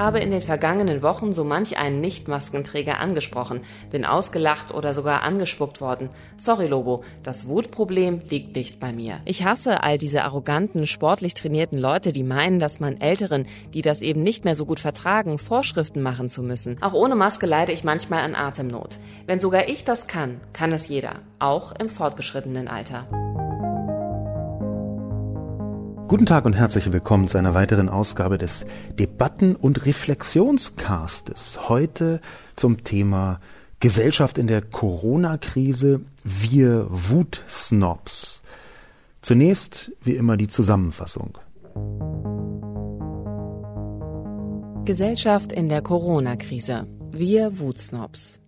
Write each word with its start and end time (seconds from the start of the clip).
habe 0.00 0.18
in 0.18 0.30
den 0.30 0.40
vergangenen 0.40 1.02
Wochen 1.02 1.32
so 1.34 1.44
manch 1.44 1.76
einen 1.76 2.00
Nicht-Maskenträger 2.00 2.98
angesprochen, 3.00 3.60
bin 3.90 4.06
ausgelacht 4.06 4.72
oder 4.72 4.94
sogar 4.94 5.22
angespuckt 5.22 5.82
worden. 5.82 6.08
Sorry, 6.38 6.66
Lobo, 6.66 7.04
das 7.22 7.46
Wutproblem 7.46 8.22
liegt 8.30 8.56
nicht 8.56 8.80
bei 8.80 8.92
mir. 8.92 9.20
Ich 9.26 9.44
hasse 9.44 9.82
all 9.82 9.98
diese 9.98 10.24
arroganten, 10.24 10.86
sportlich 10.86 11.34
trainierten 11.34 11.78
Leute, 11.78 12.12
die 12.12 12.24
meinen, 12.24 12.58
dass 12.58 12.80
man 12.80 12.98
Älteren, 12.98 13.46
die 13.74 13.82
das 13.82 14.00
eben 14.00 14.22
nicht 14.22 14.46
mehr 14.46 14.54
so 14.54 14.64
gut 14.64 14.80
vertragen, 14.80 15.38
Vorschriften 15.38 16.00
machen 16.00 16.30
zu 16.30 16.42
müssen. 16.42 16.82
Auch 16.82 16.94
ohne 16.94 17.14
Maske 17.14 17.44
leide 17.44 17.72
ich 17.72 17.84
manchmal 17.84 18.22
an 18.22 18.34
Atemnot. 18.34 18.98
Wenn 19.26 19.38
sogar 19.38 19.68
ich 19.68 19.84
das 19.84 20.06
kann, 20.06 20.40
kann 20.54 20.72
es 20.72 20.88
jeder, 20.88 21.12
auch 21.38 21.72
im 21.78 21.90
fortgeschrittenen 21.90 22.68
Alter. 22.68 23.06
Guten 26.10 26.26
Tag 26.26 26.44
und 26.44 26.54
herzlich 26.54 26.92
willkommen 26.92 27.28
zu 27.28 27.38
einer 27.38 27.54
weiteren 27.54 27.88
Ausgabe 27.88 28.36
des 28.36 28.64
Debatten- 28.98 29.54
und 29.54 29.86
Reflexionscastes. 29.86 31.68
Heute 31.68 32.20
zum 32.56 32.82
Thema 32.82 33.38
Gesellschaft 33.78 34.36
in 34.36 34.48
der 34.48 34.60
Corona-Krise, 34.60 36.00
wir 36.24 36.88
Wutsnobs. 36.90 38.42
Zunächst 39.22 39.92
wie 40.02 40.16
immer 40.16 40.36
die 40.36 40.48
Zusammenfassung. 40.48 41.38
Gesellschaft 44.84 45.52
in 45.52 45.68
der 45.68 45.80
Corona-Krise, 45.80 46.88
wir 47.12 47.60
Wutsnobs. 47.60 48.40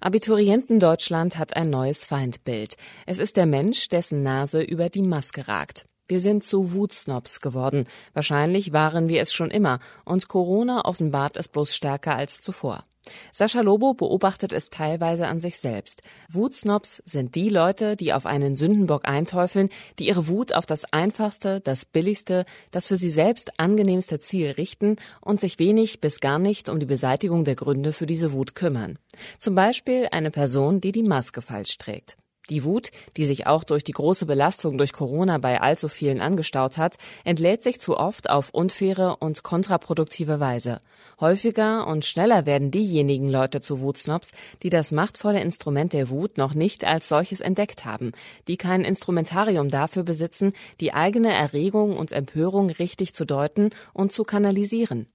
Abiturienten 0.00 0.80
Deutschland 0.80 1.36
hat 1.36 1.56
ein 1.56 1.68
neues 1.68 2.06
Feindbild. 2.06 2.76
Es 3.04 3.18
ist 3.18 3.36
der 3.36 3.44
Mensch, 3.44 3.88
dessen 3.88 4.22
Nase 4.22 4.62
über 4.62 4.88
die 4.88 5.02
Maske 5.02 5.46
ragt. 5.46 5.84
Wir 6.08 6.20
sind 6.20 6.44
zu 6.44 6.72
Wutsnobs 6.72 7.40
geworden. 7.40 7.84
Wahrscheinlich 8.14 8.72
waren 8.72 9.08
wir 9.08 9.20
es 9.20 9.32
schon 9.32 9.50
immer 9.50 9.80
und 10.04 10.28
Corona 10.28 10.84
offenbart 10.84 11.36
es 11.36 11.48
bloß 11.48 11.74
stärker 11.74 12.16
als 12.16 12.40
zuvor. 12.40 12.84
Sascha 13.32 13.60
Lobo 13.60 13.94
beobachtet 13.94 14.52
es 14.52 14.70
teilweise 14.70 15.28
an 15.28 15.38
sich 15.38 15.58
selbst. 15.58 16.02
Wutsnobs 16.28 17.02
sind 17.04 17.34
die 17.34 17.48
Leute, 17.48 17.96
die 17.96 18.12
auf 18.12 18.26
einen 18.26 18.56
Sündenbock 18.56 19.06
einteufeln, 19.06 19.68
die 19.98 20.08
ihre 20.08 20.28
Wut 20.28 20.52
auf 20.52 20.66
das 20.66 20.92
einfachste, 20.92 21.60
das 21.60 21.84
billigste, 21.84 22.44
das 22.70 22.86
für 22.86 22.96
sie 22.96 23.10
selbst 23.10 23.58
angenehmste 23.58 24.20
Ziel 24.20 24.50
richten 24.50 24.96
und 25.20 25.40
sich 25.40 25.58
wenig 25.58 26.00
bis 26.00 26.20
gar 26.20 26.38
nicht 26.38 26.68
um 26.68 26.80
die 26.80 26.86
Beseitigung 26.86 27.44
der 27.44 27.54
Gründe 27.54 27.92
für 27.92 28.06
diese 28.06 28.32
Wut 28.32 28.54
kümmern. 28.54 28.98
Zum 29.38 29.54
Beispiel 29.54 30.08
eine 30.10 30.30
Person, 30.30 30.80
die 30.80 30.92
die 30.92 31.02
Maske 31.02 31.42
falsch 31.42 31.78
trägt. 31.78 32.16
Die 32.48 32.62
Wut, 32.62 32.90
die 33.16 33.26
sich 33.26 33.48
auch 33.48 33.64
durch 33.64 33.82
die 33.82 33.92
große 33.92 34.24
Belastung 34.24 34.78
durch 34.78 34.92
Corona 34.92 35.38
bei 35.38 35.60
allzu 35.60 35.88
vielen 35.88 36.20
angestaut 36.20 36.78
hat, 36.78 36.96
entlädt 37.24 37.64
sich 37.64 37.80
zu 37.80 37.96
oft 37.96 38.30
auf 38.30 38.50
unfaire 38.50 39.16
und 39.18 39.42
kontraproduktive 39.42 40.38
Weise. 40.38 40.80
Häufiger 41.20 41.88
und 41.88 42.04
schneller 42.04 42.46
werden 42.46 42.70
diejenigen 42.70 43.28
Leute 43.28 43.60
zu 43.60 43.80
Wutsnobs, 43.80 44.30
die 44.62 44.70
das 44.70 44.92
machtvolle 44.92 45.40
Instrument 45.40 45.92
der 45.92 46.08
Wut 46.08 46.38
noch 46.38 46.54
nicht 46.54 46.84
als 46.84 47.08
solches 47.08 47.40
entdeckt 47.40 47.84
haben, 47.84 48.12
die 48.46 48.56
kein 48.56 48.84
Instrumentarium 48.84 49.68
dafür 49.68 50.04
besitzen, 50.04 50.52
die 50.80 50.94
eigene 50.94 51.32
Erregung 51.32 51.96
und 51.96 52.12
Empörung 52.12 52.70
richtig 52.70 53.12
zu 53.12 53.24
deuten 53.24 53.70
und 53.92 54.12
zu 54.12 54.22
kanalisieren. 54.22 55.08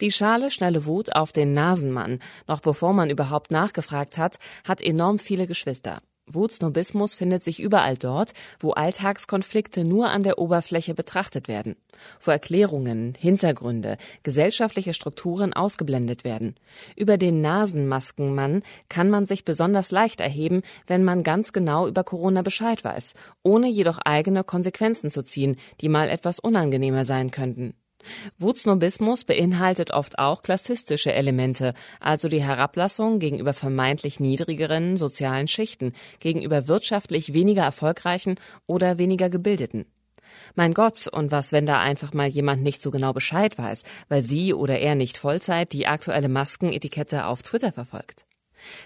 Die 0.00 0.10
schale 0.10 0.50
schnelle 0.50 0.86
Wut 0.86 1.14
auf 1.14 1.32
den 1.32 1.52
Nasenmann, 1.52 2.20
noch 2.46 2.60
bevor 2.60 2.92
man 2.92 3.10
überhaupt 3.10 3.50
nachgefragt 3.50 4.18
hat, 4.18 4.38
hat 4.64 4.80
enorm 4.80 5.18
viele 5.18 5.46
Geschwister. 5.46 6.00
Wutsnobismus 6.34 7.14
findet 7.14 7.44
sich 7.44 7.60
überall 7.60 7.96
dort, 7.96 8.32
wo 8.58 8.72
Alltagskonflikte 8.72 9.84
nur 9.84 10.10
an 10.10 10.22
der 10.22 10.38
Oberfläche 10.38 10.94
betrachtet 10.94 11.48
werden, 11.48 11.76
wo 12.20 12.30
Erklärungen, 12.30 13.14
Hintergründe, 13.18 13.96
gesellschaftliche 14.22 14.94
Strukturen 14.94 15.52
ausgeblendet 15.52 16.24
werden. 16.24 16.54
Über 16.96 17.16
den 17.16 17.40
Nasenmaskenmann 17.40 18.62
kann 18.88 19.10
man 19.10 19.26
sich 19.26 19.44
besonders 19.44 19.90
leicht 19.90 20.20
erheben, 20.20 20.62
wenn 20.86 21.04
man 21.04 21.22
ganz 21.22 21.52
genau 21.52 21.86
über 21.86 22.04
Corona 22.04 22.42
Bescheid 22.42 22.84
weiß, 22.84 23.14
ohne 23.42 23.68
jedoch 23.68 23.98
eigene 24.04 24.44
Konsequenzen 24.44 25.10
zu 25.10 25.22
ziehen, 25.22 25.56
die 25.80 25.88
mal 25.88 26.08
etwas 26.08 26.38
unangenehmer 26.38 27.04
sein 27.04 27.30
könnten. 27.30 27.74
Wutsnobismus 28.38 29.24
beinhaltet 29.24 29.90
oft 29.92 30.18
auch 30.18 30.42
klassistische 30.42 31.12
Elemente, 31.12 31.74
also 32.00 32.28
die 32.28 32.42
Herablassung 32.42 33.18
gegenüber 33.18 33.54
vermeintlich 33.54 34.20
niedrigeren 34.20 34.96
sozialen 34.96 35.48
Schichten, 35.48 35.92
gegenüber 36.18 36.68
wirtschaftlich 36.68 37.32
weniger 37.32 37.62
erfolgreichen 37.62 38.36
oder 38.66 38.98
weniger 38.98 39.30
gebildeten. 39.30 39.86
Mein 40.54 40.74
Gott, 40.74 41.08
und 41.08 41.30
was, 41.32 41.52
wenn 41.52 41.66
da 41.66 41.80
einfach 41.80 42.12
mal 42.12 42.28
jemand 42.28 42.62
nicht 42.62 42.82
so 42.82 42.90
genau 42.90 43.12
Bescheid 43.12 43.58
weiß, 43.58 43.82
weil 44.08 44.22
sie 44.22 44.54
oder 44.54 44.78
er 44.78 44.94
nicht 44.94 45.18
Vollzeit 45.18 45.72
die 45.72 45.86
aktuelle 45.86 46.28
Maskenetikette 46.28 47.26
auf 47.26 47.42
Twitter 47.42 47.72
verfolgt? 47.72 48.24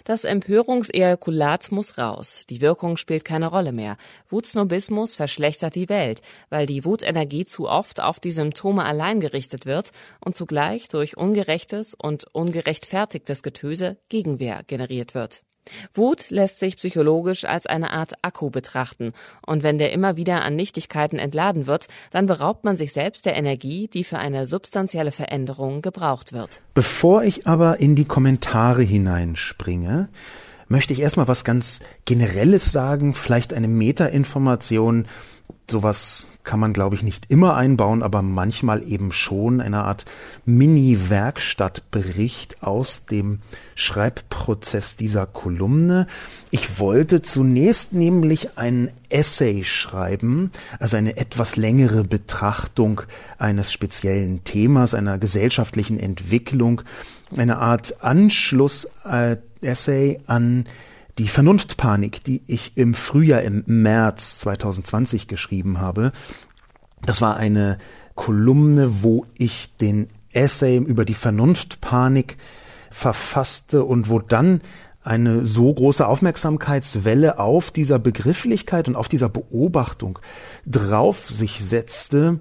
Das 0.05 0.25
Empörungsejakulat 0.25 1.73
muss 1.73 1.99
raus. 1.99 2.43
Die 2.51 2.61
Wirkung 2.61 2.97
spielt 2.97 3.25
keine 3.25 3.47
Rolle 3.47 3.73
mehr. 3.73 3.97
Wutsnobismus 4.29 5.15
verschlechtert 5.15 5.75
die 5.75 5.89
Welt, 5.89 6.21
weil 6.51 6.67
die 6.67 6.85
Wutenergie 6.85 7.47
zu 7.47 7.69
oft 7.69 8.01
auf 8.01 8.21
die 8.21 8.33
Symptome 8.33 8.85
allein 8.85 9.21
gerichtet 9.21 9.67
wird 9.67 9.91
und 10.21 10.37
zugleich 10.37 10.89
durch 10.89 11.17
ungerechtes 11.17 11.95
und 11.95 12.27
ungerechtfertigtes 12.33 13.43
Getöse 13.43 13.99
Gegenwehr 14.09 14.63
generiert 14.67 15.15
wird. 15.15 15.45
Wut 15.93 16.31
lässt 16.31 16.61
sich 16.61 16.77
psychologisch 16.77 17.45
als 17.45 17.67
eine 17.67 17.91
Art 17.91 18.15
Akku 18.23 18.51
betrachten, 18.51 19.13
und 19.47 19.63
wenn 19.63 19.79
der 19.79 19.93
immer 19.93 20.17
wieder 20.17 20.45
an 20.45 20.57
Nichtigkeiten 20.57 21.19
entladen 21.19 21.67
wird, 21.67 21.87
dann 22.11 22.27
beraubt 22.27 22.65
man 22.65 22.77
sich 22.77 22.93
selbst 22.93 23.27
der 23.27 23.37
Energie, 23.37 23.89
die 23.89 24.05
für 24.05 24.19
eine 24.19 24.47
substanzielle 24.47 25.13
Veränderung 25.13 25.83
gebraucht 25.83 26.33
wird. 26.33 26.61
Bevor 26.75 27.23
ich 27.23 27.47
aber 27.47 27.81
in 27.81 27.97
die 27.97 28.05
Kommentare 28.05 28.83
hineinspringe, 28.83 30.09
möchte 30.69 30.93
ich 30.93 31.01
erstmal 31.01 31.29
was 31.29 31.45
ganz 31.45 31.81
Generelles 32.05 32.73
sagen, 32.73 33.15
vielleicht 33.15 33.53
eine 33.53 33.69
Metainformation, 33.69 35.07
sowas 35.71 36.33
kann 36.45 36.61
man, 36.61 36.73
glaube 36.75 36.95
ich, 36.95 37.03
nicht 37.03 37.31
immer 37.31 37.57
einbauen, 37.57 38.03
aber 38.03 38.21
manchmal 38.21 38.87
eben 38.87 39.13
schon 39.13 39.63
eine 39.63 39.85
Art 39.85 40.05
Mini-Werkstattbericht 40.45 42.63
aus 42.63 43.07
dem 43.07 43.39
Schreibprozess 43.75 44.97
dieser 44.97 45.25
Kolumne. 45.27 46.07
Ich 46.51 46.79
wollte 46.79 47.23
zunächst 47.23 47.95
nämlich 47.95 48.59
ein 48.59 48.91
Essay 49.09 49.65
schreiben, 49.65 50.51
also 50.79 50.99
eine 50.99 51.17
etwas 51.17 51.57
längere 51.57 52.05
Betrachtung 52.05 53.01
eines 53.39 53.73
speziellen 53.73 54.45
Themas, 54.45 54.93
einer 54.93 55.17
gesellschaftlichen 55.19 55.99
Entwicklung, 55.99 56.83
eine 57.35 57.57
Art 57.57 58.05
Anschluss-Essay 58.05 60.21
an 60.27 60.67
die 61.19 61.29
Vernunftpanik, 61.29 62.25
die 62.25 62.43
ich 62.47 62.77
im 62.77 62.95
Frühjahr, 62.95 63.43
im 63.43 63.63
März 63.67 64.41
2020 64.41 65.29
geschrieben 65.29 65.81
habe, 65.81 66.13
das 67.03 67.21
war 67.21 67.37
eine 67.37 67.79
Kolumne, 68.15 69.03
wo 69.03 69.27
ich 69.39 69.77
den 69.77 70.09
Essay 70.33 70.77
über 70.77 71.05
die 71.05 71.15
Vernunftpanik 71.15 72.37
verfasste 72.91 73.85
und 73.85 74.09
wo 74.09 74.19
dann 74.19 74.61
eine 75.03 75.45
so 75.45 75.73
große 75.73 76.07
Aufmerksamkeitswelle 76.07 77.39
auf 77.39 77.71
dieser 77.71 77.99
Begrifflichkeit 77.99 78.89
und 78.89 78.97
auf 78.97 79.09
dieser 79.09 79.29
Beobachtung 79.29 80.19
drauf 80.67 81.29
sich 81.29 81.65
setzte, 81.65 82.41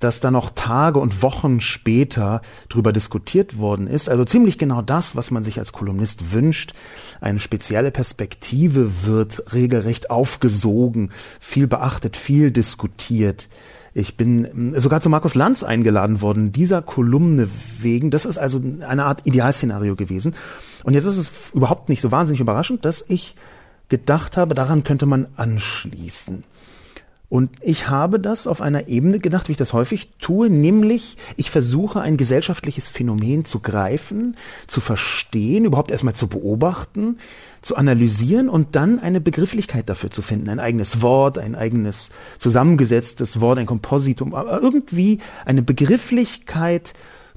dass 0.00 0.20
da 0.20 0.30
noch 0.30 0.50
Tage 0.50 0.98
und 0.98 1.22
Wochen 1.22 1.60
später 1.60 2.40
drüber 2.68 2.92
diskutiert 2.92 3.58
worden 3.58 3.86
ist. 3.86 4.08
Also 4.08 4.24
ziemlich 4.24 4.58
genau 4.58 4.82
das, 4.82 5.14
was 5.14 5.30
man 5.30 5.44
sich 5.44 5.58
als 5.58 5.72
Kolumnist 5.72 6.32
wünscht. 6.32 6.72
Eine 7.20 7.38
spezielle 7.38 7.90
Perspektive 7.90 9.04
wird 9.04 9.52
regelrecht 9.52 10.10
aufgesogen, 10.10 11.10
viel 11.38 11.66
beachtet, 11.66 12.16
viel 12.16 12.50
diskutiert. 12.50 13.48
Ich 13.92 14.16
bin 14.16 14.74
sogar 14.76 15.00
zu 15.00 15.08
Markus 15.08 15.34
Lanz 15.34 15.62
eingeladen 15.62 16.20
worden, 16.20 16.52
dieser 16.52 16.80
Kolumne 16.80 17.48
wegen. 17.80 18.10
Das 18.10 18.24
ist 18.24 18.38
also 18.38 18.60
eine 18.86 19.04
Art 19.04 19.26
Idealszenario 19.26 19.96
gewesen. 19.96 20.34
Und 20.84 20.94
jetzt 20.94 21.06
ist 21.06 21.16
es 21.16 21.30
überhaupt 21.52 21.88
nicht 21.88 22.00
so 22.00 22.12
wahnsinnig 22.12 22.40
überraschend, 22.40 22.84
dass 22.84 23.04
ich 23.08 23.34
gedacht 23.88 24.36
habe, 24.36 24.54
daran 24.54 24.84
könnte 24.84 25.06
man 25.06 25.26
anschließen. 25.36 26.44
Und 27.30 27.50
ich 27.62 27.88
habe 27.88 28.18
das 28.18 28.48
auf 28.48 28.60
einer 28.60 28.88
Ebene 28.88 29.20
gedacht, 29.20 29.46
wie 29.46 29.52
ich 29.52 29.58
das 29.58 29.72
häufig 29.72 30.08
tue, 30.18 30.50
nämlich 30.50 31.16
ich 31.36 31.48
versuche 31.48 32.00
ein 32.00 32.16
gesellschaftliches 32.16 32.88
Phänomen 32.88 33.44
zu 33.44 33.60
greifen, 33.60 34.36
zu 34.66 34.80
verstehen, 34.80 35.64
überhaupt 35.64 35.92
erstmal 35.92 36.14
zu 36.14 36.26
beobachten, 36.26 37.18
zu 37.62 37.76
analysieren 37.76 38.48
und 38.48 38.74
dann 38.74 38.98
eine 38.98 39.20
Begrifflichkeit 39.20 39.88
dafür 39.88 40.10
zu 40.10 40.22
finden, 40.22 40.48
ein 40.48 40.58
eigenes 40.58 41.02
Wort, 41.02 41.38
ein 41.38 41.54
eigenes 41.54 42.10
zusammengesetztes 42.40 43.40
Wort, 43.40 43.58
ein 43.58 43.66
Kompositum, 43.66 44.34
aber 44.34 44.60
irgendwie 44.60 45.18
eine 45.44 45.62
Begrifflichkeit, 45.62 46.94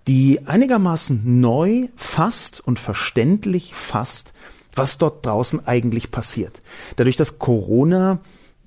die 0.08 0.40
einigermaßen 0.48 1.40
neu 1.40 1.88
fasst 1.96 2.66
und 2.66 2.80
verständlich 2.80 3.76
fasst, 3.76 4.34
was 4.74 4.98
dort 4.98 5.24
draußen 5.24 5.68
eigentlich 5.68 6.10
passiert. 6.10 6.62
Dadurch, 6.96 7.16
dass 7.16 7.38
Corona 7.38 8.20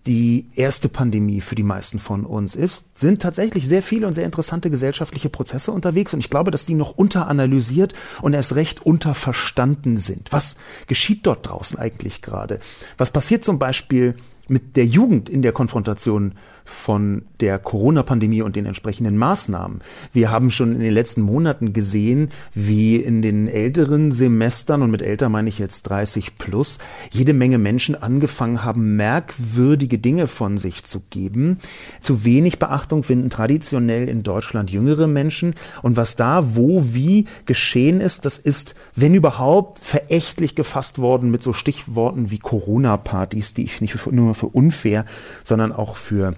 die 0.07 0.47
erste 0.55 0.89
Pandemie 0.89 1.41
für 1.41 1.57
die 1.57 1.65
meisten 1.65 1.99
von 1.99 2.25
uns 2.25 2.55
ist, 2.55 2.85
sind 2.95 3.21
tatsächlich 3.21 3.67
sehr 3.67 3.83
viele 3.83 4.07
und 4.07 4.15
sehr 4.15 4.25
interessante 4.25 4.71
gesellschaftliche 4.71 5.29
Prozesse 5.29 5.73
unterwegs 5.73 6.15
und 6.15 6.21
ich 6.21 6.31
glaube, 6.31 6.51
dass 6.51 6.67
die 6.67 6.75
noch 6.75 6.97
unteranalysiert 6.97 7.93
und 8.23 8.33
erst 8.33 8.55
recht 8.55 8.87
unterverstanden 8.87 9.99
sind. 9.99 10.33
Was 10.33 10.57
geschieht 10.87 11.27
dort 11.27 11.49
draußen 11.49 11.79
eigentlich 11.79 12.23
gerade? 12.23 12.61
Was 12.97 13.11
passiert 13.11 13.45
zum 13.45 13.59
Beispiel 13.59 14.15
mit 14.49 14.77
der 14.77 14.87
Jugend 14.87 15.29
in 15.29 15.43
der 15.43 15.53
Konfrontation 15.53 16.35
von 16.67 17.23
der 17.41 17.59
Corona-Pandemie 17.59 18.43
und 18.43 18.57
den 18.57 18.67
entsprechenden 18.67 19.17
Maßnahmen. 19.17 19.81
Wir 20.13 20.31
haben 20.31 20.51
schon 20.51 20.73
in 20.73 20.81
den 20.81 20.93
letzten 20.93 21.23
Monaten 21.23 21.73
gesehen, 21.73 22.31
wie 22.55 22.97
in 22.97 23.23
den 23.23 23.49
älteren 23.49 24.13
Semestern, 24.13 24.83
und 24.83 24.91
mit 24.91 25.01
älter 25.01 25.29
meine 25.29 25.49
ich 25.49 25.59
jetzt 25.59 25.85
30 25.85 26.37
plus, 26.39 26.79
jede 27.11 27.33
Menge 27.33 27.59
Menschen 27.59 27.95
angefangen 27.95 28.65
haben, 28.65 28.97
merkwürdige 28.97 29.99
Dinge 29.99 30.27
von 30.27 30.59
sich 30.59 30.85
zu 30.85 31.03
geben. 31.11 31.59
Zu 32.01 32.25
wenig 32.25 32.59
Beachtung 32.59 33.05
finden 33.05 33.31
traditionell 33.31 34.09
in 34.09 34.23
Deutschland 34.23 34.71
jüngere 34.71 35.07
Menschen. 35.07 35.55
Und 35.83 35.97
was 35.97 36.17
da, 36.17 36.57
wo, 36.57 36.83
wie 36.93 37.27
geschehen 37.47 38.01
ist, 38.01 38.25
das 38.25 38.39
ist, 38.39 38.75
wenn 38.95 39.15
überhaupt, 39.15 39.81
verächtlich 39.81 40.55
gefasst 40.55 40.99
worden 40.99 41.31
mit 41.31 41.43
so 41.43 41.53
Stichworten 41.53 42.31
wie 42.31 42.39
Corona-Partys, 42.39 43.55
die 43.55 43.65
ich 43.65 43.81
nicht 43.81 44.11
nur 44.11 44.35
für 44.35 44.49
unfair, 44.49 45.05
sondern 45.45 45.73
auch 45.73 45.97
für 45.97 46.35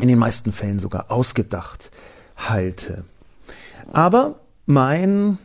in 0.00 0.08
den 0.08 0.18
meisten 0.18 0.52
Fällen 0.52 0.78
sogar 0.78 1.10
ausgedacht 1.10 1.90
halte. 2.36 3.04
Aber 3.92 4.40
mein 4.66 5.38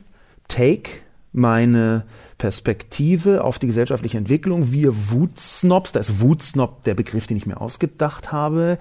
Take, 0.47 0.91
meine 1.33 2.03
Perspektive 2.37 3.43
auf 3.43 3.59
die 3.59 3.67
gesellschaftliche 3.67 4.17
Entwicklung, 4.17 4.71
wir 4.71 5.11
Wutsnobs, 5.11 5.91
da 5.91 5.99
ist 5.99 6.19
Wutsnob 6.19 6.83
der 6.83 6.93
Begriff, 6.93 7.27
den 7.27 7.37
ich 7.37 7.45
mir 7.45 7.59
ausgedacht 7.59 8.31
habe, 8.31 8.77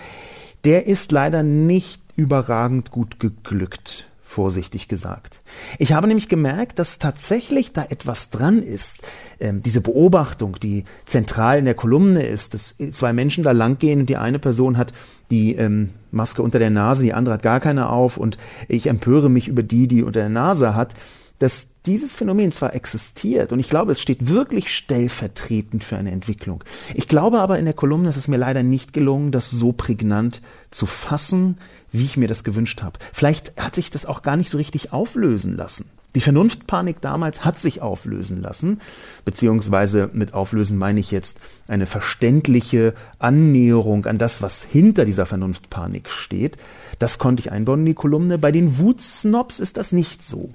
der 0.65 0.87
ist 0.87 1.13
leider 1.13 1.43
nicht 1.43 2.01
überragend 2.17 2.91
gut 2.91 3.19
geglückt 3.21 4.09
vorsichtig 4.35 4.89
gesagt. 4.89 5.41
Ich 5.79 5.93
habe 5.93 6.09
nämlich 6.09 6.29
gemerkt, 6.29 6.81
dass 6.81 6.99
tatsächlich 6.99 7.73
da 7.73 7.85
etwas 7.89 8.31
dran 8.31 8.63
ist. 8.63 8.97
Ähm, 9.39 9.63
diese 9.63 9.81
Beobachtung, 9.81 10.59
die 10.61 10.85
zentral 11.05 11.61
in 11.61 11.65
der 11.65 11.75
Kolumne 11.75 12.27
ist, 12.27 12.53
dass 12.53 12.75
zwei 12.91 13.13
Menschen 13.13 13.45
da 13.45 13.53
langgehen 13.53 14.01
und 14.01 14.11
die 14.11 14.17
eine 14.17 14.41
Person 14.41 14.77
hat 14.77 14.93
die 15.31 15.55
ähm, 15.55 15.91
Maske 16.11 16.43
unter 16.43 16.59
der 16.59 16.71
Nase, 16.71 17.05
die 17.05 17.15
andere 17.15 17.35
hat 17.35 17.43
gar 17.45 17.61
keine 17.61 17.89
auf 17.89 18.17
und 18.17 18.37
ich 18.67 18.89
empöre 18.89 19.31
mich 19.31 19.47
über 19.47 19.63
die, 19.63 19.87
die 19.87 20.03
unter 20.03 20.21
der 20.21 20.29
Nase 20.29 20.75
hat, 20.75 20.95
dass 21.39 21.69
dieses 21.87 22.15
Phänomen 22.15 22.53
zwar 22.53 22.75
existiert 22.75 23.53
und 23.53 23.61
ich 23.61 23.69
glaube, 23.69 23.93
es 23.93 24.01
steht 24.01 24.29
wirklich 24.29 24.75
stellvertretend 24.75 25.85
für 25.85 25.97
eine 25.97 26.13
Entwicklung. 26.13 26.65
Ich 26.95 27.09
glaube 27.09 27.41
aber 27.41 27.59
in 27.59 27.67
der 27.67 27.75
Kolumne 27.75 28.09
ist 28.09 28.17
es 28.17 28.29
mir 28.29 28.39
leider 28.39 28.63
nicht 28.63 28.93
gelungen, 28.93 29.33
das 29.33 29.51
so 29.51 29.73
prägnant 29.73 30.41
zu 30.71 30.87
fassen, 30.87 31.59
wie 31.93 32.05
ich 32.05 32.17
mir 32.17 32.29
das 32.29 32.43
gewünscht 32.43 32.83
habe. 32.83 32.99
Vielleicht 33.13 33.61
hat 33.61 33.75
sich 33.75 33.91
das 33.91 34.07
auch 34.07 34.23
gar 34.23 34.37
nicht 34.37 34.51
so 34.51 34.57
richtig 34.57 34.93
auflösen 34.93 35.57
lassen. 35.57 35.91
Die 36.15 36.21
Vernunftpanik 36.21 37.01
damals 37.01 37.45
hat 37.45 37.59
sich 37.59 37.83
auflösen 37.83 38.41
lassen, 38.41 38.81
beziehungsweise 39.25 40.11
mit 40.13 40.33
auflösen 40.33 40.79
meine 40.79 41.01
ich 41.01 41.11
jetzt 41.11 41.41
eine 41.67 41.87
verständliche 41.87 42.95
Annäherung 43.19 44.07
an 44.07 44.19
das, 44.19 44.41
was 44.41 44.63
hinter 44.63 45.05
dieser 45.05 45.27
Vernunftpanik 45.27 46.09
steht. 46.09 46.57
Das 47.01 47.19
konnte 47.19 47.41
ich 47.41 47.51
einbauen 47.51 47.81
in 47.81 47.87
die 47.87 47.95
Kolumne. 47.95 48.39
Bei 48.39 48.53
den 48.53 48.79
Wutsnobs 48.79 49.59
ist 49.59 49.77
das 49.77 49.91
nicht 49.91 50.23
so. 50.23 50.51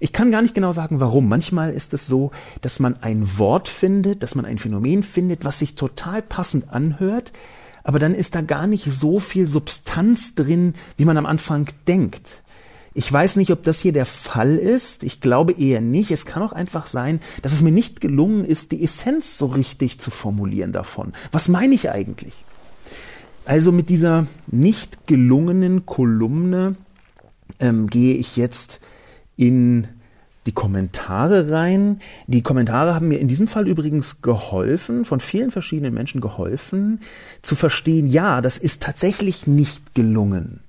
Ich 0.00 0.12
kann 0.12 0.30
gar 0.30 0.42
nicht 0.42 0.54
genau 0.54 0.72
sagen, 0.72 1.00
warum. 1.00 1.28
Manchmal 1.28 1.72
ist 1.72 1.94
es 1.94 2.06
so, 2.06 2.30
dass 2.60 2.80
man 2.80 3.02
ein 3.02 3.38
Wort 3.38 3.68
findet, 3.68 4.22
dass 4.22 4.34
man 4.34 4.44
ein 4.44 4.58
Phänomen 4.58 5.02
findet, 5.02 5.44
was 5.44 5.58
sich 5.58 5.74
total 5.74 6.22
passend 6.22 6.72
anhört, 6.72 7.32
aber 7.82 7.98
dann 7.98 8.14
ist 8.14 8.34
da 8.34 8.42
gar 8.42 8.66
nicht 8.66 8.84
so 8.92 9.18
viel 9.18 9.46
Substanz 9.46 10.34
drin, 10.34 10.74
wie 10.96 11.04
man 11.04 11.16
am 11.16 11.26
Anfang 11.26 11.68
denkt. 11.86 12.42
Ich 12.94 13.12
weiß 13.12 13.36
nicht, 13.36 13.52
ob 13.52 13.62
das 13.62 13.80
hier 13.80 13.92
der 13.92 14.06
Fall 14.06 14.56
ist. 14.56 15.04
Ich 15.04 15.20
glaube 15.20 15.52
eher 15.52 15.80
nicht. 15.80 16.10
Es 16.10 16.26
kann 16.26 16.42
auch 16.42 16.52
einfach 16.52 16.86
sein, 16.86 17.20
dass 17.42 17.52
es 17.52 17.62
mir 17.62 17.70
nicht 17.70 18.00
gelungen 18.00 18.44
ist, 18.44 18.72
die 18.72 18.82
Essenz 18.82 19.38
so 19.38 19.46
richtig 19.46 20.00
zu 20.00 20.10
formulieren 20.10 20.72
davon. 20.72 21.12
Was 21.30 21.48
meine 21.48 21.74
ich 21.74 21.90
eigentlich? 21.90 22.34
Also 23.44 23.72
mit 23.72 23.88
dieser 23.88 24.26
nicht 24.48 25.06
gelungenen 25.06 25.86
Kolumne 25.86 26.74
ähm, 27.60 27.86
gehe 27.86 28.16
ich 28.16 28.36
jetzt 28.36 28.80
in 29.38 29.88
die 30.44 30.52
Kommentare 30.52 31.50
rein. 31.50 32.00
Die 32.26 32.42
Kommentare 32.42 32.94
haben 32.94 33.08
mir 33.08 33.20
in 33.20 33.28
diesem 33.28 33.48
Fall 33.48 33.66
übrigens 33.68 34.20
geholfen, 34.20 35.04
von 35.04 35.20
vielen 35.20 35.50
verschiedenen 35.50 35.94
Menschen 35.94 36.20
geholfen, 36.20 37.00
zu 37.42 37.54
verstehen, 37.54 38.06
ja, 38.06 38.40
das 38.40 38.58
ist 38.58 38.82
tatsächlich 38.82 39.46
nicht 39.46 39.94
gelungen. 39.94 40.60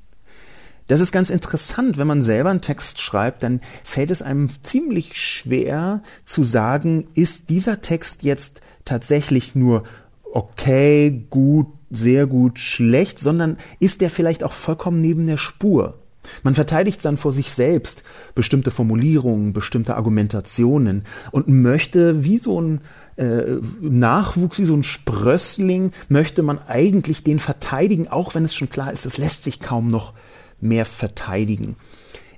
Das 0.87 1.01
ist 1.01 1.11
ganz 1.11 1.29
interessant, 1.29 1.97
wenn 1.97 2.07
man 2.07 2.21
selber 2.21 2.49
einen 2.49 2.61
Text 2.61 2.99
schreibt, 2.99 3.43
dann 3.43 3.61
fällt 3.83 4.11
es 4.11 4.21
einem 4.21 4.49
ziemlich 4.63 5.21
schwer 5.21 6.01
zu 6.25 6.43
sagen, 6.43 7.07
ist 7.13 7.49
dieser 7.49 7.81
Text 7.81 8.23
jetzt 8.23 8.61
tatsächlich 8.85 9.55
nur 9.55 9.83
okay, 10.31 11.25
gut, 11.29 11.67
sehr 11.89 12.27
gut, 12.27 12.59
schlecht, 12.59 13.19
sondern 13.19 13.57
ist 13.79 14.01
der 14.01 14.09
vielleicht 14.09 14.43
auch 14.43 14.51
vollkommen 14.51 15.01
neben 15.01 15.25
der 15.27 15.37
Spur. 15.37 15.99
Man 16.43 16.55
verteidigt 16.55 17.03
dann 17.05 17.17
vor 17.17 17.33
sich 17.33 17.51
selbst 17.51 18.03
bestimmte 18.35 18.71
Formulierungen, 18.71 19.53
bestimmte 19.53 19.95
Argumentationen 19.95 21.03
und 21.31 21.47
möchte 21.47 22.23
wie 22.23 22.37
so 22.37 22.61
ein 22.61 22.81
äh, 23.17 23.57
Nachwuchs, 23.81 24.59
wie 24.59 24.65
so 24.65 24.75
ein 24.75 24.83
Sprössling, 24.83 25.91
möchte 26.07 26.41
man 26.41 26.59
eigentlich 26.67 27.23
den 27.23 27.39
verteidigen, 27.39 28.07
auch 28.07 28.35
wenn 28.35 28.45
es 28.45 28.55
schon 28.55 28.69
klar 28.69 28.91
ist, 28.93 29.05
es 29.05 29.17
lässt 29.17 29.43
sich 29.43 29.59
kaum 29.59 29.87
noch 29.87 30.13
mehr 30.61 30.85
verteidigen. 30.85 31.75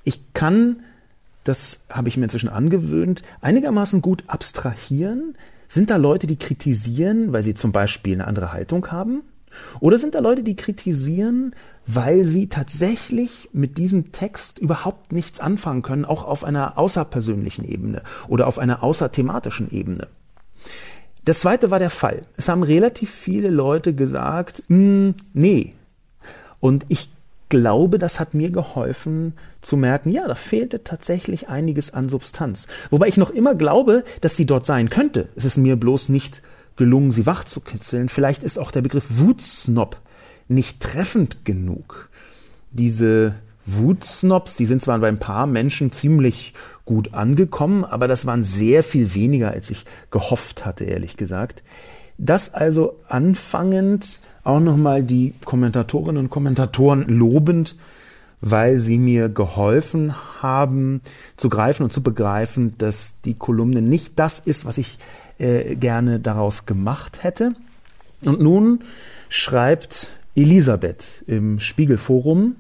Ich 0.03 0.33
kann, 0.33 0.81
das 1.43 1.81
habe 1.89 2.07
ich 2.07 2.17
mir 2.17 2.23
inzwischen 2.25 2.49
angewöhnt, 2.49 3.21
einigermaßen 3.41 4.01
gut 4.01 4.23
abstrahieren. 4.27 5.35
Sind 5.67 5.89
da 5.89 5.97
Leute, 5.97 6.27
die 6.27 6.38
kritisieren, 6.38 7.31
weil 7.31 7.43
sie 7.43 7.53
zum 7.53 7.71
Beispiel 7.71 8.15
eine 8.15 8.27
andere 8.27 8.51
Haltung 8.51 8.88
haben? 8.91 9.21
Oder 9.79 10.00
sind 10.00 10.15
da 10.15 10.20
Leute, 10.20 10.43
die 10.43 10.55
kritisieren, 10.55 11.55
weil 11.88 12.24
sie 12.25 12.48
tatsächlich 12.48 13.50
mit 13.53 13.77
diesem 13.77 14.12
Text 14.12 14.60
überhaupt 14.60 15.12
nichts 15.12 15.39
anfangen 15.39 15.81
können, 15.81 16.05
auch 16.05 16.24
auf 16.24 16.43
einer 16.43 16.77
außerpersönlichen 16.77 17.65
Ebene 17.65 18.03
oder 18.27 18.48
auf 18.48 18.60
einer 18.60 18.84
außerthematischen 18.84 19.72
Ebene? 19.72 20.08
Das 21.25 21.41
zweite 21.41 21.70
war 21.70 21.79
der 21.79 21.89
Fall. 21.89 22.24
Es 22.38 22.50
haben 22.50 22.63
relativ 22.63 23.12
viele 23.12 23.50
Leute 23.50 23.93
gesagt, 23.93 24.63
hm, 24.67 25.15
nee. 25.34 25.75
Und 26.60 26.86
ich 26.89 27.10
glaube, 27.50 28.00
das 28.00 28.20
hat 28.20 28.34
mir 28.34 28.50
geholfen 28.50 29.34
zu 29.62 29.77
merken, 29.77 30.10
ja, 30.10 30.27
da 30.27 30.36
fehlte 30.36 30.84
tatsächlich 30.84 31.50
einiges 31.50 31.93
an 31.93 32.10
Substanz. 32.10 32.67
Wobei 32.89 33.08
ich 33.08 33.17
noch 33.17 33.29
immer 33.29 33.53
glaube, 33.53 34.03
dass 34.22 34.36
sie 34.36 34.46
dort 34.46 34.65
sein 34.65 34.89
könnte. 34.89 35.27
Es 35.36 35.46
ist 35.46 35.58
mir 35.58 35.75
bloß 35.75 36.10
nicht 36.10 36.41
gelungen, 36.75 37.12
sie 37.12 37.25
wach 37.25 37.44
zu 37.44 37.60
kitzeln. 37.60 38.10
Vielleicht 38.10 38.44
ist 38.44 38.58
auch 38.58 38.72
der 38.72 38.82
Begriff 38.82 39.06
Wutsnob 39.10 39.98
nicht 40.48 40.80
treffend 40.80 41.46
genug. 41.46 42.10
Diese 42.72 43.36
Wutsnobs, 43.66 44.56
die 44.56 44.66
sind 44.66 44.82
zwar 44.82 45.00
bei 45.00 45.08
ein 45.08 45.20
paar 45.20 45.48
Menschen 45.48 45.92
ziemlich 45.92 46.54
gut 46.86 47.13
angekommen, 47.13 47.86
aber 47.86 48.08
das 48.08 48.25
waren 48.25 48.44
sehr 48.44 48.84
viel 48.84 49.13
weniger, 49.13 49.51
als 49.51 49.70
ich 49.70 49.86
gehofft 50.10 50.66
hatte, 50.66 50.84
ehrlich 50.84 51.18
gesagt. 51.18 51.63
Das 52.18 52.54
also 52.54 53.00
anfangend 53.08 54.20
auch 54.44 54.60
nochmal 54.60 55.04
die 55.04 55.34
Kommentatorinnen 55.46 56.18
und 56.18 56.30
Kommentatoren 56.30 57.08
lobend, 57.08 57.75
weil 58.42 58.80
sie 58.80 58.98
mir 58.98 59.30
geholfen 59.30 60.16
haben 60.42 61.01
zu 61.38 61.50
greifen 61.50 61.84
und 61.84 61.94
zu 61.94 62.01
begreifen, 62.01 62.75
dass 62.78 63.13
die 63.24 63.36
Kolumne 63.36 63.82
nicht 63.82 64.18
das 64.18 64.40
ist, 64.40 64.66
was 64.66 64.80
ich 64.80 64.98
äh, 65.41 65.75
gerne 65.75 66.19
daraus 66.19 66.65
gemacht 66.65 67.24
hätte. 67.24 67.55
Und 68.24 68.39
nun 68.39 68.83
schreibt 69.29 70.07
Elisabeth 70.36 71.24
im 71.25 71.60
Spiegelforum, 71.60 72.55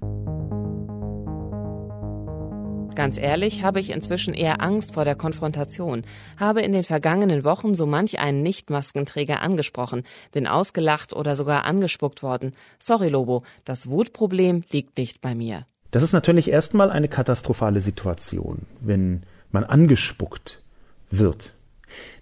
Ganz 2.95 3.17
ehrlich 3.17 3.63
habe 3.63 3.79
ich 3.79 3.91
inzwischen 3.91 4.33
eher 4.33 4.61
Angst 4.61 4.93
vor 4.93 5.05
der 5.05 5.15
Konfrontation, 5.15 6.03
habe 6.37 6.61
in 6.61 6.73
den 6.73 6.83
vergangenen 6.83 7.45
Wochen 7.45 7.73
so 7.73 7.85
manch 7.85 8.19
einen 8.19 8.43
Nicht-Maskenträger 8.43 9.41
angesprochen, 9.41 10.03
bin 10.33 10.45
ausgelacht 10.45 11.13
oder 11.13 11.37
sogar 11.37 11.63
angespuckt 11.63 12.21
worden. 12.21 12.51
Sorry, 12.79 13.07
Lobo, 13.07 13.43
das 13.63 13.89
Wutproblem 13.89 14.63
liegt 14.71 14.97
nicht 14.97 15.21
bei 15.21 15.35
mir. 15.35 15.65
Das 15.91 16.03
ist 16.03 16.11
natürlich 16.11 16.49
erstmal 16.49 16.89
eine 16.89 17.07
katastrophale 17.07 17.79
Situation, 17.79 18.63
wenn 18.81 19.23
man 19.51 19.63
angespuckt 19.63 20.61
wird. 21.09 21.53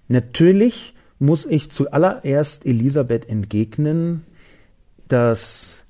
Natürlich 0.09 0.93
muss 1.19 1.45
ich 1.45 1.71
zuallererst 1.71 2.65
Elisabeth 2.65 3.29
entgegnen, 3.29 4.23
dass 5.07 5.83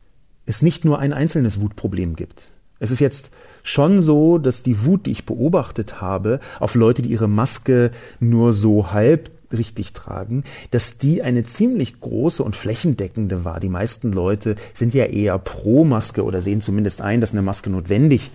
es 0.45 0.61
nicht 0.61 0.85
nur 0.85 0.99
ein 0.99 1.13
einzelnes 1.13 1.61
Wutproblem 1.61 2.15
gibt. 2.15 2.49
Es 2.79 2.91
ist 2.91 2.99
jetzt 2.99 3.31
schon 3.63 4.01
so, 4.01 4.37
dass 4.37 4.63
die 4.63 4.85
Wut, 4.85 5.05
die 5.05 5.11
ich 5.11 5.25
beobachtet 5.25 6.01
habe, 6.01 6.39
auf 6.59 6.75
Leute, 6.75 7.01
die 7.01 7.09
ihre 7.09 7.27
Maske 7.27 7.91
nur 8.19 8.53
so 8.53 8.91
halb 8.91 9.31
richtig 9.51 9.93
tragen, 9.93 10.43
dass 10.71 10.97
die 10.97 11.21
eine 11.21 11.43
ziemlich 11.43 11.99
große 11.99 12.43
und 12.43 12.55
flächendeckende 12.55 13.43
war. 13.45 13.59
Die 13.59 13.69
meisten 13.69 14.11
Leute 14.11 14.55
sind 14.73 14.93
ja 14.93 15.05
eher 15.05 15.37
pro 15.39 15.83
Maske 15.85 16.23
oder 16.23 16.41
sehen 16.41 16.61
zumindest 16.61 17.01
ein, 17.01 17.21
dass 17.21 17.31
eine 17.31 17.41
Maske 17.41 17.69
notwendig 17.69 18.31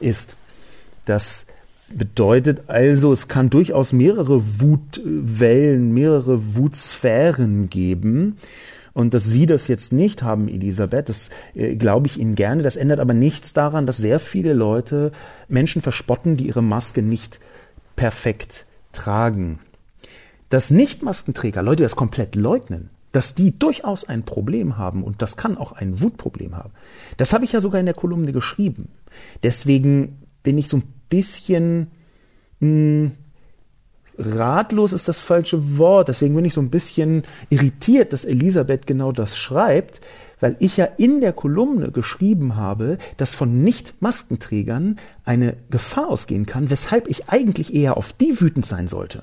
ist. 0.00 0.36
Das 1.04 1.45
bedeutet 1.92 2.64
also, 2.68 3.12
es 3.12 3.28
kann 3.28 3.50
durchaus 3.50 3.92
mehrere 3.92 4.60
Wutwellen, 4.60 5.92
mehrere 5.92 6.54
Wutsphären 6.56 7.70
geben. 7.70 8.38
Und 8.92 9.12
dass 9.12 9.24
Sie 9.24 9.44
das 9.44 9.68
jetzt 9.68 9.92
nicht 9.92 10.22
haben, 10.22 10.48
Elisabeth, 10.48 11.10
das 11.10 11.28
äh, 11.54 11.76
glaube 11.76 12.06
ich 12.06 12.18
Ihnen 12.18 12.34
gerne. 12.34 12.62
Das 12.62 12.76
ändert 12.76 12.98
aber 12.98 13.12
nichts 13.12 13.52
daran, 13.52 13.86
dass 13.86 13.98
sehr 13.98 14.18
viele 14.18 14.54
Leute 14.54 15.12
Menschen 15.48 15.82
verspotten, 15.82 16.38
die 16.38 16.46
ihre 16.46 16.62
Maske 16.62 17.02
nicht 17.02 17.38
perfekt 17.94 18.64
tragen. 18.92 19.58
Dass 20.48 20.70
Nicht-Maskenträger, 20.70 21.62
Leute, 21.62 21.82
das 21.82 21.94
komplett 21.94 22.36
leugnen, 22.36 22.88
dass 23.12 23.34
die 23.34 23.58
durchaus 23.58 24.04
ein 24.04 24.22
Problem 24.22 24.78
haben 24.78 25.02
und 25.02 25.20
das 25.20 25.36
kann 25.36 25.58
auch 25.58 25.72
ein 25.72 26.00
Wutproblem 26.00 26.56
haben. 26.56 26.72
Das 27.18 27.32
habe 27.32 27.44
ich 27.44 27.52
ja 27.52 27.60
sogar 27.60 27.80
in 27.80 27.86
der 27.86 27.94
Kolumne 27.94 28.32
geschrieben. 28.32 28.88
Deswegen 29.42 30.22
bin 30.42 30.56
ich 30.56 30.68
so 30.68 30.78
ein 30.78 30.84
bisschen 31.08 31.90
mh, 32.60 32.68
hm, 32.68 33.12
ratlos 34.18 34.92
ist 34.92 35.08
das 35.08 35.20
falsche 35.20 35.78
Wort. 35.78 36.08
Deswegen 36.08 36.34
bin 36.34 36.44
ich 36.44 36.54
so 36.54 36.60
ein 36.60 36.70
bisschen 36.70 37.24
irritiert, 37.50 38.12
dass 38.12 38.24
Elisabeth 38.24 38.86
genau 38.86 39.12
das 39.12 39.36
schreibt, 39.36 40.00
weil 40.40 40.56
ich 40.58 40.76
ja 40.76 40.84
in 40.84 41.20
der 41.20 41.32
Kolumne 41.32 41.90
geschrieben 41.90 42.56
habe, 42.56 42.98
dass 43.16 43.34
von 43.34 43.62
Nicht-Maskenträgern 43.62 44.96
eine 45.24 45.56
Gefahr 45.70 46.08
ausgehen 46.08 46.46
kann, 46.46 46.70
weshalb 46.70 47.08
ich 47.08 47.28
eigentlich 47.28 47.74
eher 47.74 47.96
auf 47.96 48.12
die 48.12 48.40
wütend 48.40 48.66
sein 48.66 48.88
sollte 48.88 49.22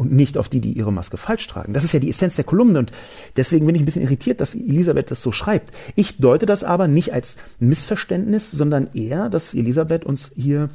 und 0.00 0.12
nicht 0.12 0.38
auf 0.38 0.48
die, 0.48 0.62
die 0.62 0.72
ihre 0.72 0.94
Maske 0.94 1.18
falsch 1.18 1.46
tragen. 1.46 1.74
Das 1.74 1.84
ist 1.84 1.92
ja 1.92 2.00
die 2.00 2.08
Essenz 2.08 2.34
der 2.34 2.44
Kolumne 2.44 2.78
und 2.78 2.90
deswegen 3.36 3.66
bin 3.66 3.74
ich 3.74 3.82
ein 3.82 3.84
bisschen 3.84 4.00
irritiert, 4.00 4.40
dass 4.40 4.54
Elisabeth 4.54 5.10
das 5.10 5.20
so 5.20 5.30
schreibt. 5.30 5.74
Ich 5.94 6.16
deute 6.16 6.46
das 6.46 6.64
aber 6.64 6.88
nicht 6.88 7.12
als 7.12 7.36
Missverständnis, 7.58 8.50
sondern 8.50 8.88
eher, 8.94 9.28
dass 9.28 9.52
Elisabeth 9.52 10.06
uns 10.06 10.32
hier 10.34 10.70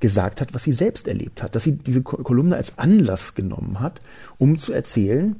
gesagt 0.00 0.42
hat, 0.42 0.52
was 0.52 0.64
sie 0.64 0.74
selbst 0.74 1.08
erlebt 1.08 1.42
hat, 1.42 1.54
dass 1.54 1.64
sie 1.64 1.76
diese 1.78 2.02
Kolumne 2.02 2.56
als 2.56 2.76
Anlass 2.76 3.34
genommen 3.34 3.80
hat, 3.80 4.02
um 4.36 4.58
zu 4.58 4.74
erzählen, 4.74 5.36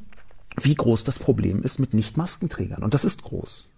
wie 0.58 0.74
groß 0.74 1.04
das 1.04 1.18
Problem 1.18 1.62
ist 1.62 1.78
mit 1.78 1.92
Nicht-Maskenträgern. 1.92 2.82
Und 2.82 2.94
das 2.94 3.04
ist 3.04 3.24
groß. 3.24 3.68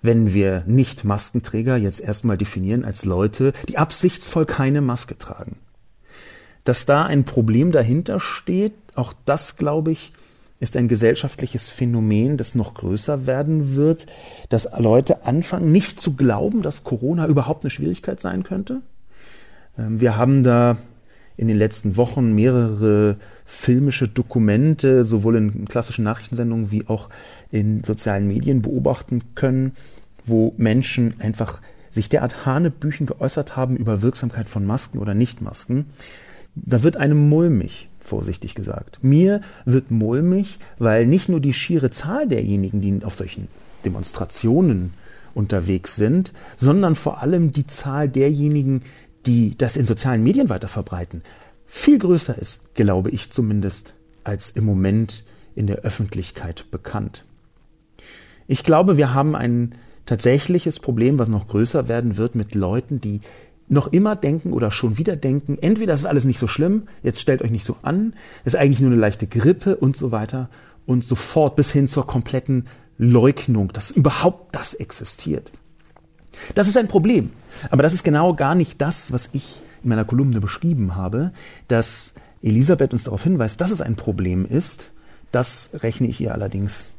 Wenn 0.00 0.32
wir 0.32 0.64
Nicht-Maskenträger 0.66 1.76
jetzt 1.76 2.00
erstmal 2.00 2.38
definieren 2.38 2.86
als 2.86 3.04
Leute, 3.04 3.52
die 3.68 3.76
absichtsvoll 3.76 4.46
keine 4.46 4.80
Maske 4.80 5.18
tragen. 5.18 5.56
Dass 6.68 6.84
da 6.84 7.06
ein 7.06 7.24
Problem 7.24 7.72
dahinter 7.72 8.20
steht, 8.20 8.74
auch 8.94 9.14
das, 9.24 9.56
glaube 9.56 9.90
ich, 9.90 10.12
ist 10.60 10.76
ein 10.76 10.86
gesellschaftliches 10.86 11.70
Phänomen, 11.70 12.36
das 12.36 12.54
noch 12.54 12.74
größer 12.74 13.26
werden 13.26 13.74
wird, 13.74 14.04
dass 14.50 14.68
Leute 14.76 15.24
anfangen, 15.24 15.72
nicht 15.72 16.02
zu 16.02 16.12
glauben, 16.12 16.60
dass 16.60 16.84
Corona 16.84 17.26
überhaupt 17.26 17.64
eine 17.64 17.70
Schwierigkeit 17.70 18.20
sein 18.20 18.42
könnte, 18.42 18.82
ähm, 19.78 19.98
wir 20.02 20.18
haben 20.18 20.44
da 20.44 20.76
in 21.38 21.48
den 21.48 21.56
letzten 21.56 21.96
Wochen 21.96 22.34
mehrere 22.34 23.16
filmische 23.46 24.06
Dokumente, 24.06 25.06
sowohl 25.06 25.36
in 25.36 25.68
klassischen 25.68 26.04
Nachrichtensendungen 26.04 26.70
wie 26.70 26.86
auch 26.86 27.08
in 27.50 27.82
sozialen 27.82 28.28
Medien 28.28 28.60
beobachten 28.60 29.22
können, 29.34 29.72
wo 30.26 30.52
Menschen 30.58 31.14
einfach 31.18 31.62
sich 31.88 32.10
derart 32.10 32.44
Hanebüchen 32.44 33.06
geäußert 33.06 33.56
haben 33.56 33.74
über 33.74 34.02
Wirksamkeit 34.02 34.50
von 34.50 34.66
Masken 34.66 34.98
oder 34.98 35.14
Nichtmasken. 35.14 35.86
Da 36.64 36.82
wird 36.82 36.96
einem 36.96 37.28
mulmig, 37.28 37.88
vorsichtig 38.00 38.54
gesagt. 38.54 38.98
Mir 39.02 39.40
wird 39.64 39.90
mulmig, 39.90 40.58
weil 40.78 41.06
nicht 41.06 41.28
nur 41.28 41.40
die 41.40 41.52
schiere 41.52 41.90
Zahl 41.90 42.28
derjenigen, 42.28 42.80
die 42.80 43.04
auf 43.04 43.16
solchen 43.16 43.48
Demonstrationen 43.84 44.94
unterwegs 45.34 45.96
sind, 45.96 46.32
sondern 46.56 46.96
vor 46.96 47.22
allem 47.22 47.52
die 47.52 47.66
Zahl 47.66 48.08
derjenigen, 48.08 48.82
die 49.26 49.56
das 49.56 49.76
in 49.76 49.86
sozialen 49.86 50.22
Medien 50.22 50.48
weiter 50.48 50.68
verbreiten, 50.68 51.22
viel 51.66 51.98
größer 51.98 52.36
ist, 52.36 52.74
glaube 52.74 53.10
ich 53.10 53.30
zumindest, 53.30 53.92
als 54.24 54.50
im 54.50 54.64
Moment 54.64 55.24
in 55.54 55.66
der 55.66 55.78
Öffentlichkeit 55.78 56.70
bekannt. 56.70 57.24
Ich 58.46 58.64
glaube, 58.64 58.96
wir 58.96 59.12
haben 59.12 59.36
ein 59.36 59.74
tatsächliches 60.06 60.80
Problem, 60.80 61.18
was 61.18 61.28
noch 61.28 61.48
größer 61.48 61.86
werden 61.86 62.16
wird 62.16 62.34
mit 62.34 62.54
Leuten, 62.54 63.00
die 63.00 63.20
noch 63.68 63.88
immer 63.88 64.16
denken 64.16 64.52
oder 64.52 64.70
schon 64.70 64.98
wieder 64.98 65.16
denken, 65.16 65.58
entweder 65.60 65.94
ist 65.94 66.06
alles 66.06 66.24
nicht 66.24 66.38
so 66.38 66.46
schlimm, 66.46 66.88
jetzt 67.02 67.20
stellt 67.20 67.42
euch 67.42 67.50
nicht 67.50 67.64
so 67.64 67.76
an, 67.82 68.14
es 68.44 68.54
ist 68.54 68.60
eigentlich 68.60 68.80
nur 68.80 68.90
eine 68.90 69.00
leichte 69.00 69.26
Grippe 69.26 69.76
und 69.76 69.96
so 69.96 70.10
weiter 70.10 70.48
und 70.86 71.04
sofort 71.04 71.56
bis 71.56 71.70
hin 71.70 71.88
zur 71.88 72.06
kompletten 72.06 72.66
Leugnung, 72.96 73.72
dass 73.72 73.90
überhaupt 73.90 74.54
das 74.54 74.74
existiert. 74.74 75.52
Das 76.54 76.68
ist 76.68 76.76
ein 76.76 76.88
Problem. 76.88 77.30
Aber 77.70 77.82
das 77.82 77.92
ist 77.92 78.04
genau 78.04 78.34
gar 78.34 78.54
nicht 78.54 78.80
das, 78.80 79.12
was 79.12 79.28
ich 79.32 79.60
in 79.82 79.90
meiner 79.90 80.04
Kolumne 80.04 80.40
beschrieben 80.40 80.96
habe, 80.96 81.32
dass 81.68 82.14
Elisabeth 82.42 82.92
uns 82.92 83.04
darauf 83.04 83.22
hinweist, 83.22 83.60
dass 83.60 83.70
es 83.70 83.82
ein 83.82 83.96
Problem 83.96 84.46
ist. 84.46 84.92
Das 85.32 85.70
rechne 85.74 86.08
ich 86.08 86.20
ihr 86.20 86.32
allerdings 86.32 86.96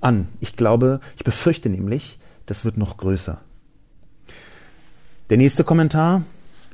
an. 0.00 0.28
Ich 0.40 0.56
glaube, 0.56 1.00
ich 1.16 1.24
befürchte 1.24 1.68
nämlich, 1.68 2.18
das 2.46 2.64
wird 2.64 2.76
noch 2.76 2.96
größer. 2.96 3.40
Der 5.28 5.38
nächste 5.38 5.64
Kommentar 5.64 6.22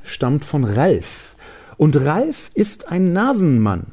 stammt 0.05 0.45
von 0.45 0.63
Ralf. 0.63 1.37
Und 1.79 1.97
Ralf 2.05 2.51
ist 2.53 2.87
ein 2.89 3.15
Nasenmann. 3.15 3.87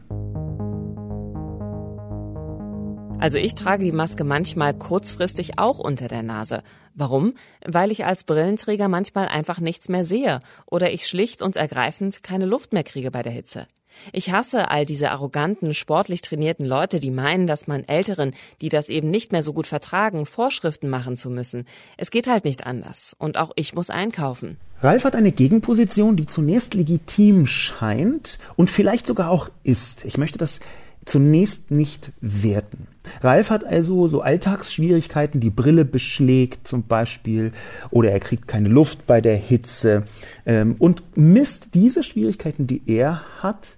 Also 3.22 3.38
ich 3.38 3.54
trage 3.54 3.86
die 3.86 3.94
Maske 3.94 4.26
manchmal 4.26 4.74
kurzfristig 4.74 5.60
auch 5.60 5.80
unter 5.80 6.10
der 6.10 6.24
Nase. 6.24 6.62
Warum? 6.94 7.36
Weil 7.66 7.90
ich 7.92 8.04
als 8.04 8.26
Brillenträger 8.26 8.90
manchmal 8.90 9.30
einfach 9.30 9.62
nichts 9.62 9.88
mehr 9.88 10.04
sehe 10.04 10.40
oder 10.66 10.92
ich 10.92 11.08
schlicht 11.08 11.42
und 11.42 11.56
ergreifend 11.56 12.22
keine 12.22 12.46
Luft 12.46 12.74
mehr 12.74 12.84
kriege 12.84 13.12
bei 13.12 13.22
der 13.22 13.32
Hitze. 13.32 13.66
Ich 14.14 14.32
hasse 14.32 14.72
all 14.72 14.86
diese 14.86 15.12
arroganten, 15.12 15.74
sportlich 15.74 16.22
trainierten 16.22 16.66
Leute, 16.66 17.00
die 17.00 17.12
meinen, 17.12 17.48
dass 17.48 17.68
man 17.68 17.84
Älteren, 17.84 18.34
die 18.62 18.70
das 18.70 18.90
eben 18.90 19.10
nicht 19.10 19.32
mehr 19.32 19.44
so 19.44 19.54
gut 19.54 19.68
vertragen, 19.68 20.26
Vorschriften 20.26 20.90
machen 20.90 21.18
zu 21.18 21.30
müssen. 21.30 21.66
Es 21.98 22.12
geht 22.12 22.28
halt 22.28 22.46
nicht 22.46 22.66
anders. 22.66 23.16
Und 23.20 23.38
auch 23.38 23.52
ich 23.56 23.74
muss 23.74 23.90
einkaufen. 23.90 24.58
Ralf 24.82 25.04
hat 25.04 25.16
eine 25.16 25.32
Gegenposition, 25.32 26.16
die 26.16 26.26
zunächst 26.26 26.74
legitim 26.74 27.48
scheint 27.48 28.40
und 28.56 28.70
vielleicht 28.70 29.06
sogar 29.06 29.30
auch 29.30 29.50
ist. 29.64 30.06
Ich 30.06 30.18
möchte 30.18 30.38
das 30.38 30.62
zunächst 31.10 31.72
nicht 31.72 32.12
werten. 32.22 32.86
Ralf 33.22 33.50
hat 33.50 33.66
also 33.66 34.08
so 34.08 34.22
Alltagsschwierigkeiten, 34.22 35.40
die 35.42 35.50
Brille 35.50 35.84
beschlägt 35.84 36.68
zum 36.68 36.84
Beispiel 36.84 37.52
oder 37.90 38.12
er 38.12 38.20
kriegt 38.20 38.48
keine 38.48 38.70
Luft 38.70 39.08
bei 39.08 39.20
der 39.20 39.36
Hitze 39.36 40.04
ähm, 40.46 40.76
und 40.78 41.02
misst 41.18 41.70
diese 41.74 42.04
Schwierigkeiten, 42.04 42.68
die 42.68 42.84
er 42.86 43.24
hat, 43.40 43.76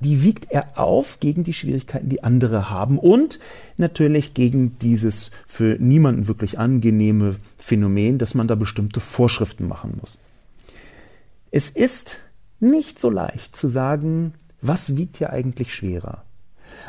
die 0.00 0.24
wiegt 0.24 0.50
er 0.50 0.76
auf 0.76 1.20
gegen 1.20 1.44
die 1.44 1.52
Schwierigkeiten, 1.52 2.08
die 2.08 2.24
andere 2.24 2.68
haben 2.68 2.98
und 2.98 3.38
natürlich 3.76 4.34
gegen 4.34 4.76
dieses 4.80 5.30
für 5.46 5.76
niemanden 5.78 6.26
wirklich 6.26 6.58
angenehme 6.58 7.36
Phänomen, 7.58 8.18
dass 8.18 8.34
man 8.34 8.48
da 8.48 8.56
bestimmte 8.56 8.98
Vorschriften 8.98 9.68
machen 9.68 9.98
muss. 10.00 10.18
Es 11.52 11.70
ist 11.70 12.18
nicht 12.58 12.98
so 12.98 13.08
leicht 13.08 13.54
zu 13.54 13.68
sagen, 13.68 14.34
was 14.60 14.96
wiegt 14.96 15.18
hier 15.18 15.30
eigentlich 15.30 15.72
schwerer? 15.72 16.24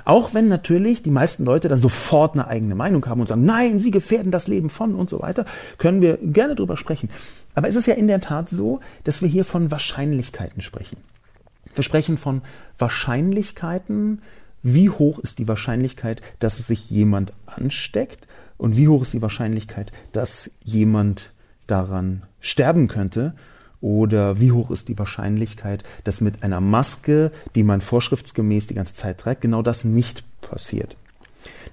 Auch 0.06 0.34
wenn 0.34 0.48
natürlich 0.48 1.04
die 1.04 1.12
meisten 1.12 1.46
Leute 1.46 1.68
dann 1.68 1.80
sofort 1.80 2.34
eine 2.34 2.48
eigene 2.48 2.76
Meinung 2.76 3.06
haben 3.06 3.22
und 3.22 3.28
sagen, 3.28 3.46
nein, 3.46 3.80
sie 3.80 3.92
gefährden 3.92 4.32
das 4.32 4.48
Leben 4.48 4.70
von 4.70 4.96
und 4.96 5.10
so 5.10 5.22
weiter, 5.22 5.46
können 5.78 6.02
wir 6.02 6.18
gerne 6.22 6.56
drüber 6.56 6.78
sprechen. 6.78 7.10
Aber 7.56 7.68
es 7.68 7.76
ist 7.76 7.86
ja 7.86 7.94
in 7.94 8.08
der 8.08 8.22
Tat 8.22 8.50
so, 8.50 8.80
dass 9.04 9.22
wir 9.22 9.30
hier 9.30 9.46
von 9.46 9.72
Wahrscheinlichkeiten 9.72 10.62
sprechen. 10.62 10.98
Wir 11.76 11.84
sprechen 11.84 12.18
von 12.18 12.42
Wahrscheinlichkeiten, 12.78 14.22
wie 14.62 14.90
hoch 14.90 15.20
ist 15.20 15.40
die 15.40 15.48
Wahrscheinlichkeit, 15.48 16.22
dass 16.40 16.58
sich 16.58 16.90
jemand 16.90 17.34
ansteckt 17.46 18.28
und 18.58 18.78
wie 18.78 18.88
hoch 18.88 19.02
ist 19.02 19.14
die 19.14 19.22
Wahrscheinlichkeit, 19.22 19.92
dass 20.12 20.52
jemand 20.64 21.32
daran 21.68 22.24
sterben 22.40 22.88
könnte 22.88 23.34
Oder 23.84 24.40
wie 24.40 24.54
hoch 24.54 24.72
ist 24.72 24.88
die 24.88 24.98
Wahrscheinlichkeit, 24.98 25.84
dass 26.06 26.22
mit 26.22 26.42
einer 26.42 26.62
Maske, 26.62 27.34
die 27.54 27.64
man 27.64 27.82
vorschriftsgemäß 27.82 28.66
die 28.68 28.76
ganze 28.76 28.94
Zeit 28.94 29.18
trägt, 29.18 29.42
genau 29.42 29.62
das 29.62 29.84
nicht 29.84 30.24
passiert? 30.40 30.96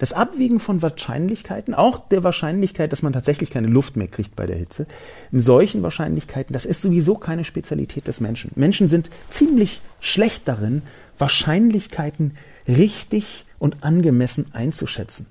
Das 0.00 0.12
Abwiegen 0.12 0.58
von 0.58 0.82
Wahrscheinlichkeiten, 0.82 1.72
auch 1.72 2.08
der 2.08 2.24
Wahrscheinlichkeit, 2.24 2.90
dass 2.90 3.02
man 3.02 3.12
tatsächlich 3.12 3.50
keine 3.50 3.68
Luft 3.68 3.94
mehr 3.94 4.08
kriegt 4.08 4.34
bei 4.34 4.46
der 4.46 4.56
Hitze, 4.56 4.86
in 5.30 5.40
solchen 5.40 5.84
Wahrscheinlichkeiten, 5.84 6.52
das 6.52 6.64
ist 6.64 6.80
sowieso 6.80 7.14
keine 7.14 7.44
Spezialität 7.44 8.08
des 8.08 8.20
Menschen. 8.20 8.50
Menschen 8.56 8.88
sind 8.88 9.08
ziemlich 9.28 9.80
schlecht 10.00 10.48
darin, 10.48 10.82
Wahrscheinlichkeiten 11.16 12.32
richtig 12.66 13.46
und 13.60 13.84
angemessen 13.84 14.46
einzuschätzen. 14.52 15.26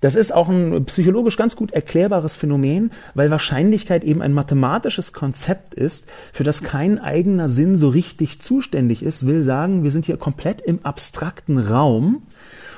Das 0.00 0.14
ist 0.14 0.32
auch 0.32 0.48
ein 0.48 0.84
psychologisch 0.86 1.36
ganz 1.36 1.56
gut 1.56 1.72
erklärbares 1.72 2.34
Phänomen, 2.34 2.90
weil 3.14 3.30
Wahrscheinlichkeit 3.30 4.02
eben 4.02 4.22
ein 4.22 4.32
mathematisches 4.32 5.12
Konzept 5.12 5.74
ist, 5.74 6.06
für 6.32 6.44
das 6.44 6.62
kein 6.62 6.98
eigener 6.98 7.48
Sinn 7.48 7.76
so 7.76 7.88
richtig 7.88 8.40
zuständig 8.40 9.02
ist, 9.02 9.26
will 9.26 9.42
sagen, 9.42 9.84
wir 9.84 9.90
sind 9.90 10.06
hier 10.06 10.16
komplett 10.16 10.62
im 10.62 10.84
abstrakten 10.84 11.58
Raum. 11.58 12.22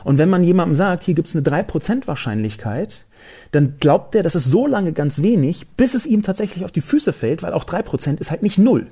Und 0.02 0.18
wenn 0.18 0.30
man 0.30 0.42
jemandem 0.42 0.74
sagt, 0.74 1.04
hier 1.04 1.14
gibt's 1.14 1.36
eine 1.36 1.44
3% 1.44 2.08
Wahrscheinlichkeit, 2.08 3.04
dann 3.52 3.76
glaubt 3.78 4.16
er, 4.16 4.24
das 4.24 4.34
ist 4.34 4.46
so 4.46 4.66
lange 4.66 4.92
ganz 4.92 5.22
wenig, 5.22 5.68
bis 5.76 5.94
es 5.94 6.06
ihm 6.06 6.24
tatsächlich 6.24 6.64
auf 6.64 6.72
die 6.72 6.80
Füße 6.80 7.12
fällt, 7.12 7.44
weil 7.44 7.52
auch 7.52 7.64
3% 7.64 8.18
ist 8.18 8.32
halt 8.32 8.42
nicht 8.42 8.58
null. 8.58 8.88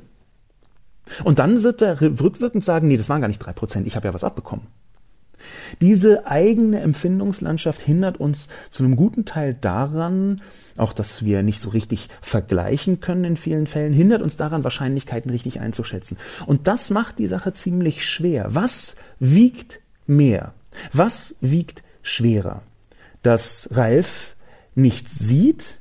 Und 1.24 1.40
dann 1.40 1.62
wird 1.64 1.82
er 1.82 2.00
rückwirkend 2.00 2.64
sagen, 2.64 2.86
nee, 2.86 2.96
das 2.96 3.08
waren 3.08 3.20
gar 3.20 3.28
nicht 3.28 3.42
3%, 3.42 3.86
ich 3.86 3.96
habe 3.96 4.06
ja 4.06 4.14
was 4.14 4.22
abbekommen. 4.22 4.66
Diese 5.80 6.26
eigene 6.26 6.80
Empfindungslandschaft 6.80 7.80
hindert 7.80 8.18
uns 8.18 8.48
zu 8.70 8.84
einem 8.84 8.96
guten 8.96 9.24
Teil 9.24 9.54
daran, 9.54 10.42
auch 10.76 10.92
dass 10.92 11.24
wir 11.24 11.42
nicht 11.42 11.60
so 11.60 11.68
richtig 11.70 12.08
vergleichen 12.20 13.00
können 13.00 13.24
in 13.24 13.36
vielen 13.36 13.66
Fällen, 13.66 13.92
hindert 13.92 14.22
uns 14.22 14.36
daran, 14.36 14.64
Wahrscheinlichkeiten 14.64 15.30
richtig 15.30 15.60
einzuschätzen. 15.60 16.16
Und 16.46 16.66
das 16.66 16.90
macht 16.90 17.18
die 17.18 17.26
Sache 17.26 17.52
ziemlich 17.52 18.04
schwer. 18.04 18.46
Was 18.50 18.96
wiegt 19.18 19.80
mehr? 20.06 20.54
Was 20.92 21.34
wiegt 21.40 21.82
schwerer? 22.02 22.62
Dass 23.22 23.68
Ralf 23.72 24.34
nichts 24.74 25.18
sieht 25.18 25.78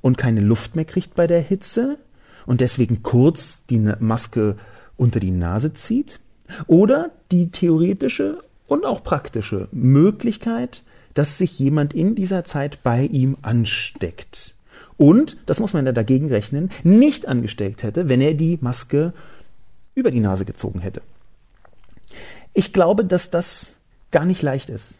und 0.00 0.18
keine 0.18 0.40
Luft 0.40 0.74
mehr 0.74 0.84
kriegt 0.84 1.14
bei 1.14 1.26
der 1.26 1.40
Hitze 1.40 1.98
und 2.46 2.60
deswegen 2.60 3.02
kurz 3.02 3.60
die 3.70 3.78
Maske 3.78 4.56
unter 4.96 5.20
die 5.20 5.30
Nase 5.30 5.74
zieht? 5.74 6.18
Oder 6.66 7.10
die 7.30 7.50
theoretische 7.50 8.38
und 8.66 8.84
auch 8.84 9.02
praktische 9.02 9.68
Möglichkeit, 9.72 10.82
dass 11.14 11.38
sich 11.38 11.58
jemand 11.58 11.94
in 11.94 12.14
dieser 12.14 12.44
Zeit 12.44 12.82
bei 12.82 13.04
ihm 13.04 13.36
ansteckt. 13.42 14.54
Und, 14.96 15.36
das 15.46 15.60
muss 15.60 15.72
man 15.72 15.86
ja 15.86 15.92
dagegen 15.92 16.28
rechnen, 16.28 16.70
nicht 16.84 17.26
angesteckt 17.26 17.82
hätte, 17.82 18.08
wenn 18.08 18.20
er 18.20 18.34
die 18.34 18.58
Maske 18.60 19.12
über 19.94 20.10
die 20.10 20.20
Nase 20.20 20.44
gezogen 20.44 20.80
hätte. 20.80 21.02
Ich 22.54 22.72
glaube, 22.72 23.04
dass 23.04 23.30
das 23.30 23.76
gar 24.10 24.24
nicht 24.24 24.42
leicht 24.42 24.68
ist. 24.68 24.98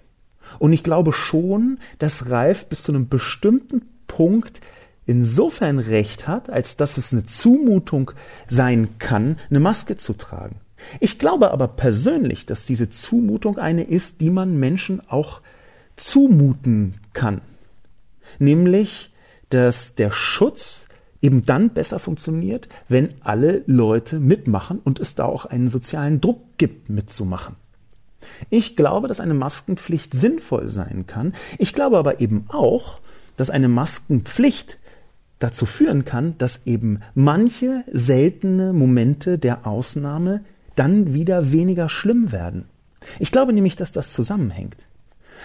Und 0.59 0.73
ich 0.73 0.83
glaube 0.83 1.13
schon, 1.13 1.79
dass 1.99 2.31
Ralf 2.31 2.67
bis 2.67 2.83
zu 2.83 2.93
einem 2.93 3.09
bestimmten 3.09 3.83
Punkt 4.07 4.61
insofern 5.07 5.79
recht 5.79 6.27
hat, 6.27 6.51
als 6.51 6.77
dass 6.77 6.97
es 6.97 7.13
eine 7.13 7.27
Zumutung 7.27 8.13
sein 8.49 8.99
kann, 8.99 9.39
eine 9.51 9.61
Maske 9.61 9.97
zu 9.97 10.13
tragen. 10.15 10.57
Ich 11.01 11.19
glaube 11.19 11.51
aber 11.51 11.69
persönlich, 11.69 12.47
dass 12.47 12.65
diese 12.65 12.91
Zumutung 12.91 13.59
eine 13.59 13.85
ist, 13.85 14.21
die 14.21 14.31
man 14.31 14.59
Menschen 14.59 15.01
auch 15.09 15.41
zumuten 15.97 16.95
kann. 17.13 17.41
Nämlich, 18.39 19.13
dass 19.51 19.95
der 19.95 20.11
Schutz 20.11 20.87
eben 21.21 21.47
dann 21.47 21.71
besser 21.71 21.99
funktioniert, 21.99 22.69
wenn 22.89 23.11
alle 23.21 23.63
Leute 23.67 24.19
mitmachen 24.19 24.81
und 24.83 24.99
es 24.99 25.15
da 25.15 25.25
auch 25.25 25.47
einen 25.47 25.71
sozialen 25.71 26.21
Druck 26.21 26.43
gibt, 26.59 26.91
mitzumachen. 26.91 27.57
Ich 28.51 28.77
glaube, 28.77 29.09
dass 29.09 29.21
eine 29.21 29.35
Maskenpflicht 29.35 30.13
sinnvoll 30.15 30.69
sein 30.69 31.07
kann. 31.07 31.35
Ich 31.59 31.73
glaube 31.73 31.99
aber 31.99 32.21
eben 32.21 32.47
auch, 32.49 33.01
dass 33.37 33.51
eine 33.51 33.69
Maskenpflicht 33.69 34.79
dazu 35.39 35.67
führen 35.67 36.05
kann, 36.05 36.37
dass 36.39 36.67
eben 36.67 37.01
manche 37.15 37.85
seltene 37.93 38.73
Momente 38.73 39.39
der 39.39 39.67
Ausnahme 39.67 40.45
dann 40.77 41.15
wieder 41.15 41.53
weniger 41.53 41.89
schlimm 41.89 42.33
werden. 42.33 42.67
Ich 43.19 43.33
glaube 43.33 43.53
nämlich, 43.53 43.77
dass 43.77 43.93
das 43.93 44.13
zusammenhängt. 44.13 44.77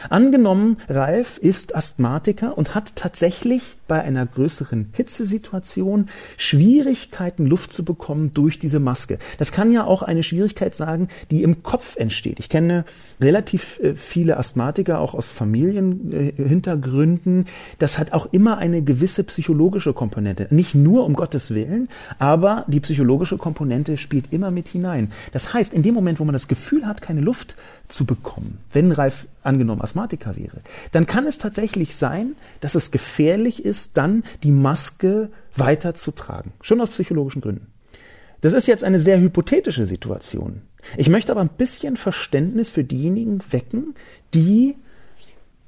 Angenommen, 0.10 0.78
Ralf 0.88 1.38
ist 1.38 1.76
Asthmatiker 1.76 2.58
und 2.58 2.76
hat 2.76 2.96
tatsächlich 2.96 3.77
bei 3.88 4.02
einer 4.02 4.26
größeren 4.26 4.90
Hitzesituation 4.94 6.08
Schwierigkeiten, 6.38 7.46
Luft 7.46 7.74
zu 7.74 7.86
bekommen 7.86 8.34
durch 8.34 8.60
diese 8.60 8.80
Maske. 8.80 9.20
Das 9.38 9.52
kann 9.52 9.72
ja 9.72 9.86
auch 9.86 10.02
eine 10.02 10.24
Schwierigkeit 10.24 10.76
sagen, 10.76 11.08
die 11.32 11.44
im 11.44 11.64
Kopf 11.64 11.96
entsteht. 11.96 12.40
Ich 12.40 12.50
kenne 12.50 12.86
relativ 13.20 13.80
äh, 13.80 13.96
viele 13.96 14.38
Asthmatiker, 14.38 15.00
auch 15.00 15.14
aus 15.14 15.32
Familienhintergründen. 15.32 17.46
Das 17.80 17.98
hat 17.98 18.14
auch 18.14 18.28
immer 18.32 18.58
eine 18.58 18.82
gewisse 18.82 19.24
psychologische 19.24 19.94
Komponente. 19.94 20.48
Nicht 20.50 20.76
nur 20.76 21.06
um 21.06 21.14
Gottes 21.14 21.54
Willen, 21.54 21.90
aber 22.20 22.66
die 22.68 22.80
psychologische 22.80 23.38
Komponente 23.38 23.98
spielt 23.98 24.34
immer 24.34 24.52
mit 24.52 24.68
hinein. 24.68 25.12
Das 25.32 25.54
heißt, 25.54 25.74
in 25.74 25.84
dem 25.84 25.94
Moment, 25.94 26.20
wo 26.20 26.26
man 26.26 26.34
das 26.34 26.48
Gefühl 26.48 26.86
hat, 26.86 27.02
keine 27.02 27.22
Luft 27.22 27.56
zu 27.88 28.06
bekommen, 28.06 28.58
wenn 28.74 28.92
Ralf 28.92 29.28
angenommen 29.44 29.82
Asthmatiker 29.82 30.36
wäre, 30.36 30.58
dann 30.92 31.08
kann 31.08 31.26
es 31.26 31.38
tatsächlich 31.38 31.96
sein, 31.96 32.34
dass 32.60 32.76
es 32.76 32.92
gefährlich 32.92 33.64
ist, 33.64 33.77
dann 33.94 34.24
die 34.44 34.52
Maske 34.52 35.30
weiterzutragen. 35.56 36.54
Schon 36.62 36.82
aus 36.82 36.90
psychologischen 36.90 37.42
Gründen. 37.42 37.68
Das 38.42 38.54
ist 38.54 38.68
jetzt 38.68 38.84
eine 38.84 39.00
sehr 39.00 39.20
hypothetische 39.20 39.86
Situation. 39.86 40.62
Ich 40.96 41.10
möchte 41.10 41.32
aber 41.32 41.42
ein 41.42 41.50
bisschen 41.50 41.98
Verständnis 41.98 42.70
für 42.70 42.84
diejenigen 42.84 43.42
wecken, 43.50 43.96
die 44.34 44.76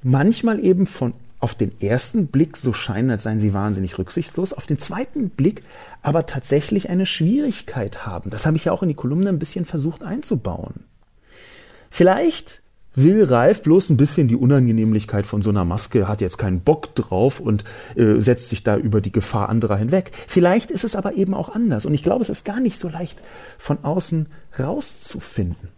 manchmal 0.04 0.64
eben 0.64 0.86
von 0.86 1.14
auf 1.40 1.56
den 1.56 1.80
ersten 1.82 2.28
Blick 2.28 2.58
so 2.58 2.74
scheinen, 2.74 3.12
als 3.12 3.24
seien 3.24 3.40
sie 3.40 3.54
wahnsinnig 3.54 3.98
rücksichtslos, 3.98 4.54
auf 4.54 4.66
den 4.66 4.78
zweiten 4.78 5.30
Blick 5.30 5.64
aber 6.02 6.26
tatsächlich 6.26 6.90
eine 6.90 7.06
Schwierigkeit 7.06 8.06
haben. 8.06 8.30
Das 8.30 8.46
habe 8.46 8.58
ich 8.58 8.66
ja 8.66 8.74
auch 8.74 8.84
in 8.84 8.90
die 8.90 8.96
Kolumne 8.96 9.30
ein 9.30 9.40
bisschen 9.40 9.66
versucht 9.66 10.04
einzubauen. 10.04 10.84
Vielleicht 11.90 12.62
will 13.02 13.24
Ralf 13.24 13.62
bloß 13.62 13.90
ein 13.90 13.98
bisschen 13.98 14.28
die 14.28 14.36
Unangenehmlichkeit 14.36 15.26
von 15.26 15.42
so 15.42 15.50
einer 15.50 15.66
Maske, 15.66 16.08
hat 16.08 16.22
jetzt 16.22 16.38
keinen 16.38 16.62
Bock 16.62 16.94
drauf 16.96 17.40
und 17.40 17.64
äh, 17.96 18.20
setzt 18.20 18.50
sich 18.50 18.64
da 18.64 18.78
über 18.78 19.02
die 19.02 19.12
Gefahr 19.12 19.50
anderer 19.50 19.78
hinweg. 19.78 20.12
Vielleicht 20.28 20.72
ist 20.72 20.84
es 20.84 20.96
aber 20.96 21.14
eben 21.14 21.34
auch 21.34 21.50
anders. 21.50 21.86
Und 21.86 21.94
ich 21.94 22.04
glaube, 22.04 22.22
es 22.22 22.30
ist 22.30 22.46
gar 22.46 22.60
nicht 22.60 22.80
so 22.80 22.90
leicht 22.90 23.22
von 23.58 23.84
außen 23.84 24.28
rauszufinden. 24.60 25.70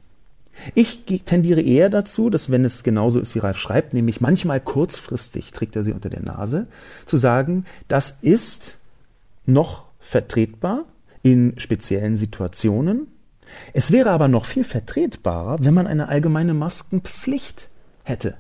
Ich 0.76 1.06
tendiere 1.26 1.62
eher 1.62 1.90
dazu, 1.90 2.30
dass 2.30 2.52
wenn 2.52 2.66
es 2.66 2.84
genauso 2.84 3.20
ist, 3.20 3.36
wie 3.36 3.40
Ralf 3.40 3.58
schreibt, 3.58 3.94
nämlich 3.94 4.22
manchmal 4.22 4.60
kurzfristig 4.60 5.52
trägt 5.52 5.76
er 5.76 5.84
sie 5.84 5.94
unter 5.94 6.10
der 6.10 6.22
Nase, 6.22 6.68
zu 7.06 7.18
sagen, 7.18 7.66
das 7.88 8.18
ist 8.22 8.78
noch 9.46 9.86
vertretbar 10.00 10.86
in 11.24 11.54
speziellen 11.58 12.18
Situationen, 12.18 13.08
es 13.74 13.92
wäre 13.92 14.12
aber 14.12 14.28
noch 14.28 14.46
viel 14.46 14.64
vertretbarer, 14.64 15.58
wenn 15.62 15.74
man 15.74 15.88
eine 15.88 16.10
allgemeine 16.10 16.54
Maskenpflicht 16.54 17.70
hätte. 18.04 18.36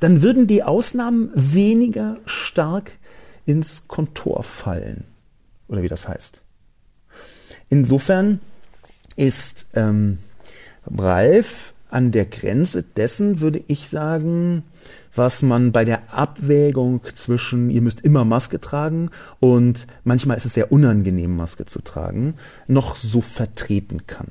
Dann 0.00 0.22
würden 0.22 0.46
die 0.46 0.62
Ausnahmen 0.62 1.30
weniger 1.34 2.18
stark 2.26 2.92
ins 3.46 3.88
Kontor 3.88 4.42
fallen. 4.42 5.04
Oder 5.68 5.82
wie 5.82 5.88
das 5.88 6.06
heißt. 6.06 6.40
Insofern 7.68 8.40
ist 9.16 9.66
ähm, 9.74 10.18
Ralf 10.86 11.72
an 11.90 12.12
der 12.12 12.26
Grenze 12.26 12.82
dessen, 12.82 13.40
würde 13.40 13.62
ich 13.66 13.88
sagen, 13.88 14.64
was 15.14 15.42
man 15.42 15.72
bei 15.72 15.84
der 15.84 16.12
Abwägung 16.12 17.00
zwischen, 17.14 17.70
ihr 17.70 17.82
müsst 17.82 18.00
immer 18.00 18.24
Maske 18.24 18.60
tragen 18.60 19.10
und 19.40 19.86
manchmal 20.04 20.36
ist 20.36 20.44
es 20.44 20.54
sehr 20.54 20.70
unangenehm, 20.70 21.36
Maske 21.36 21.66
zu 21.66 21.80
tragen, 21.80 22.34
noch 22.68 22.96
so 22.96 23.20
vertreten 23.20 24.06
kann. 24.06 24.28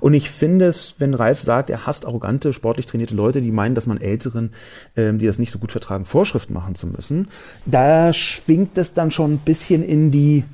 Und 0.00 0.14
ich 0.14 0.30
finde 0.30 0.66
es, 0.66 0.94
wenn 0.98 1.14
Ralf 1.14 1.40
sagt, 1.40 1.70
er 1.70 1.86
hasst 1.86 2.06
arrogante, 2.06 2.52
sportlich 2.52 2.86
trainierte 2.86 3.14
Leute, 3.14 3.40
die 3.40 3.50
meinen, 3.50 3.74
dass 3.74 3.86
man 3.86 4.00
Älteren, 4.00 4.52
ähm, 4.96 5.18
die 5.18 5.26
das 5.26 5.38
nicht 5.38 5.50
so 5.50 5.58
gut 5.58 5.72
vertragen, 5.72 6.04
Vorschriften 6.04 6.52
machen 6.52 6.74
zu 6.74 6.86
müssen, 6.86 7.28
da 7.66 8.12
schwingt 8.12 8.76
es 8.78 8.94
dann 8.94 9.10
schon 9.10 9.34
ein 9.34 9.38
bisschen 9.38 9.82
in 9.82 10.10
die 10.10 10.44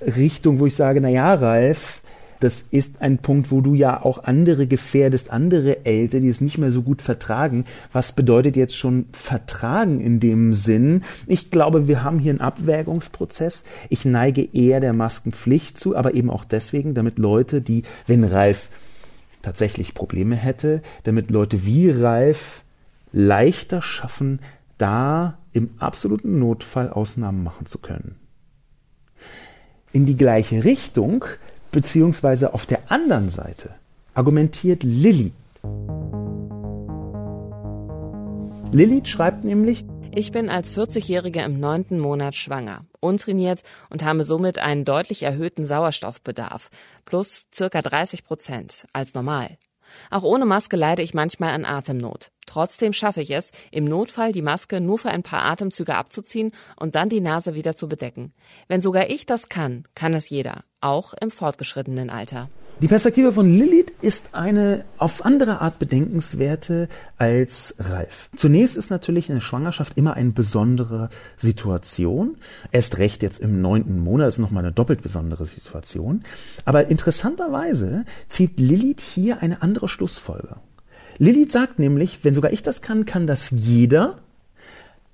Richtung, 0.00 0.58
wo 0.58 0.66
ich 0.66 0.74
sage, 0.74 1.00
na 1.00 1.08
ja, 1.08 1.32
Ralf, 1.34 2.01
das 2.42 2.64
ist 2.70 3.00
ein 3.00 3.18
Punkt, 3.18 3.52
wo 3.52 3.60
du 3.60 3.74
ja 3.74 4.02
auch 4.02 4.24
andere 4.24 4.66
gefährdest, 4.66 5.30
andere 5.30 5.86
Ältere, 5.86 6.20
die 6.20 6.28
es 6.28 6.40
nicht 6.40 6.58
mehr 6.58 6.72
so 6.72 6.82
gut 6.82 7.00
vertragen. 7.00 7.66
Was 7.92 8.12
bedeutet 8.12 8.56
jetzt 8.56 8.76
schon 8.76 9.06
vertragen 9.12 10.00
in 10.00 10.18
dem 10.18 10.52
Sinn? 10.52 11.04
Ich 11.28 11.52
glaube, 11.52 11.86
wir 11.86 12.02
haben 12.02 12.18
hier 12.18 12.32
einen 12.32 12.40
Abwägungsprozess. 12.40 13.62
Ich 13.90 14.04
neige 14.04 14.42
eher 14.52 14.80
der 14.80 14.92
Maskenpflicht 14.92 15.78
zu, 15.78 15.96
aber 15.96 16.14
eben 16.14 16.30
auch 16.30 16.44
deswegen, 16.44 16.94
damit 16.94 17.18
Leute, 17.18 17.62
die, 17.62 17.84
wenn 18.08 18.24
Ralf 18.24 18.68
tatsächlich 19.42 19.94
Probleme 19.94 20.34
hätte, 20.34 20.82
damit 21.04 21.30
Leute 21.30 21.64
wie 21.64 21.90
Ralf 21.90 22.62
leichter 23.12 23.82
schaffen, 23.82 24.40
da 24.78 25.38
im 25.52 25.70
absoluten 25.78 26.40
Notfall 26.40 26.90
Ausnahmen 26.90 27.44
machen 27.44 27.66
zu 27.66 27.78
können. 27.78 28.16
in 29.92 30.06
die 30.06 30.16
gleiche 30.16 30.64
Richtung, 30.64 31.26
beziehungsweise 31.72 32.54
auf 32.54 32.66
der 32.66 32.92
anderen 32.92 33.30
Seite 33.30 33.70
argumentiert 34.14 34.82
Lilly. 34.84 35.32
Lilly 38.70 39.02
schreibt 39.04 39.44
nämlich, 39.44 39.84
ich 40.14 40.30
bin 40.30 40.50
als 40.50 40.76
40-Jährige 40.76 41.40
im 41.40 41.58
neunten 41.58 41.98
Monat 41.98 42.34
schwanger, 42.34 42.84
untrainiert 43.00 43.62
und 43.88 44.04
habe 44.04 44.24
somit 44.24 44.58
einen 44.58 44.84
deutlich 44.84 45.22
erhöhten 45.22 45.64
Sauerstoffbedarf, 45.64 46.68
plus 47.06 47.46
circa 47.52 47.80
30 47.80 48.24
Prozent 48.24 48.86
als 48.92 49.14
normal. 49.14 49.56
Auch 50.10 50.22
ohne 50.22 50.44
Maske 50.44 50.76
leide 50.76 51.02
ich 51.02 51.14
manchmal 51.14 51.50
an 51.50 51.64
Atemnot. 51.64 52.30
Trotzdem 52.46 52.92
schaffe 52.92 53.20
ich 53.20 53.30
es, 53.30 53.52
im 53.70 53.84
Notfall 53.84 54.32
die 54.32 54.42
Maske 54.42 54.80
nur 54.80 54.98
für 54.98 55.10
ein 55.10 55.22
paar 55.22 55.44
Atemzüge 55.44 55.94
abzuziehen 55.94 56.52
und 56.76 56.94
dann 56.94 57.08
die 57.08 57.20
Nase 57.20 57.54
wieder 57.54 57.76
zu 57.76 57.88
bedecken. 57.88 58.32
Wenn 58.68 58.80
sogar 58.80 59.10
ich 59.10 59.26
das 59.26 59.48
kann, 59.48 59.84
kann 59.94 60.14
es 60.14 60.28
jeder, 60.28 60.62
auch 60.80 61.14
im 61.14 61.30
fortgeschrittenen 61.30 62.10
Alter. 62.10 62.48
Die 62.82 62.88
Perspektive 62.88 63.32
von 63.32 63.48
Lilith 63.48 63.92
ist 64.00 64.30
eine 64.32 64.84
auf 64.98 65.24
andere 65.24 65.60
Art 65.60 65.78
bedenkenswerte 65.78 66.88
als 67.16 67.76
Ralf. 67.78 68.28
Zunächst 68.34 68.76
ist 68.76 68.90
natürlich 68.90 69.30
eine 69.30 69.40
Schwangerschaft 69.40 69.96
immer 69.96 70.14
eine 70.14 70.32
besondere 70.32 71.08
Situation. 71.36 72.38
Erst 72.72 72.98
recht 72.98 73.22
jetzt 73.22 73.38
im 73.38 73.62
neunten 73.62 74.00
Monat 74.00 74.26
ist 74.26 74.38
nochmal 74.38 74.64
eine 74.64 74.72
doppelt 74.72 75.00
besondere 75.00 75.46
Situation. 75.46 76.24
Aber 76.64 76.88
interessanterweise 76.88 78.04
zieht 78.26 78.58
Lilith 78.58 79.00
hier 79.00 79.40
eine 79.42 79.62
andere 79.62 79.88
Schlussfolgerung. 79.88 80.58
Lilith 81.18 81.52
sagt 81.52 81.78
nämlich, 81.78 82.24
wenn 82.24 82.34
sogar 82.34 82.52
ich 82.52 82.64
das 82.64 82.82
kann, 82.82 83.06
kann 83.06 83.28
das 83.28 83.50
jeder. 83.50 84.18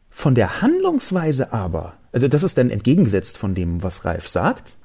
Von 0.09 0.35
der 0.35 0.63
Handlungsweise 0.63 1.53
aber, 1.53 1.93
also 2.13 2.29
das 2.29 2.43
ist 2.43 2.57
dann 2.57 2.71
entgegengesetzt 2.71 3.37
von 3.37 3.55
dem, 3.55 3.83
was 3.83 4.07
Ralf 4.07 4.27
sagt, 4.27 4.79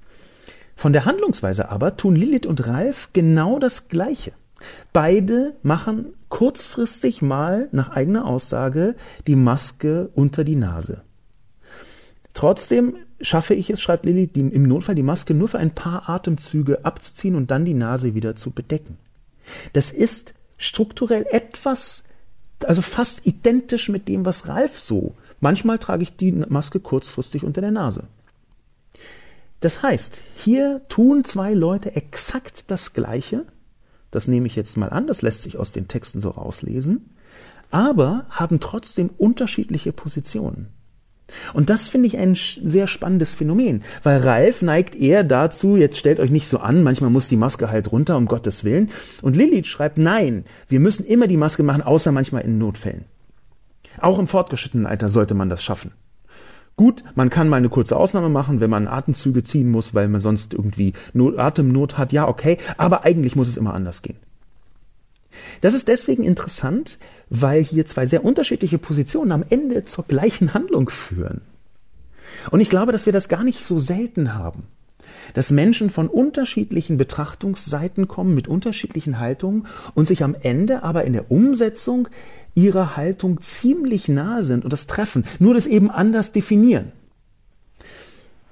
von 0.76 0.94
der 0.94 1.06
Handlungsweise 1.06 1.70
aber 1.70 1.98
tun 1.98 2.16
Lilith 2.16 2.46
und 2.46 2.68
Ralf 2.68 3.10
genau 3.14 3.60
das 3.60 3.88
Gleiche. 3.88 4.34
Beide 4.92 5.56
machen 5.62 6.14
kurzfristig 6.30 7.22
mal 7.22 7.68
nach 7.72 7.92
eigener 7.92 8.26
Aussage 8.26 8.96
die 9.28 9.36
Maske 9.36 10.10
unter 10.16 10.44
die 10.44 10.56
Nase. 10.56 11.02
Trotzdem 12.34 12.96
schaffe 13.22 13.54
ich 13.54 13.70
es, 13.70 13.82
schreibt 13.82 14.06
Lilly, 14.06 14.30
im 14.34 14.64
Notfall 14.64 14.96
die 14.96 15.04
Maske 15.04 15.34
nur 15.34 15.48
für 15.48 15.60
ein 15.60 15.72
paar 15.72 16.10
Atemzüge 16.10 16.84
abzuziehen 16.84 17.36
und 17.36 17.52
dann 17.52 17.66
die 17.66 17.74
Nase 17.74 18.16
wieder 18.16 18.36
zu 18.36 18.52
bedecken. 18.52 18.98
Das 19.74 19.92
ist 19.92 20.34
strukturell 20.58 21.26
etwas, 21.32 22.04
also 22.64 22.82
fast 22.82 23.26
identisch 23.26 23.90
mit 23.90 24.08
dem, 24.08 24.26
was 24.26 24.48
Ralf 24.48 24.80
so. 24.80 25.16
Manchmal 25.40 25.78
trage 25.78 26.04
ich 26.04 26.16
die 26.16 26.32
Maske 26.32 26.80
kurzfristig 26.80 27.44
unter 27.44 27.62
der 27.62 27.72
Nase. 27.72 28.06
Das 29.64 29.82
heißt, 29.82 30.22
hier 30.36 30.82
tun 30.90 31.24
zwei 31.24 31.54
Leute 31.54 31.96
exakt 31.96 32.66
das 32.68 32.92
Gleiche. 32.92 33.46
Das 34.12 34.28
nehme 34.28 34.46
ich 34.46 34.58
jetzt 34.58 34.76
mal 34.76 34.90
an, 34.90 35.08
das 35.08 35.22
lässt 35.22 35.42
sich 35.42 35.58
aus 35.58 35.72
den 35.72 35.88
Texten 35.88 36.20
so 36.20 36.32
rauslesen, 36.32 37.12
aber 37.72 38.26
haben 38.30 38.60
trotzdem 38.60 39.10
unterschiedliche 39.18 39.94
Positionen. 39.94 40.68
Und 41.54 41.70
das 41.70 41.88
finde 41.88 42.08
ich 42.08 42.18
ein 42.18 42.36
sehr 42.36 42.88
spannendes 42.88 43.36
Phänomen, 43.36 43.84
weil 44.04 44.20
Ralf 44.20 44.64
neigt 44.64 44.96
eher 44.96 45.24
dazu, 45.24 45.78
jetzt 45.78 45.98
stellt 45.98 46.20
euch 46.20 46.30
nicht 46.30 46.50
so 46.50 46.58
an, 46.58 46.84
manchmal 46.84 47.10
muss 47.10 47.30
die 47.30 47.38
Maske 47.38 47.70
halt 47.70 47.90
runter, 47.90 48.18
um 48.18 48.26
Gottes 48.26 48.66
Willen. 48.66 48.92
Und 49.22 49.38
Lilith 49.38 49.68
schreibt, 49.68 49.98
nein, 49.98 50.44
wir 50.68 50.82
müssen 50.82 51.06
immer 51.06 51.28
die 51.28 51.38
Maske 51.38 51.64
machen, 51.64 51.84
außer 51.84 52.12
manchmal 52.12 52.44
in 52.44 52.58
Notfällen. 52.58 53.06
Auch 54.02 54.20
im 54.20 54.28
fortgeschrittenen 54.28 54.88
Alter 54.88 55.08
sollte 55.08 55.36
man 55.36 55.50
das 55.50 55.64
schaffen. 55.64 55.94
Gut, 56.76 57.04
man 57.16 57.30
kann 57.30 57.50
mal 57.50 57.58
eine 57.58 57.70
kurze 57.70 57.96
Ausnahme 57.96 58.30
machen, 58.30 58.60
wenn 58.60 58.70
man 58.70 58.88
Atemzüge 58.88 59.44
ziehen 59.44 59.70
muss, 59.70 59.94
weil 59.94 60.08
man 60.08 60.22
sonst 60.22 60.54
irgendwie 60.54 60.94
Not, 61.14 61.38
Atemnot 61.38 61.98
hat. 61.98 62.12
Ja, 62.12 62.28
okay, 62.28 62.58
aber 62.78 63.04
eigentlich 63.04 63.36
muss 63.36 63.48
es 63.48 63.58
immer 63.58 63.74
anders 63.74 64.02
gehen. 64.02 64.18
Das 65.62 65.74
ist 65.74 65.88
deswegen 65.88 66.24
interessant, 66.24 66.98
weil 67.30 67.64
hier 67.64 67.86
zwei 67.86 68.06
sehr 68.06 68.26
unterschiedliche 68.26 68.78
Positionen 68.78 69.32
am 69.32 69.46
Ende 69.50 69.86
zur 69.86 70.06
gleichen 70.06 70.54
Handlung 70.54 70.90
führen. 70.90 71.42
Und 72.52 72.60
ich 72.60 72.70
glaube, 72.70 72.92
dass 72.92 73.06
wir 73.06 73.14
das 73.14 73.30
gar 73.30 73.44
nicht 73.44 73.66
so 73.66 73.80
selten 73.80 74.34
haben 74.34 74.64
dass 75.34 75.52
Menschen 75.52 75.90
von 75.90 76.08
unterschiedlichen 76.08 76.98
Betrachtungsseiten 76.98 78.08
kommen, 78.08 78.36
mit 78.36 78.48
unterschiedlichen 78.48 79.20
Haltungen 79.20 79.68
und 79.94 80.08
sich 80.08 80.24
am 80.24 80.36
Ende 80.42 80.84
aber 80.84 81.06
in 81.06 81.14
der 81.14 81.32
Umsetzung 81.32 82.08
ihrer 82.56 82.96
Haltung 82.96 83.42
ziemlich 83.42 84.08
nahe 84.08 84.44
sind 84.44 84.64
und 84.64 84.74
das 84.74 84.88
treffen, 84.88 85.26
nur 85.40 85.54
das 85.54 85.68
eben 85.68 85.90
anders 85.90 86.32
definieren. 86.32 86.92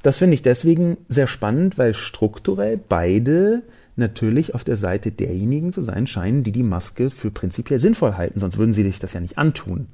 Das 0.02 0.17
finde 0.17 0.34
ich 0.34 0.41
deswegen 0.41 0.97
sehr 1.10 1.28
spannend, 1.28 1.78
weil 1.78 1.93
strukturell 1.93 2.80
beide 2.89 3.62
natürlich 3.95 4.56
auf 4.56 4.63
der 4.63 4.78
Seite 4.78 5.12
derjenigen 5.12 5.74
zu 5.74 5.82
sein 5.82 6.08
scheinen, 6.08 6.43
die 6.43 6.52
die 6.52 6.63
Maske 6.63 7.12
für 7.12 7.30
prinzipiell 7.30 7.80
sinnvoll 7.80 8.15
halten, 8.15 8.39
sonst 8.39 8.58
würden 8.58 8.74
sie 8.74 8.84
sich 8.84 9.00
das 9.00 9.13
ja 9.13 9.19
nicht 9.19 9.38
antun 9.38 9.88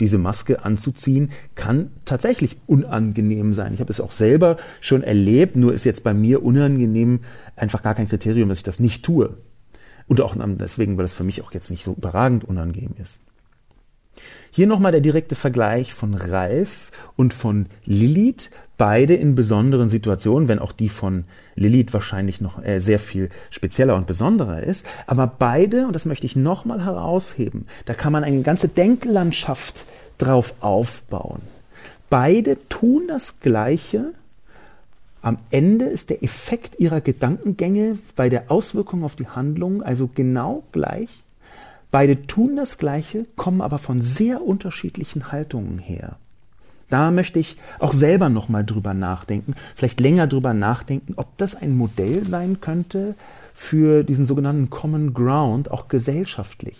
diese 0.00 0.18
Maske 0.18 0.64
anzuziehen, 0.64 1.30
kann 1.54 1.90
tatsächlich 2.04 2.58
unangenehm 2.66 3.54
sein. 3.54 3.74
Ich 3.74 3.80
habe 3.80 3.92
es 3.92 4.00
auch 4.00 4.12
selber 4.12 4.56
schon 4.80 5.02
erlebt, 5.02 5.56
nur 5.56 5.72
ist 5.72 5.84
jetzt 5.84 6.04
bei 6.04 6.14
mir 6.14 6.42
unangenehm 6.42 7.20
einfach 7.56 7.82
gar 7.82 7.94
kein 7.94 8.08
Kriterium, 8.08 8.48
dass 8.48 8.58
ich 8.58 8.64
das 8.64 8.80
nicht 8.80 9.04
tue. 9.04 9.36
Und 10.06 10.20
auch 10.20 10.34
deswegen, 10.38 10.96
weil 10.96 11.04
es 11.04 11.12
für 11.12 11.24
mich 11.24 11.42
auch 11.42 11.52
jetzt 11.52 11.70
nicht 11.70 11.84
so 11.84 11.92
überragend 11.92 12.44
unangenehm 12.44 12.94
ist. 12.98 13.20
Hier 14.50 14.66
nochmal 14.66 14.92
der 14.92 15.00
direkte 15.00 15.34
Vergleich 15.34 15.92
von 15.92 16.14
Ralf 16.14 16.90
und 17.16 17.34
von 17.34 17.66
Lilith, 17.84 18.50
beide 18.78 19.14
in 19.14 19.34
besonderen 19.34 19.88
Situationen, 19.90 20.48
wenn 20.48 20.60
auch 20.60 20.72
die 20.72 20.88
von 20.88 21.24
Lilith 21.56 21.92
wahrscheinlich 21.92 22.40
noch 22.40 22.64
äh, 22.64 22.78
sehr 22.78 22.98
viel 22.98 23.28
spezieller 23.50 23.96
und 23.96 24.06
besonderer 24.06 24.62
ist. 24.62 24.86
Aber 25.06 25.26
beide, 25.26 25.86
und 25.86 25.92
das 25.92 26.06
möchte 26.06 26.24
ich 26.24 26.36
nochmal 26.36 26.84
herausheben, 26.84 27.66
da 27.84 27.92
kann 27.92 28.12
man 28.12 28.24
eine 28.24 28.40
ganze 28.42 28.68
Denklandschaft 28.68 29.84
drauf 30.16 30.54
aufbauen. 30.60 31.42
Beide 32.08 32.56
tun 32.68 33.02
das 33.08 33.40
Gleiche. 33.40 34.12
Am 35.20 35.38
Ende 35.50 35.86
ist 35.86 36.10
der 36.10 36.22
Effekt 36.22 36.78
ihrer 36.78 37.00
Gedankengänge 37.00 37.98
bei 38.16 38.28
der 38.28 38.50
Auswirkung 38.50 39.04
auf 39.04 39.16
die 39.16 39.26
Handlung 39.26 39.82
also 39.82 40.08
genau 40.14 40.62
gleich. 40.72 41.08
Beide 41.90 42.26
tun 42.26 42.54
das 42.56 42.78
Gleiche, 42.78 43.26
kommen 43.34 43.60
aber 43.60 43.78
von 43.78 44.02
sehr 44.02 44.42
unterschiedlichen 44.42 45.32
Haltungen 45.32 45.78
her. 45.78 46.16
Da 46.90 47.10
möchte 47.10 47.38
ich 47.38 47.56
auch 47.78 47.92
selber 47.92 48.28
nochmal 48.28 48.64
drüber 48.64 48.94
nachdenken, 48.94 49.54
vielleicht 49.76 50.00
länger 50.00 50.26
drüber 50.26 50.54
nachdenken, 50.54 51.14
ob 51.16 51.36
das 51.36 51.54
ein 51.54 51.76
Modell 51.76 52.24
sein 52.24 52.60
könnte 52.60 53.14
für 53.54 54.04
diesen 54.04 54.24
sogenannten 54.24 54.70
Common 54.70 55.12
Ground, 55.12 55.70
auch 55.70 55.88
gesellschaftlich. 55.88 56.78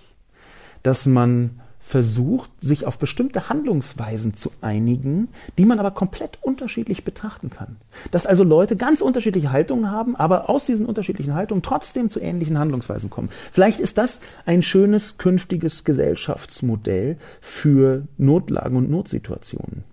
Dass 0.82 1.06
man 1.06 1.60
versucht, 1.88 2.50
sich 2.60 2.86
auf 2.86 2.98
bestimmte 2.98 3.48
Handlungsweisen 3.48 4.36
zu 4.36 4.52
einigen, 4.60 5.28
die 5.56 5.64
man 5.64 5.78
aber 5.78 5.90
komplett 5.90 6.38
unterschiedlich 6.42 7.02
betrachten 7.02 7.48
kann. 7.48 7.76
Dass 8.10 8.26
also 8.26 8.44
Leute 8.44 8.76
ganz 8.76 9.00
unterschiedliche 9.00 9.52
Haltungen 9.52 9.90
haben, 9.90 10.14
aber 10.14 10.50
aus 10.50 10.66
diesen 10.66 10.84
unterschiedlichen 10.84 11.34
Haltungen 11.34 11.62
trotzdem 11.62 12.10
zu 12.10 12.20
ähnlichen 12.20 12.58
Handlungsweisen 12.58 13.08
kommen. 13.08 13.30
Vielleicht 13.52 13.80
ist 13.80 13.96
das 13.96 14.20
ein 14.44 14.62
schönes 14.62 15.16
künftiges 15.16 15.84
Gesellschaftsmodell 15.84 17.16
für 17.40 18.06
Notlagen 18.18 18.76
und 18.76 18.90
Notsituationen. 18.90 19.84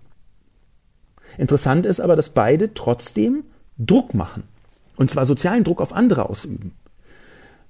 Interessant 1.38 1.86
ist 1.86 2.00
aber, 2.00 2.16
dass 2.16 2.30
beide 2.30 2.74
trotzdem 2.74 3.44
Druck 3.78 4.14
machen. 4.14 4.44
Und 4.96 5.10
zwar 5.10 5.26
sozialen 5.26 5.64
Druck 5.64 5.80
auf 5.80 5.92
andere 5.92 6.28
ausüben. 6.28 6.72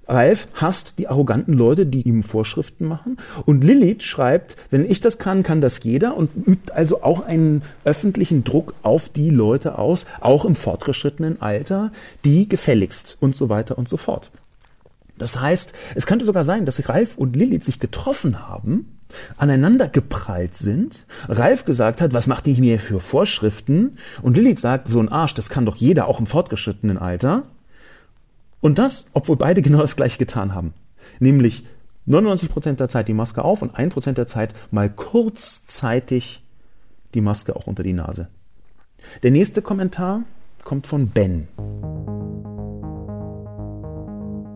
Ralf 0.09 0.47
hasst 0.55 0.99
die 0.99 1.09
arroganten 1.09 1.53
Leute, 1.53 1.85
die 1.85 2.03
ihm 2.03 2.23
Vorschriften 2.23 2.87
machen. 2.87 3.19
Und 3.45 3.65
Lilith 3.65 4.05
schreibt, 4.05 4.57
wenn 4.71 4.89
ich 4.89 5.01
das 5.01 5.19
kann, 5.19 5.43
kann 5.43 5.61
das 5.61 5.83
jeder 5.83 6.17
und 6.17 6.31
übt 6.47 6.73
also 6.73 7.03
auch 7.03 7.27
einen 7.27 7.63
öffentlichen 7.85 8.45
Druck 8.45 8.75
auf 8.83 9.09
die 9.09 9.31
Leute 9.31 9.79
aus, 9.79 10.07
auch 10.21 10.45
im 10.45 10.55
fortgeschrittenen 10.55 11.43
Alter, 11.43 11.91
die 12.25 12.49
gefälligst 12.49 13.17
und 13.21 13.37
so 13.37 13.49
weiter 13.49 13.79
und 13.79 13.89
so 13.89 13.97
fort. 13.97 14.31
Das 15.19 15.41
heißt, 15.41 15.73
es 15.95 16.07
könnte 16.07 16.25
sogar 16.25 16.45
sein, 16.45 16.67
dass 16.67 16.89
Ralf 16.89 17.17
und 17.17 17.35
Lilith 17.35 17.65
sich 17.65 17.81
getroffen 17.81 18.49
haben, 18.49 18.96
aneinander 19.37 19.89
geprallt 19.89 20.57
sind, 20.57 21.07
Ralf 21.29 21.65
gesagt 21.65 22.01
hat, 22.01 22.13
was 22.13 22.27
macht 22.27 22.47
ihr 22.47 22.59
mir 22.59 22.79
für 22.79 23.01
Vorschriften? 23.01 23.99
Und 24.23 24.37
Lilith 24.37 24.61
sagt, 24.61 24.89
so 24.89 25.01
ein 25.01 25.09
Arsch, 25.09 25.35
das 25.35 25.49
kann 25.49 25.67
doch 25.67 25.77
jeder, 25.77 26.09
auch 26.09 26.21
im 26.21 26.27
fortgeschrittenen 26.27 26.99
Alter. 26.99 27.45
Und 28.61 28.79
das, 28.79 29.07
obwohl 29.13 29.37
beide 29.37 29.63
genau 29.63 29.79
das 29.79 29.97
gleiche 29.97 30.19
getan 30.19 30.55
haben. 30.55 30.75
Nämlich 31.21 31.65
99% 32.09 32.75
der 32.75 32.89
Zeit 32.89 33.09
die 33.09 33.15
Maske 33.15 33.45
auf 33.45 33.63
und 33.63 33.77
1% 33.77 34.13
der 34.13 34.27
Zeit 34.27 34.55
mal 34.71 34.91
kurzzeitig 34.91 36.43
die 37.15 37.21
Maske 37.21 37.57
auch 37.57 37.67
unter 37.67 37.83
die 37.83 37.93
Nase. 37.93 38.29
Der 39.23 39.31
nächste 39.31 39.63
Kommentar 39.63 40.23
kommt 40.65 40.87
von 40.87 41.09
Ben. 41.09 41.49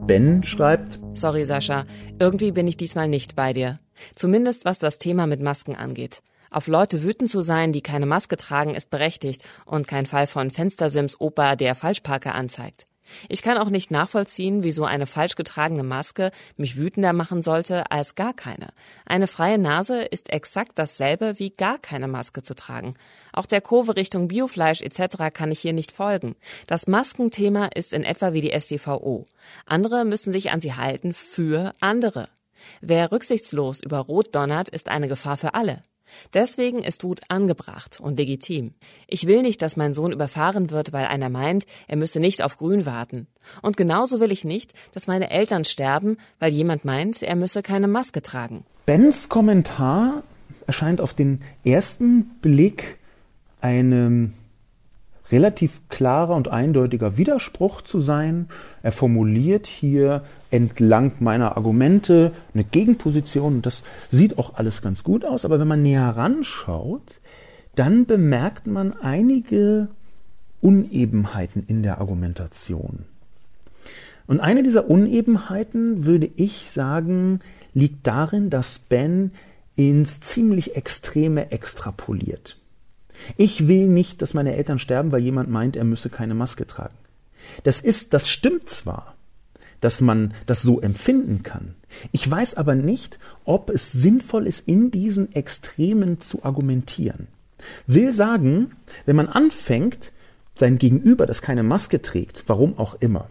Ben 0.07 0.43
schreibt, 0.43 0.99
Sorry 1.15 1.45
Sascha, 1.45 1.85
irgendwie 2.19 2.51
bin 2.51 2.67
ich 2.67 2.77
diesmal 2.77 3.09
nicht 3.09 3.37
bei 3.37 3.53
dir. 3.53 3.79
Zumindest 4.15 4.65
was 4.65 4.79
das 4.79 4.99
Thema 4.99 5.27
mit 5.27 5.41
Masken 5.41 5.77
angeht. 5.77 6.23
Auf 6.51 6.67
Leute 6.67 7.03
wütend 7.03 7.31
zu 7.31 7.43
sein, 7.43 7.73
die 7.73 7.81
keine 7.81 8.07
Maske 8.07 8.37
tragen, 8.37 8.75
ist 8.75 8.91
berechtigt 8.91 9.45
und 9.67 9.87
kein 9.87 10.07
Fall 10.07 10.27
von 10.27 10.51
Fenstersims 10.51 11.21
Opa, 11.21 11.55
der 11.55 11.77
Falschparker 11.77 12.35
anzeigt. 12.35 12.87
Ich 13.29 13.43
kann 13.43 13.59
auch 13.59 13.71
nicht 13.71 13.91
nachvollziehen, 13.91 14.63
wieso 14.63 14.85
eine 14.85 15.07
falsch 15.07 15.35
getragene 15.37 15.83
Maske 15.83 16.31
mich 16.57 16.77
wütender 16.77 17.13
machen 17.13 17.43
sollte 17.43 17.91
als 17.91 18.15
gar 18.15 18.35
keine. 18.35 18.69
Eine 19.05 19.27
freie 19.27 19.59
Nase 19.59 20.03
ist 20.03 20.31
exakt 20.31 20.73
dasselbe 20.77 21.39
wie 21.39 21.51
gar 21.51 21.79
keine 21.79 22.09
Maske 22.09 22.43
zu 22.43 22.55
tragen. 22.55 22.95
Auch 23.33 23.47
der 23.47 23.61
Kurve 23.61 23.97
Richtung 23.97 24.29
Biofleisch 24.29 24.83
etc. 24.83 25.33
kann 25.33 25.53
ich 25.53 25.61
hier 25.61 25.73
nicht 25.73 25.93
folgen. 25.93 26.37
Das 26.67 26.87
Maskenthema 26.87 27.67
ist 27.75 27.93
in 27.93 28.05
etwa 28.05 28.33
wie 28.33 28.41
die 28.41 28.59
SDVO. 28.59 29.27
Andere 29.67 30.05
müssen 30.05 30.33
sich 30.33 30.51
an 30.51 30.61
sie 30.61 30.75
halten 30.75 31.15
für 31.15 31.73
andere. 31.81 32.29
Wer 32.81 33.13
rücksichtslos 33.13 33.83
über 33.83 33.99
Rot 33.99 34.35
donnert, 34.35 34.69
ist 34.69 34.89
eine 34.89 35.09
Gefahr 35.09 35.37
für 35.37 35.55
alle. 35.55 35.83
Deswegen 36.35 36.83
ist 36.83 37.05
Wut 37.05 37.21
angebracht 37.29 38.01
und 38.01 38.19
legitim. 38.19 38.75
Ich 39.07 39.27
will 39.27 39.43
nicht, 39.43 39.63
dass 39.63 39.77
mein 39.77 39.95
Sohn 39.95 40.13
überfahren 40.13 40.71
wird, 40.71 40.93
weil 40.93 41.07
einer 41.07 41.29
meint, 41.29 41.67
er 41.89 41.97
müsse 41.97 42.21
nicht 42.21 42.43
auf 42.43 42.57
Grün 42.57 42.87
warten. 42.87 43.27
Und 43.63 43.77
genauso 43.77 44.21
will 44.21 44.33
ich 44.33 44.45
nicht, 44.45 44.73
dass 44.93 45.07
meine 45.07 45.31
Eltern 45.31 45.65
sterben, 45.65 46.17
weil 46.39 46.53
jemand 46.53 46.85
meint, 46.85 47.23
er 47.23 47.37
müsse 47.37 47.63
keine 47.63 47.89
Maske 47.89 48.23
tragen. 48.23 48.65
Bens 48.87 49.29
Kommentar 49.29 50.23
erscheint 50.67 51.01
auf 51.01 51.15
den 51.15 51.41
ersten 51.65 52.25
Blick 52.41 52.99
einem 53.61 54.35
relativ 55.33 55.89
klarer 55.89 56.35
und 56.35 56.49
eindeutiger 56.49 57.17
Widerspruch 57.17 57.83
zu 57.83 58.01
sein. 58.01 58.49
Er 58.83 58.93
formuliert 58.93 59.67
hier 59.67 60.25
entlang 60.51 61.13
meiner 61.21 61.57
Argumente 61.57 62.33
eine 62.55 62.65
Gegenposition. 62.65 63.63
Das 63.63 63.83
sieht 64.11 64.39
auch 64.39 64.55
alles 64.55 64.83
ganz 64.83 65.05
gut 65.05 65.25
aus. 65.25 65.45
Aber 65.45 65.61
wenn 65.61 65.69
man 65.69 65.83
näher 65.83 66.09
ranschaut, 66.17 67.21
dann 67.75 68.07
bemerkt 68.07 68.67
man 68.67 68.95
einige 69.01 69.89
Unebenheiten 70.61 71.65
in 71.67 71.83
der 71.83 71.99
Argumentation. 71.99 73.05
Und 74.27 74.41
eine 74.41 74.63
dieser 74.63 74.89
Unebenheiten, 74.89 76.05
würde 76.05 76.31
ich 76.37 76.71
sagen, 76.71 77.41
liegt 77.75 78.07
darin, 78.07 78.51
dass 78.51 78.79
Ben 78.79 79.33
ins 79.77 80.21
ziemlich 80.21 80.77
Extreme 80.77 81.51
extrapoliert. 81.51 82.60
Ich 83.37 83.69
will 83.69 83.87
nicht, 83.87 84.23
dass 84.23 84.35
meine 84.35 84.57
Eltern 84.57 84.79
sterben, 84.79 85.13
weil 85.13 85.23
jemand 85.23 85.51
meint, 85.51 85.77
er 85.77 85.85
müsse 85.85 86.09
keine 86.11 86.35
Maske 86.35 86.67
tragen. 86.67 86.95
Das 87.65 87.81
ist, 87.81 88.15
das 88.15 88.29
stimmt 88.29 88.69
zwar, 88.69 89.15
dass 89.81 90.01
man 90.01 90.35
das 90.47 90.63
so 90.63 90.81
empfinden 90.81 91.43
kann. 91.43 91.75
Ich 92.13 92.31
weiß 92.31 92.55
aber 92.55 92.75
nicht, 92.75 93.19
ob 93.45 93.71
es 93.71 93.93
sinnvoll 93.93 94.47
ist, 94.47 94.69
in 94.69 94.91
diesen 94.91 95.33
Extremen 95.35 96.21
zu 96.21 96.45
argumentieren. 96.45 97.27
Will 97.87 98.13
sagen, 98.13 98.73
wenn 99.07 99.17
man 99.17 99.29
anfängt, 99.29 100.13
sein 100.57 100.79
Gegenüber, 100.79 101.27
das 101.27 101.43
keine 101.43 101.63
Maske 101.63 102.03
trägt, 102.03 102.45
warum 102.47 102.79
auch 102.79 102.95
immer, 103.01 103.29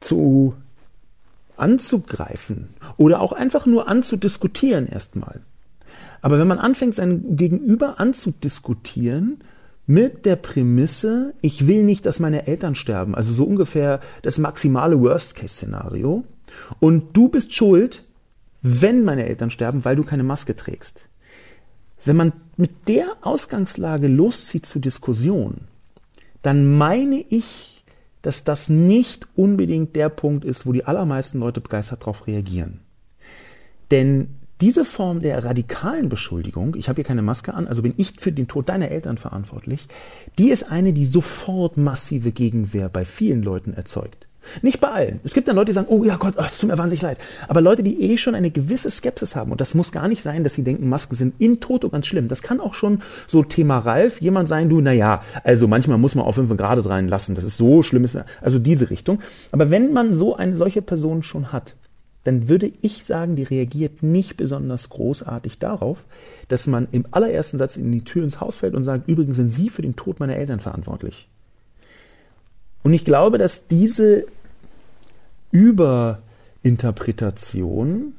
zu 0.00 0.54
anzugreifen 1.56 2.68
oder 2.96 3.20
auch 3.20 3.32
einfach 3.32 3.64
nur 3.64 3.88
anzudiskutieren 3.88 4.88
erstmal, 4.88 5.40
aber 6.24 6.38
wenn 6.38 6.48
man 6.48 6.58
anfängt, 6.58 6.94
sein 6.94 7.36
Gegenüber 7.36 8.00
anzudiskutieren, 8.00 9.40
mit 9.86 10.24
der 10.24 10.36
Prämisse, 10.36 11.34
ich 11.42 11.66
will 11.66 11.82
nicht, 11.82 12.06
dass 12.06 12.18
meine 12.18 12.46
Eltern 12.46 12.76
sterben, 12.76 13.14
also 13.14 13.34
so 13.34 13.44
ungefähr 13.44 14.00
das 14.22 14.38
maximale 14.38 14.98
Worst-Case-Szenario, 14.98 16.24
und 16.80 17.14
du 17.14 17.28
bist 17.28 17.52
schuld, 17.52 18.04
wenn 18.62 19.04
meine 19.04 19.26
Eltern 19.26 19.50
sterben, 19.50 19.84
weil 19.84 19.96
du 19.96 20.02
keine 20.02 20.22
Maske 20.22 20.56
trägst. 20.56 21.04
Wenn 22.06 22.16
man 22.16 22.32
mit 22.56 22.88
der 22.88 23.18
Ausgangslage 23.20 24.08
loszieht 24.08 24.64
zur 24.64 24.80
Diskussion, 24.80 25.56
dann 26.40 26.78
meine 26.78 27.20
ich, 27.20 27.84
dass 28.22 28.44
das 28.44 28.70
nicht 28.70 29.28
unbedingt 29.36 29.94
der 29.94 30.08
Punkt 30.08 30.46
ist, 30.46 30.64
wo 30.64 30.72
die 30.72 30.86
allermeisten 30.86 31.40
Leute 31.40 31.60
begeistert 31.60 32.00
darauf 32.00 32.26
reagieren. 32.26 32.80
Denn 33.90 34.28
diese 34.60 34.84
Form 34.84 35.20
der 35.20 35.44
radikalen 35.44 36.08
Beschuldigung, 36.08 36.76
ich 36.76 36.88
habe 36.88 36.96
hier 36.96 37.04
keine 37.04 37.22
Maske 37.22 37.54
an, 37.54 37.66
also 37.66 37.82
bin 37.82 37.94
ich 37.96 38.14
für 38.18 38.32
den 38.32 38.48
Tod 38.48 38.68
deiner 38.68 38.90
Eltern 38.90 39.18
verantwortlich, 39.18 39.88
die 40.38 40.50
ist 40.50 40.70
eine, 40.70 40.92
die 40.92 41.06
sofort 41.06 41.76
massive 41.76 42.32
Gegenwehr 42.32 42.88
bei 42.88 43.04
vielen 43.04 43.42
Leuten 43.42 43.74
erzeugt. 43.74 44.26
Nicht 44.62 44.80
bei 44.80 44.88
allen. 44.88 45.20
Es 45.24 45.32
gibt 45.32 45.48
dann 45.48 45.56
Leute, 45.56 45.66
die 45.66 45.72
sagen, 45.72 45.88
oh 45.88 46.04
ja 46.04 46.16
Gott, 46.16 46.34
es 46.36 46.44
oh, 46.44 46.60
tut 46.60 46.70
mir 46.70 46.78
wahnsinnig 46.78 47.02
leid. 47.02 47.18
Aber 47.48 47.60
Leute, 47.60 47.82
die 47.82 48.02
eh 48.02 48.18
schon 48.18 48.34
eine 48.34 48.50
gewisse 48.50 48.90
Skepsis 48.90 49.34
haben, 49.34 49.50
und 49.50 49.60
das 49.60 49.74
muss 49.74 49.92
gar 49.92 50.08
nicht 50.08 50.22
sein, 50.22 50.44
dass 50.44 50.54
sie 50.54 50.62
denken, 50.62 50.88
Masken 50.88 51.14
sind 51.14 51.34
in 51.38 51.60
Toto 51.60 51.88
ganz 51.88 52.06
schlimm. 52.06 52.28
Das 52.28 52.42
kann 52.42 52.60
auch 52.60 52.74
schon 52.74 53.02
so 53.26 53.42
Thema 53.42 53.78
Ralf 53.78 54.20
jemand 54.20 54.48
sein, 54.48 54.68
du, 54.68 54.80
naja, 54.80 55.22
also 55.42 55.66
manchmal 55.66 55.98
muss 55.98 56.14
man 56.14 56.24
auf 56.24 56.34
fünf 56.34 56.54
Grad 56.56 56.84
rein 56.86 57.08
lassen, 57.08 57.34
das 57.34 57.44
ist 57.44 57.56
so 57.56 57.82
schlimm, 57.82 58.06
also 58.42 58.58
diese 58.58 58.90
Richtung. 58.90 59.20
Aber 59.50 59.70
wenn 59.70 59.92
man 59.92 60.12
so 60.12 60.36
eine 60.36 60.56
solche 60.56 60.82
Person 60.82 61.22
schon 61.22 61.52
hat, 61.52 61.74
dann 62.24 62.48
würde 62.48 62.72
ich 62.80 63.04
sagen, 63.04 63.36
die 63.36 63.42
reagiert 63.42 64.02
nicht 64.02 64.36
besonders 64.36 64.88
großartig 64.88 65.58
darauf, 65.58 65.98
dass 66.48 66.66
man 66.66 66.88
im 66.90 67.04
allerersten 67.10 67.58
Satz 67.58 67.76
in 67.76 67.92
die 67.92 68.02
Tür 68.02 68.24
ins 68.24 68.40
Haus 68.40 68.56
fällt 68.56 68.74
und 68.74 68.84
sagt, 68.84 69.06
übrigens 69.08 69.36
sind 69.36 69.52
Sie 69.52 69.68
für 69.68 69.82
den 69.82 69.94
Tod 69.94 70.20
meiner 70.20 70.36
Eltern 70.36 70.60
verantwortlich. 70.60 71.28
Und 72.82 72.94
ich 72.94 73.04
glaube, 73.04 73.36
dass 73.38 73.68
diese 73.68 74.24
Überinterpretation, 75.52 78.14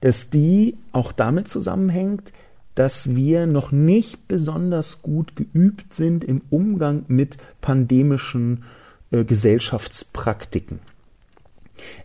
dass 0.00 0.30
die 0.30 0.76
auch 0.92 1.12
damit 1.12 1.48
zusammenhängt, 1.48 2.32
dass 2.74 3.16
wir 3.16 3.46
noch 3.46 3.72
nicht 3.72 4.28
besonders 4.28 5.00
gut 5.00 5.34
geübt 5.34 5.94
sind 5.94 6.24
im 6.24 6.42
Umgang 6.50 7.06
mit 7.08 7.38
pandemischen 7.62 8.64
äh, 9.10 9.24
Gesellschaftspraktiken. 9.24 10.80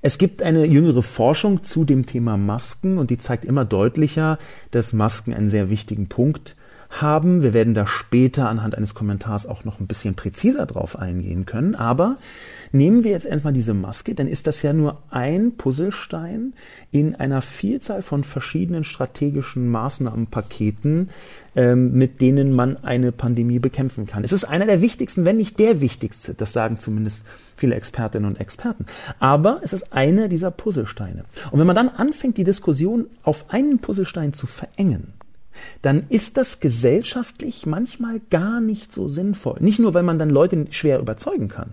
Es 0.01 0.17
gibt 0.17 0.41
eine 0.41 0.65
jüngere 0.65 1.03
Forschung 1.03 1.63
zu 1.63 1.85
dem 1.85 2.05
Thema 2.05 2.37
Masken 2.37 2.97
und 2.97 3.09
die 3.09 3.17
zeigt 3.17 3.45
immer 3.45 3.65
deutlicher, 3.65 4.37
dass 4.71 4.93
Masken 4.93 5.33
einen 5.33 5.49
sehr 5.49 5.69
wichtigen 5.69 6.07
Punkt 6.07 6.55
haben. 6.91 7.41
Wir 7.41 7.53
werden 7.53 7.73
da 7.73 7.87
später 7.87 8.49
anhand 8.49 8.75
eines 8.75 8.93
Kommentars 8.93 9.47
auch 9.47 9.63
noch 9.63 9.79
ein 9.79 9.87
bisschen 9.87 10.15
präziser 10.15 10.65
drauf 10.65 10.99
eingehen 10.99 11.45
können. 11.45 11.75
Aber 11.75 12.17
nehmen 12.71 13.03
wir 13.03 13.11
jetzt 13.11 13.25
erstmal 13.25 13.53
diese 13.53 13.73
Maske, 13.73 14.13
dann 14.13 14.27
ist 14.27 14.47
das 14.47 14.61
ja 14.61 14.73
nur 14.73 14.97
ein 15.09 15.53
Puzzlestein 15.53 16.53
in 16.91 17.15
einer 17.15 17.41
Vielzahl 17.41 18.01
von 18.01 18.23
verschiedenen 18.23 18.83
strategischen 18.83 19.69
Maßnahmenpaketen, 19.69 21.09
ähm, 21.55 21.93
mit 21.93 22.21
denen 22.21 22.55
man 22.55 22.83
eine 22.83 23.11
Pandemie 23.11 23.59
bekämpfen 23.59 24.05
kann. 24.05 24.23
Es 24.23 24.31
ist 24.31 24.43
einer 24.43 24.65
der 24.65 24.81
wichtigsten, 24.81 25.25
wenn 25.25 25.37
nicht 25.37 25.59
der 25.59 25.81
wichtigste. 25.81 26.33
Das 26.33 26.53
sagen 26.53 26.79
zumindest 26.79 27.23
viele 27.55 27.75
Expertinnen 27.75 28.29
und 28.29 28.39
Experten. 28.39 28.85
Aber 29.19 29.59
es 29.63 29.73
ist 29.73 29.93
einer 29.93 30.27
dieser 30.27 30.51
Puzzlesteine. 30.51 31.25
Und 31.51 31.59
wenn 31.59 31.67
man 31.67 31.75
dann 31.75 31.89
anfängt, 31.89 32.37
die 32.37 32.43
Diskussion 32.43 33.05
auf 33.23 33.45
einen 33.49 33.79
Puzzlestein 33.79 34.33
zu 34.33 34.47
verengen, 34.47 35.13
dann 35.81 36.05
ist 36.09 36.37
das 36.37 36.59
gesellschaftlich 36.59 37.65
manchmal 37.65 38.21
gar 38.29 38.61
nicht 38.61 38.93
so 38.93 39.07
sinnvoll. 39.07 39.57
Nicht 39.59 39.79
nur, 39.79 39.93
weil 39.93 40.03
man 40.03 40.19
dann 40.19 40.29
Leute 40.29 40.67
schwer 40.71 40.99
überzeugen 40.99 41.47
kann, 41.47 41.71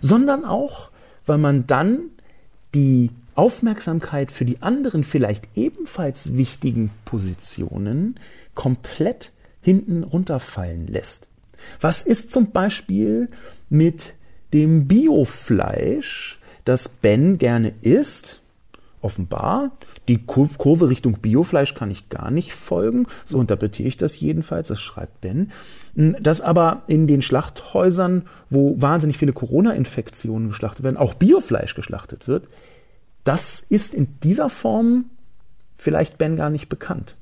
sondern 0.00 0.44
auch, 0.44 0.90
weil 1.26 1.38
man 1.38 1.66
dann 1.66 2.00
die 2.74 3.10
Aufmerksamkeit 3.34 4.30
für 4.30 4.44
die 4.44 4.60
anderen 4.62 5.04
vielleicht 5.04 5.48
ebenfalls 5.54 6.36
wichtigen 6.36 6.90
Positionen 7.04 8.16
komplett 8.54 9.32
hinten 9.62 10.02
runterfallen 10.02 10.86
lässt. 10.86 11.28
Was 11.80 12.02
ist 12.02 12.32
zum 12.32 12.50
Beispiel 12.50 13.28
mit 13.70 14.14
dem 14.52 14.86
Biofleisch, 14.86 16.38
das 16.64 16.88
Ben 16.88 17.38
gerne 17.38 17.72
isst? 17.82 18.40
Offenbar 19.00 19.72
die 20.08 20.18
Kurve 20.26 20.88
Richtung 20.88 21.18
Biofleisch 21.20 21.74
kann 21.74 21.90
ich 21.90 22.08
gar 22.08 22.30
nicht 22.30 22.52
folgen. 22.52 23.06
So 23.24 23.40
interpretiere 23.40 23.88
ich 23.88 23.96
das 23.96 24.18
jedenfalls. 24.18 24.68
Das 24.68 24.80
schreibt 24.80 25.20
Ben. 25.20 25.52
Hm, 25.94 26.16
dass 26.20 26.40
aber 26.40 26.82
in 26.88 27.06
den 27.06 27.22
Schlachthäusern, 27.22 28.22
wo 28.50 28.80
wahnsinnig 28.80 29.16
viele 29.16 29.32
Corona-Infektionen 29.32 30.48
geschlachtet 30.48 30.84
werden, 30.84 30.96
auch 30.96 31.14
Biofleisch 31.14 31.74
geschlachtet 31.74 32.26
wird, 32.26 32.48
das 33.24 33.60
ist 33.68 33.94
in 33.94 34.08
dieser 34.24 34.50
Form 34.50 35.06
vielleicht 35.78 36.18
Ben 36.18 36.36
gar 36.36 36.50
nicht 36.50 36.68
bekannt. 36.68 37.14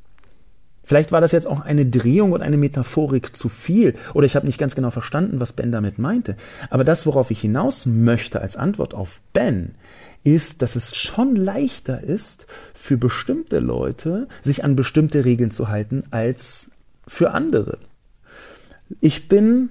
Vielleicht 0.82 1.12
war 1.12 1.20
das 1.20 1.30
jetzt 1.30 1.46
auch 1.46 1.60
eine 1.60 1.86
Drehung 1.86 2.32
und 2.32 2.42
eine 2.42 2.56
Metaphorik 2.56 3.36
zu 3.36 3.48
viel 3.48 3.94
oder 4.12 4.26
ich 4.26 4.34
habe 4.34 4.46
nicht 4.46 4.58
ganz 4.58 4.74
genau 4.74 4.90
verstanden, 4.90 5.38
was 5.38 5.52
Ben 5.52 5.70
damit 5.70 5.98
meinte. 5.98 6.36
Aber 6.68 6.82
das, 6.82 7.06
worauf 7.06 7.30
ich 7.30 7.40
hinaus 7.40 7.86
möchte 7.86 8.40
als 8.40 8.56
Antwort 8.56 8.92
auf 8.92 9.20
Ben, 9.32 9.76
ist, 10.24 10.62
dass 10.62 10.76
es 10.76 10.94
schon 10.94 11.36
leichter 11.36 12.02
ist, 12.02 12.46
für 12.74 12.96
bestimmte 12.96 13.58
Leute 13.58 14.28
sich 14.42 14.64
an 14.64 14.76
bestimmte 14.76 15.24
Regeln 15.24 15.50
zu 15.50 15.68
halten, 15.68 16.04
als 16.10 16.70
für 17.06 17.32
andere. 17.32 17.78
Ich 19.00 19.28
bin 19.28 19.70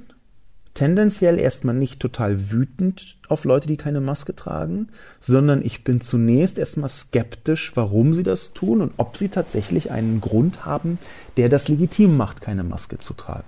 tendenziell 0.73 1.39
erstmal 1.39 1.75
nicht 1.75 1.99
total 1.99 2.51
wütend 2.51 3.17
auf 3.27 3.43
Leute, 3.43 3.67
die 3.67 3.77
keine 3.77 4.01
Maske 4.01 4.35
tragen, 4.35 4.87
sondern 5.19 5.63
ich 5.63 5.83
bin 5.83 5.99
zunächst 5.99 6.57
erstmal 6.57 6.89
skeptisch, 6.89 7.73
warum 7.75 8.13
sie 8.13 8.23
das 8.23 8.53
tun 8.53 8.81
und 8.81 8.93
ob 8.97 9.17
sie 9.17 9.29
tatsächlich 9.29 9.91
einen 9.91 10.21
Grund 10.21 10.65
haben, 10.65 10.97
der 11.37 11.49
das 11.49 11.67
legitim 11.67 12.15
macht, 12.15 12.41
keine 12.41 12.63
Maske 12.63 12.97
zu 12.97 13.13
tragen. 13.13 13.47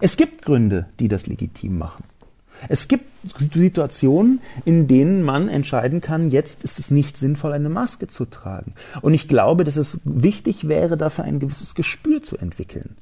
Es 0.00 0.16
gibt 0.16 0.42
Gründe, 0.42 0.86
die 1.00 1.08
das 1.08 1.26
legitim 1.26 1.78
machen. 1.78 2.04
Es 2.68 2.88
gibt 2.88 3.10
Situationen, 3.38 4.40
in 4.64 4.88
denen 4.88 5.22
man 5.22 5.48
entscheiden 5.48 6.00
kann, 6.00 6.30
jetzt 6.30 6.64
ist 6.64 6.78
es 6.78 6.90
nicht 6.90 7.16
sinnvoll, 7.16 7.52
eine 7.52 7.68
Maske 7.68 8.08
zu 8.08 8.24
tragen. 8.24 8.74
Und 9.00 9.14
ich 9.14 9.28
glaube, 9.28 9.64
dass 9.64 9.76
es 9.76 10.00
wichtig 10.04 10.68
wäre, 10.68 10.96
dafür 10.96 11.24
ein 11.24 11.38
gewisses 11.38 11.74
Gespür 11.74 12.22
zu 12.22 12.36
entwickeln. 12.36 12.96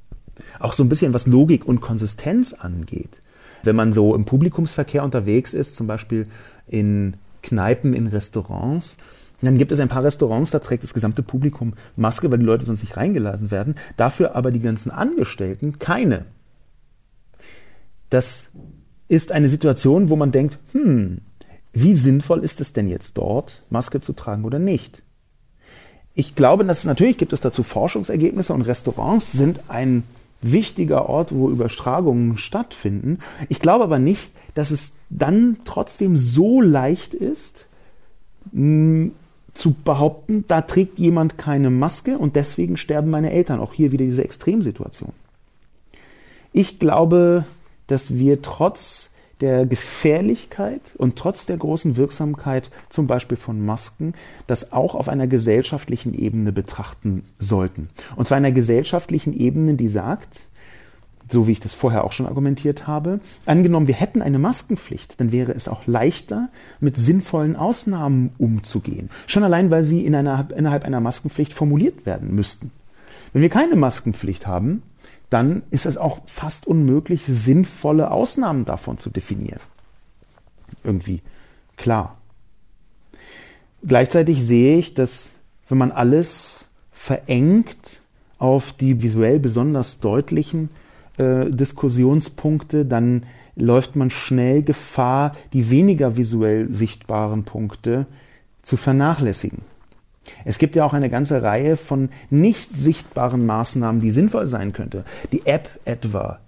Auch 0.58 0.72
so 0.72 0.82
ein 0.82 0.88
bisschen 0.88 1.14
was 1.14 1.26
Logik 1.26 1.64
und 1.66 1.80
Konsistenz 1.80 2.52
angeht. 2.52 3.20
Wenn 3.62 3.76
man 3.76 3.92
so 3.92 4.14
im 4.14 4.24
Publikumsverkehr 4.24 5.02
unterwegs 5.02 5.54
ist, 5.54 5.76
zum 5.76 5.86
Beispiel 5.86 6.26
in 6.66 7.14
Kneipen, 7.42 7.94
in 7.94 8.08
Restaurants, 8.08 8.96
dann 9.42 9.58
gibt 9.58 9.72
es 9.72 9.80
ein 9.80 9.88
paar 9.88 10.04
Restaurants, 10.04 10.50
da 10.50 10.58
trägt 10.58 10.82
das 10.82 10.94
gesamte 10.94 11.22
Publikum 11.22 11.74
Maske, 11.94 12.30
weil 12.30 12.38
die 12.38 12.44
Leute 12.44 12.64
sonst 12.64 12.82
nicht 12.82 12.96
reingeladen 12.96 13.50
werden. 13.50 13.74
Dafür 13.96 14.34
aber 14.34 14.50
die 14.50 14.60
ganzen 14.60 14.90
Angestellten 14.90 15.78
keine. 15.78 16.24
Das 18.08 18.50
ist 19.08 19.32
eine 19.32 19.48
Situation, 19.48 20.10
wo 20.10 20.16
man 20.16 20.32
denkt, 20.32 20.58
hm, 20.72 21.18
wie 21.72 21.94
sinnvoll 21.94 22.42
ist 22.42 22.60
es 22.60 22.72
denn 22.72 22.88
jetzt 22.88 23.18
dort, 23.18 23.62
Maske 23.70 24.00
zu 24.00 24.12
tragen 24.12 24.44
oder 24.44 24.58
nicht? 24.58 25.02
Ich 26.14 26.34
glaube, 26.34 26.64
dass 26.64 26.84
natürlich 26.84 27.18
gibt 27.18 27.34
es 27.34 27.40
dazu 27.40 27.62
Forschungsergebnisse 27.62 28.54
und 28.54 28.62
Restaurants 28.62 29.32
sind 29.32 29.60
ein 29.68 30.02
wichtiger 30.40 31.08
Ort, 31.08 31.34
wo 31.34 31.50
Übertragungen 31.50 32.38
stattfinden. 32.38 33.18
Ich 33.48 33.60
glaube 33.60 33.84
aber 33.84 33.98
nicht, 33.98 34.30
dass 34.54 34.70
es 34.70 34.92
dann 35.10 35.58
trotzdem 35.64 36.16
so 36.16 36.60
leicht 36.62 37.12
ist, 37.12 37.66
mh, 38.52 39.10
zu 39.52 39.72
behaupten, 39.72 40.44
da 40.46 40.62
trägt 40.62 40.98
jemand 40.98 41.38
keine 41.38 41.70
Maske 41.70 42.18
und 42.18 42.36
deswegen 42.36 42.76
sterben 42.76 43.10
meine 43.10 43.32
Eltern. 43.32 43.60
Auch 43.60 43.72
hier 43.72 43.92
wieder 43.92 44.04
diese 44.04 44.24
Extremsituation. 44.24 45.12
Ich 46.52 46.78
glaube, 46.78 47.44
dass 47.86 48.14
wir 48.14 48.42
trotz 48.42 49.10
der 49.40 49.66
Gefährlichkeit 49.66 50.94
und 50.96 51.16
trotz 51.16 51.44
der 51.44 51.58
großen 51.58 51.96
Wirksamkeit 51.96 52.70
zum 52.88 53.06
Beispiel 53.06 53.36
von 53.36 53.64
Masken 53.64 54.14
das 54.46 54.72
auch 54.72 54.94
auf 54.94 55.08
einer 55.08 55.26
gesellschaftlichen 55.26 56.14
Ebene 56.14 56.52
betrachten 56.52 57.24
sollten. 57.38 57.90
Und 58.16 58.28
zwar 58.28 58.38
einer 58.38 58.52
gesellschaftlichen 58.52 59.38
Ebene, 59.38 59.74
die 59.74 59.88
sagt, 59.88 60.44
so 61.28 61.46
wie 61.46 61.52
ich 61.52 61.60
das 61.60 61.74
vorher 61.74 62.04
auch 62.04 62.12
schon 62.12 62.26
argumentiert 62.26 62.86
habe, 62.86 63.20
angenommen, 63.44 63.88
wir 63.88 63.94
hätten 63.94 64.22
eine 64.22 64.38
Maskenpflicht, 64.38 65.20
dann 65.20 65.32
wäre 65.32 65.52
es 65.52 65.68
auch 65.68 65.86
leichter, 65.86 66.48
mit 66.80 66.96
sinnvollen 66.96 67.56
Ausnahmen 67.56 68.30
umzugehen. 68.38 69.10
Schon 69.26 69.42
allein, 69.42 69.70
weil 69.70 69.84
sie 69.84 70.06
in 70.06 70.14
einer, 70.14 70.48
innerhalb 70.56 70.84
einer 70.84 71.00
Maskenpflicht 71.00 71.52
formuliert 71.52 72.06
werden 72.06 72.34
müssten. 72.34 72.70
Wenn 73.32 73.42
wir 73.42 73.48
keine 73.48 73.76
Maskenpflicht 73.76 74.46
haben, 74.46 74.82
dann 75.30 75.62
ist 75.70 75.86
es 75.86 75.96
auch 75.96 76.20
fast 76.26 76.66
unmöglich, 76.66 77.24
sinnvolle 77.26 78.10
Ausnahmen 78.10 78.64
davon 78.64 78.98
zu 78.98 79.10
definieren. 79.10 79.60
Irgendwie 80.84 81.22
klar. 81.76 82.16
Gleichzeitig 83.84 84.44
sehe 84.44 84.78
ich, 84.78 84.94
dass 84.94 85.30
wenn 85.68 85.78
man 85.78 85.92
alles 85.92 86.68
verengt 86.92 88.02
auf 88.38 88.72
die 88.72 89.02
visuell 89.02 89.38
besonders 89.38 90.00
deutlichen 90.00 90.70
äh, 91.18 91.50
Diskussionspunkte, 91.50 92.84
dann 92.84 93.24
läuft 93.56 93.96
man 93.96 94.10
schnell 94.10 94.62
Gefahr, 94.62 95.34
die 95.52 95.70
weniger 95.70 96.16
visuell 96.16 96.72
sichtbaren 96.72 97.44
Punkte 97.44 98.06
zu 98.62 98.76
vernachlässigen. 98.76 99.62
Es 100.44 100.58
gibt 100.58 100.76
ja 100.76 100.84
auch 100.84 100.94
eine 100.94 101.10
ganze 101.10 101.42
Reihe 101.42 101.76
von 101.76 102.10
nicht 102.30 102.70
sichtbaren 102.76 103.46
Maßnahmen, 103.46 104.00
die 104.00 104.10
sinnvoll 104.10 104.46
sein 104.46 104.72
könnte. 104.72 105.04
Die 105.32 105.46
App 105.46 105.68
etwa. 105.84 106.40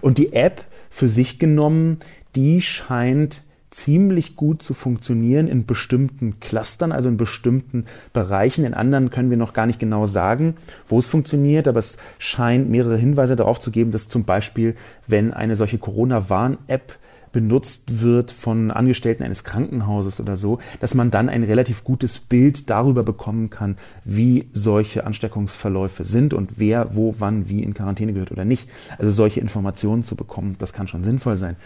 Und 0.00 0.18
die 0.18 0.32
App 0.32 0.64
für 0.90 1.08
sich 1.08 1.38
genommen, 1.38 1.98
die 2.34 2.62
scheint 2.62 3.42
ziemlich 3.72 4.36
gut 4.36 4.62
zu 4.62 4.74
funktionieren 4.74 5.48
in 5.48 5.66
bestimmten 5.66 6.38
Clustern, 6.40 6.92
also 6.92 7.08
in 7.08 7.16
bestimmten 7.16 7.86
Bereichen. 8.12 8.64
In 8.64 8.74
anderen 8.74 9.10
können 9.10 9.30
wir 9.30 9.38
noch 9.38 9.54
gar 9.54 9.66
nicht 9.66 9.80
genau 9.80 10.06
sagen, 10.06 10.56
wo 10.86 10.98
es 10.98 11.08
funktioniert, 11.08 11.66
aber 11.66 11.78
es 11.78 11.96
scheint 12.18 12.68
mehrere 12.68 12.96
Hinweise 12.96 13.34
darauf 13.34 13.60
zu 13.60 13.70
geben, 13.70 13.90
dass 13.90 14.08
zum 14.08 14.24
Beispiel, 14.24 14.76
wenn 15.06 15.32
eine 15.32 15.56
solche 15.56 15.78
Corona-Warn-App 15.78 16.98
benutzt 17.32 18.00
wird 18.00 18.30
von 18.30 18.70
Angestellten 18.70 19.22
eines 19.22 19.44
Krankenhauses 19.44 20.20
oder 20.20 20.36
so, 20.36 20.58
dass 20.80 20.94
man 20.94 21.10
dann 21.10 21.28
ein 21.28 21.42
relativ 21.42 21.84
gutes 21.84 22.18
Bild 22.18 22.70
darüber 22.70 23.02
bekommen 23.02 23.50
kann, 23.50 23.76
wie 24.04 24.48
solche 24.52 25.04
Ansteckungsverläufe 25.06 26.04
sind 26.04 26.34
und 26.34 26.52
wer 26.56 26.94
wo 26.94 27.14
wann 27.18 27.48
wie 27.48 27.62
in 27.62 27.74
Quarantäne 27.74 28.12
gehört 28.12 28.32
oder 28.32 28.44
nicht. 28.44 28.68
Also 28.98 29.10
solche 29.10 29.40
Informationen 29.40 30.04
zu 30.04 30.14
bekommen, 30.14 30.56
das 30.58 30.72
kann 30.72 30.88
schon 30.88 31.04
sinnvoll 31.04 31.36
sein. 31.36 31.56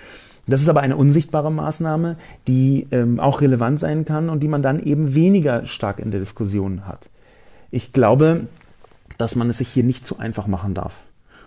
Das 0.46 0.62
ist 0.62 0.68
aber 0.68 0.81
eine 0.81 0.96
unsichtbare 0.96 1.50
Maßnahme, 1.50 2.16
die 2.46 2.87
ähm, 2.92 3.18
auch 3.18 3.40
relevant 3.40 3.81
sein 3.81 4.05
kann 4.05 4.29
und 4.31 4.40
die 4.40 4.48
man 4.48 4.62
dann 4.62 4.81
eben 4.81 5.14
weniger 5.14 5.66
stark 5.66 5.98
in 5.98 6.12
der 6.12 6.20
Diskussion 6.20 6.87
hat. 6.87 7.09
Ich 7.72 7.92
glaube, 7.92 8.46
dass 9.18 9.35
man 9.35 9.50
es 9.50 9.59
sich 9.59 9.68
hier 9.68 9.83
nicht 9.83 10.07
zu 10.07 10.18
einfach 10.18 10.46
machen 10.46 10.74
darf. 10.74 11.06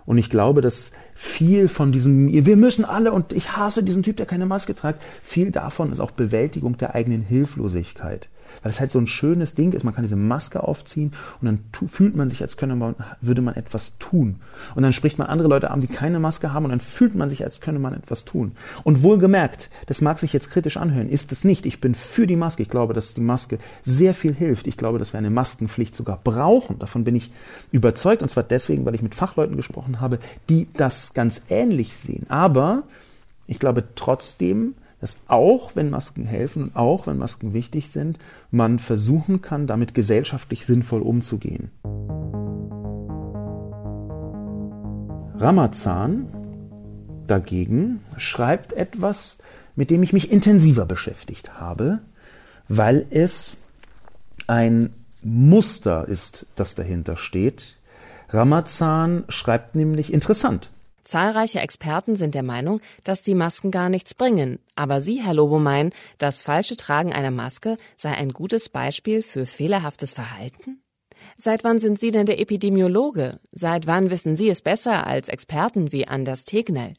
Und 0.09 0.17
ich 0.17 0.31
glaube, 0.31 0.61
dass 0.61 0.91
viel 1.15 1.67
von 1.67 1.91
diesem, 1.91 2.29
wir 2.33 2.57
müssen 2.57 2.83
alle 2.83 3.11
und 3.11 3.31
ich 3.31 3.55
hasse 3.55 3.83
diesen 3.83 4.01
Typ, 4.01 4.17
der 4.17 4.25
keine 4.25 4.47
Maske 4.47 4.73
trägt, 4.73 5.03
viel 5.21 5.51
davon 5.51 5.91
ist 5.91 5.99
auch 5.99 6.09
Bewältigung 6.09 6.79
der 6.79 6.95
eigenen 6.95 7.21
Hilflosigkeit 7.21 8.27
weil 8.61 8.69
es 8.69 8.79
halt 8.79 8.91
so 8.91 8.99
ein 8.99 9.07
schönes 9.07 9.55
Ding 9.55 9.73
ist. 9.73 9.83
Man 9.83 9.93
kann 9.93 10.03
diese 10.03 10.15
Maske 10.15 10.63
aufziehen 10.63 11.13
und 11.41 11.45
dann 11.45 11.59
fühlt 11.89 12.15
man 12.15 12.29
sich, 12.29 12.41
als 12.41 12.57
könne 12.57 12.75
man, 12.75 12.95
würde 13.21 13.41
man 13.41 13.55
etwas 13.55 13.97
tun. 13.99 14.37
Und 14.75 14.83
dann 14.83 14.93
spricht 14.93 15.17
man 15.17 15.27
andere 15.27 15.47
Leute 15.47 15.71
an, 15.71 15.81
die 15.81 15.87
keine 15.87 16.19
Maske 16.19 16.53
haben 16.53 16.65
und 16.65 16.71
dann 16.71 16.79
fühlt 16.79 17.15
man 17.15 17.29
sich, 17.29 17.43
als 17.43 17.61
könne 17.61 17.79
man 17.79 17.93
etwas 17.93 18.25
tun. 18.25 18.53
Und 18.83 19.03
wohlgemerkt, 19.03 19.69
das 19.87 20.01
mag 20.01 20.19
sich 20.19 20.33
jetzt 20.33 20.49
kritisch 20.49 20.77
anhören, 20.77 21.09
ist 21.09 21.31
es 21.31 21.43
nicht. 21.43 21.65
Ich 21.65 21.81
bin 21.81 21.95
für 21.95 22.27
die 22.27 22.35
Maske. 22.35 22.63
Ich 22.63 22.69
glaube, 22.69 22.93
dass 22.93 23.13
die 23.13 23.21
Maske 23.21 23.59
sehr 23.83 24.13
viel 24.13 24.33
hilft. 24.33 24.67
Ich 24.67 24.77
glaube, 24.77 24.99
dass 24.99 25.13
wir 25.13 25.17
eine 25.17 25.29
Maskenpflicht 25.29 25.95
sogar 25.95 26.19
brauchen. 26.23 26.79
Davon 26.79 27.03
bin 27.03 27.15
ich 27.15 27.31
überzeugt. 27.71 28.21
Und 28.21 28.29
zwar 28.29 28.43
deswegen, 28.43 28.85
weil 28.85 28.95
ich 28.95 29.01
mit 29.01 29.15
Fachleuten 29.15 29.57
gesprochen 29.57 30.01
habe, 30.01 30.19
die 30.49 30.67
das 30.75 31.13
ganz 31.13 31.41
ähnlich 31.49 31.95
sehen. 31.95 32.25
Aber 32.29 32.83
ich 33.47 33.59
glaube 33.59 33.83
trotzdem, 33.95 34.75
dass 35.01 35.17
auch 35.27 35.75
wenn 35.75 35.89
Masken 35.89 36.25
helfen 36.25 36.63
und 36.63 36.75
auch 36.75 37.07
wenn 37.07 37.17
Masken 37.17 37.53
wichtig 37.53 37.89
sind, 37.89 38.19
man 38.51 38.79
versuchen 38.79 39.41
kann, 39.41 39.67
damit 39.67 39.93
gesellschaftlich 39.93 40.65
sinnvoll 40.65 41.01
umzugehen. 41.01 41.71
Ramazan 45.37 46.27
dagegen 47.27 48.01
schreibt 48.17 48.73
etwas, 48.73 49.37
mit 49.75 49.89
dem 49.89 50.03
ich 50.03 50.11
mich 50.11 50.31
intensiver 50.31 50.85
beschäftigt 50.85 51.59
habe, 51.59 51.99
weil 52.67 53.05
es 53.09 53.57
ein 54.47 54.93
Muster 55.23 56.07
ist, 56.07 56.45
das 56.55 56.75
dahinter 56.75 57.15
steht. 57.15 57.77
Ramazan 58.29 59.23
schreibt 59.29 59.75
nämlich 59.75 60.11
interessant. 60.11 60.69
Zahlreiche 61.09 61.59
Experten 61.59 62.15
sind 62.15 62.35
der 62.35 62.43
Meinung, 62.43 62.81
dass 63.03 63.23
die 63.23 63.33
Masken 63.33 63.71
gar 63.71 63.89
nichts 63.89 64.13
bringen. 64.13 64.59
Aber 64.75 65.01
Sie, 65.01 65.23
Herr 65.23 65.33
Lobo, 65.33 65.57
meinen, 65.57 65.91
das 66.19 66.43
falsche 66.43 66.75
Tragen 66.75 67.13
einer 67.13 67.31
Maske 67.31 67.77
sei 67.97 68.11
ein 68.11 68.29
gutes 68.29 68.69
Beispiel 68.69 69.23
für 69.23 69.47
fehlerhaftes 69.47 70.13
Verhalten? 70.13 70.83
Seit 71.35 71.63
wann 71.63 71.79
sind 71.79 71.99
Sie 71.99 72.11
denn 72.11 72.27
der 72.27 72.39
Epidemiologe? 72.39 73.39
Seit 73.51 73.87
wann 73.87 74.11
wissen 74.11 74.35
Sie 74.35 74.51
es 74.51 74.61
besser 74.61 75.07
als 75.07 75.29
Experten 75.29 75.91
wie 75.91 76.07
Anders 76.07 76.43
Tegnell? 76.43 76.93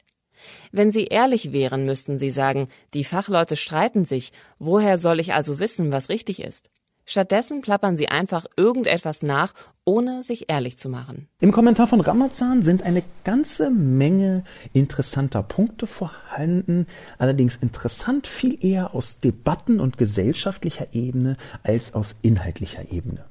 Wenn 0.73 0.91
Sie 0.91 1.05
ehrlich 1.05 1.53
wären, 1.53 1.85
müssten 1.85 2.17
Sie 2.17 2.31
sagen, 2.31 2.67
die 2.93 3.05
Fachleute 3.05 3.55
streiten 3.55 4.03
sich, 4.03 4.33
woher 4.59 4.97
soll 4.97 5.21
ich 5.21 5.33
also 5.33 5.57
wissen, 5.57 5.93
was 5.93 6.09
richtig 6.09 6.41
ist? 6.41 6.69
Stattdessen 7.05 7.61
plappern 7.61 7.97
sie 7.97 8.09
einfach 8.09 8.45
irgendetwas 8.55 9.23
nach, 9.23 9.53
ohne 9.83 10.23
sich 10.23 10.49
ehrlich 10.49 10.77
zu 10.77 10.89
machen. 10.89 11.27
Im 11.39 11.51
Kommentar 11.51 11.87
von 11.87 12.01
Ramazan 12.01 12.61
sind 12.61 12.83
eine 12.83 13.03
ganze 13.23 13.69
Menge 13.71 14.43
interessanter 14.73 15.41
Punkte 15.43 15.87
vorhanden, 15.87 16.85
allerdings 17.17 17.55
interessant 17.55 18.27
viel 18.27 18.63
eher 18.63 18.93
aus 18.93 19.19
Debatten 19.19 19.79
und 19.79 19.97
gesellschaftlicher 19.97 20.87
Ebene 20.93 21.37
als 21.63 21.93
aus 21.93 22.15
inhaltlicher 22.21 22.91
Ebene. 22.91 23.25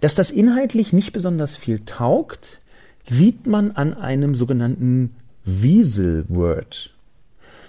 Dass 0.00 0.14
das 0.14 0.30
inhaltlich 0.30 0.92
nicht 0.92 1.12
besonders 1.12 1.56
viel 1.56 1.80
taugt, 1.84 2.60
sieht 3.08 3.46
man 3.46 3.72
an 3.72 3.94
einem 3.94 4.34
sogenannten 4.34 5.16
Weasel-Word. 5.44 6.94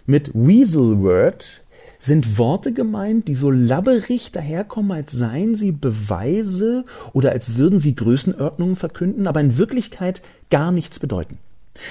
Mit 0.06 0.32
Weasel-Word 0.34 1.62
sind 2.02 2.40
Worte 2.40 2.74
gemeint, 2.74 3.28
die 3.28 3.36
so 3.36 3.52
labberig 3.52 4.32
daherkommen, 4.32 4.92
als 4.92 5.12
seien 5.12 5.56
sie 5.56 5.72
Beweise 5.72 6.84
oder 7.14 7.32
als 7.32 7.58
würden 7.58 7.80
sie 7.80 7.96
Größenordnungen 7.96 8.76
verkünden, 8.76 9.28
aber 9.28 9.40
in 9.40 9.58
Wirklichkeit 9.58 10.24
gar 10.50 10.72
nichts 10.72 10.98
bedeuten. 10.98 11.38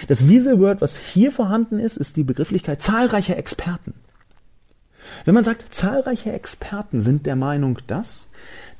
Das 0.08 0.28
Visual 0.28 0.58
Word, 0.58 0.80
was 0.80 0.96
hier 0.96 1.30
vorhanden 1.30 1.78
ist, 1.78 1.96
ist 1.96 2.16
die 2.16 2.24
Begrifflichkeit 2.24 2.82
zahlreicher 2.82 3.36
Experten. 3.36 3.94
Wenn 5.24 5.34
man 5.34 5.44
sagt, 5.44 5.72
zahlreiche 5.72 6.32
Experten 6.32 7.00
sind 7.00 7.24
der 7.24 7.36
Meinung, 7.36 7.78
dass, 7.86 8.28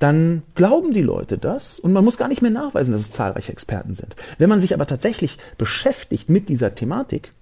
dann 0.01 0.43
glauben 0.55 0.93
die 0.93 1.03
Leute 1.03 1.39
das 1.39 1.79
und 1.79 1.93
man 1.93 2.05
muss 2.05 2.19
gar 2.19 2.29
nicht 2.29 2.43
mehr 2.43 2.51
nachweisen, 2.51 2.93
dass 2.93 3.03
es 3.03 3.11
zahlreiche 3.11 3.53
Experten 3.53 3.95
sind. 3.95 4.17
Wenn 4.39 4.49
man 4.49 4.61
sich 4.61 4.75
aber 4.75 4.87
tatsächlich 4.87 5.39
beschäftigt 5.59 6.29
mit 6.29 6.49
dieser 6.49 6.75
Thematik, 6.75 7.33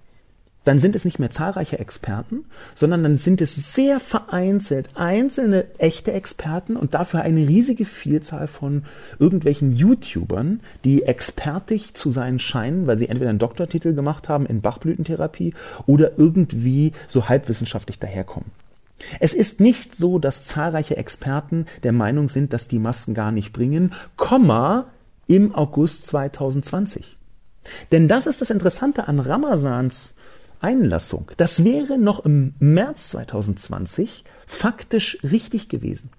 dann 0.65 0.79
sind 0.79 0.95
es 0.95 1.05
nicht 1.05 1.19
mehr 1.19 1.31
zahlreiche 1.31 1.79
Experten, 1.79 2.45
sondern 2.75 3.03
dann 3.03 3.17
sind 3.17 3.41
es 3.41 3.73
sehr 3.73 3.99
vereinzelt 3.99 4.89
einzelne 4.95 5.65
echte 5.77 6.11
Experten 6.11 6.75
und 6.75 6.93
dafür 6.93 7.21
eine 7.21 7.47
riesige 7.47 7.85
Vielzahl 7.85 8.47
von 8.47 8.83
irgendwelchen 9.19 9.75
YouTubern, 9.75 10.59
die 10.83 11.03
expertig 11.03 11.93
zu 11.93 12.11
sein 12.11 12.39
scheinen, 12.39 12.87
weil 12.87 12.97
sie 12.97 13.07
entweder 13.07 13.29
einen 13.29 13.39
Doktortitel 13.39 13.93
gemacht 13.93 14.27
haben 14.29 14.45
in 14.45 14.61
Bachblütentherapie 14.61 15.53
oder 15.85 16.17
irgendwie 16.17 16.91
so 17.07 17.29
halbwissenschaftlich 17.29 17.99
daherkommen. 17.99 18.51
Es 19.21 19.33
ist 19.33 19.61
nicht 19.61 19.95
so, 19.95 20.19
dass 20.19 20.43
zahlreiche 20.43 20.97
Experten 20.97 21.67
der 21.83 21.93
Meinung 21.93 22.27
sind, 22.27 22.51
dass 22.51 22.67
die 22.67 22.79
Masken 22.79 23.13
gar 23.13 23.31
nicht 23.31 23.53
bringen, 23.53 23.93
Komma, 24.17 24.87
im 25.27 25.53
August 25.55 26.07
2020. 26.07 27.15
Denn 27.91 28.07
das 28.07 28.25
ist 28.25 28.41
das 28.41 28.49
Interessante 28.49 29.07
an 29.07 29.19
Ramazans 29.19 30.15
Einlassung. 30.61 31.31
Das 31.37 31.63
wäre 31.63 31.97
noch 31.97 32.25
im 32.25 32.53
März 32.59 33.09
2020 33.09 34.23
faktisch 34.45 35.17
richtig 35.23 35.69
gewesen. 35.69 36.09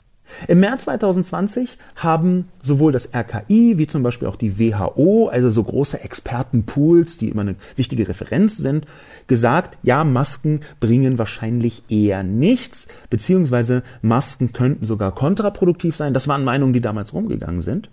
Im 0.49 0.61
März 0.61 0.85
2020 0.85 1.77
haben 1.97 2.49
sowohl 2.63 2.93
das 2.93 3.13
RKI 3.15 3.79
wie 3.79 3.87
zum 3.87 4.03
Beispiel 4.03 4.29
auch 4.29 4.37
die 4.37 4.59
WHO, 4.59 5.29
also 5.29 5.51
so 5.51 5.63
große 5.63 6.01
Expertenpools, 6.01 7.19
die 7.19 7.29
immer 7.29 7.43
eine 7.43 7.57
wichtige 7.77 8.09
Referenz 8.09 8.57
sind, 8.57 8.87
gesagt, 9.27 9.79
ja, 9.83 10.05
Masken 10.05 10.61
bringen 10.79 11.19
wahrscheinlich 11.19 11.83
eher 11.89 12.23
nichts, 12.23 12.87
beziehungsweise 13.11 13.83
Masken 14.03 14.53
könnten 14.53 14.87
sogar 14.87 15.15
kontraproduktiv 15.15 15.97
sein. 15.97 16.15
Das 16.15 16.29
waren 16.29 16.45
Meinungen, 16.45 16.73
die 16.73 16.81
damals 16.81 17.13
rumgegangen 17.13 17.63
sind. 17.63 17.89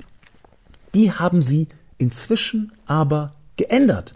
Die 0.94 1.12
haben 1.12 1.42
sie 1.42 1.68
inzwischen 1.98 2.72
aber 2.86 3.34
geändert. 3.58 4.14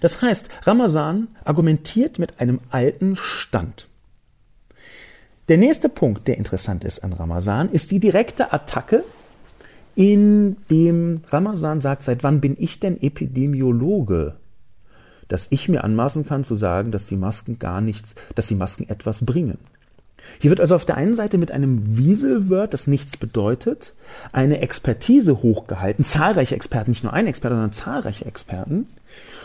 Das 0.00 0.22
heißt, 0.22 0.48
Ramazan 0.62 1.28
argumentiert 1.44 2.18
mit 2.18 2.40
einem 2.40 2.60
alten 2.70 3.16
Stand. 3.16 3.88
Der 5.48 5.56
nächste 5.56 5.88
Punkt, 5.88 6.28
der 6.28 6.38
interessant 6.38 6.84
ist 6.84 7.02
an 7.02 7.12
Ramazan, 7.12 7.70
ist 7.70 7.90
die 7.90 8.00
direkte 8.00 8.52
Attacke, 8.52 9.04
in 9.94 10.56
dem 10.70 11.20
Ramazan 11.28 11.80
sagt, 11.80 12.04
seit 12.04 12.22
wann 12.22 12.40
bin 12.40 12.56
ich 12.58 12.80
denn 12.80 13.00
Epidemiologe? 13.00 14.36
Dass 15.28 15.48
ich 15.50 15.68
mir 15.68 15.84
anmaßen 15.84 16.26
kann 16.26 16.44
zu 16.44 16.56
sagen, 16.56 16.90
dass 16.90 17.06
die 17.06 17.16
Masken 17.16 17.58
gar 17.58 17.80
nichts, 17.80 18.14
dass 18.34 18.46
die 18.46 18.54
Masken 18.54 18.88
etwas 18.88 19.24
bringen. 19.24 19.58
Hier 20.38 20.50
wird 20.50 20.60
also 20.60 20.74
auf 20.74 20.84
der 20.84 20.96
einen 20.96 21.16
Seite 21.16 21.36
mit 21.36 21.50
einem 21.50 21.96
Wieselwort, 21.98 22.72
das 22.72 22.86
nichts 22.86 23.16
bedeutet, 23.16 23.94
eine 24.32 24.60
Expertise 24.60 25.42
hochgehalten, 25.42 26.04
zahlreiche 26.04 26.54
Experten, 26.54 26.92
nicht 26.92 27.02
nur 27.02 27.12
ein 27.12 27.26
Experte, 27.26 27.56
sondern 27.56 27.72
zahlreiche 27.72 28.24
Experten. 28.24 28.86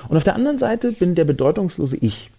Und 0.10 0.18
auf 0.18 0.24
der 0.24 0.36
anderen 0.36 0.58
Seite 0.58 0.92
bin 0.92 1.16
der 1.16 1.26
bedeutungslose 1.26 1.98
Ich. 1.98 2.32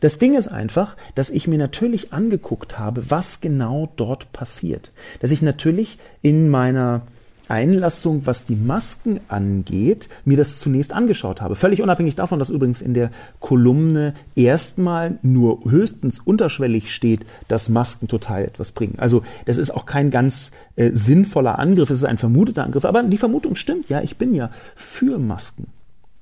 Das 0.00 0.18
Ding 0.18 0.34
ist 0.34 0.48
einfach, 0.48 0.96
dass 1.14 1.30
ich 1.30 1.46
mir 1.46 1.58
natürlich 1.58 2.12
angeguckt 2.12 2.78
habe, 2.78 3.10
was 3.10 3.40
genau 3.40 3.90
dort 3.96 4.32
passiert. 4.32 4.92
Dass 5.20 5.30
ich 5.30 5.42
natürlich 5.42 5.98
in 6.22 6.50
meiner 6.50 7.02
Einlassung, 7.48 8.22
was 8.24 8.46
die 8.46 8.56
Masken 8.56 9.20
angeht, 9.28 10.08
mir 10.24 10.36
das 10.36 10.60
zunächst 10.60 10.92
angeschaut 10.92 11.42
habe. 11.42 11.56
Völlig 11.56 11.82
unabhängig 11.82 12.14
davon, 12.14 12.38
dass 12.38 12.48
übrigens 12.48 12.80
in 12.80 12.94
der 12.94 13.10
Kolumne 13.40 14.14
erstmal 14.34 15.18
nur 15.22 15.62
höchstens 15.70 16.20
unterschwellig 16.20 16.94
steht, 16.94 17.26
dass 17.48 17.68
Masken 17.68 18.08
total 18.08 18.44
etwas 18.44 18.72
bringen. 18.72 18.94
Also 18.98 19.22
das 19.44 19.58
ist 19.58 19.70
auch 19.70 19.84
kein 19.84 20.10
ganz 20.10 20.52
äh, 20.76 20.90
sinnvoller 20.94 21.58
Angriff, 21.58 21.90
es 21.90 22.00
ist 22.00 22.08
ein 22.08 22.18
vermuteter 22.18 22.64
Angriff, 22.64 22.84
aber 22.84 23.02
die 23.02 23.18
Vermutung 23.18 23.56
stimmt, 23.56 23.90
ja, 23.90 24.00
ich 24.00 24.16
bin 24.16 24.34
ja 24.34 24.50
für 24.74 25.18
Masken. 25.18 25.66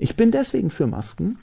Ich 0.02 0.16
bin 0.16 0.32
deswegen 0.32 0.70
für 0.70 0.88
Masken, 0.88 1.38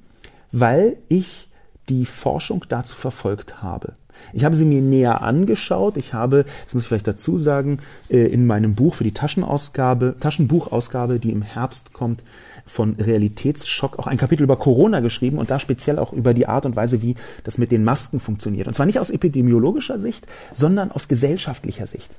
weil 0.51 0.97
ich 1.07 1.47
die 1.87 2.05
Forschung 2.05 2.65
dazu 2.67 2.93
verfolgt 2.93 3.63
habe. 3.63 3.93
Ich 4.33 4.43
habe 4.43 4.57
sie 4.57 4.65
mir 4.65 4.81
näher 4.81 5.21
angeschaut. 5.21 5.95
Ich 5.95 6.13
habe, 6.13 6.43
das 6.65 6.73
muss 6.73 6.83
ich 6.83 6.89
vielleicht 6.89 7.07
dazu 7.07 7.37
sagen, 7.37 7.79
äh, 8.09 8.25
in 8.25 8.45
meinem 8.45 8.75
Buch 8.75 8.95
für 8.95 9.05
die 9.05 9.13
Taschenausgabe, 9.13 10.17
Taschenbuchausgabe, 10.19 11.19
die 11.19 11.31
im 11.31 11.41
Herbst 11.41 11.93
kommt, 11.93 12.21
von 12.65 12.95
Realitätsschock 12.95 13.97
auch 13.97 14.07
ein 14.07 14.17
Kapitel 14.17 14.43
über 14.43 14.57
Corona 14.57 14.99
geschrieben 14.99 15.37
und 15.37 15.49
da 15.49 15.57
speziell 15.61 15.97
auch 15.97 16.11
über 16.11 16.33
die 16.33 16.47
Art 16.47 16.65
und 16.65 16.75
Weise, 16.75 17.01
wie 17.01 17.15
das 17.45 17.57
mit 17.57 17.71
den 17.71 17.85
Masken 17.85 18.19
funktioniert. 18.19 18.67
Und 18.67 18.73
zwar 18.73 18.87
nicht 18.87 18.99
aus 18.99 19.09
epidemiologischer 19.09 19.99
Sicht, 19.99 20.27
sondern 20.53 20.91
aus 20.91 21.07
gesellschaftlicher 21.07 21.87
Sicht. 21.87 22.17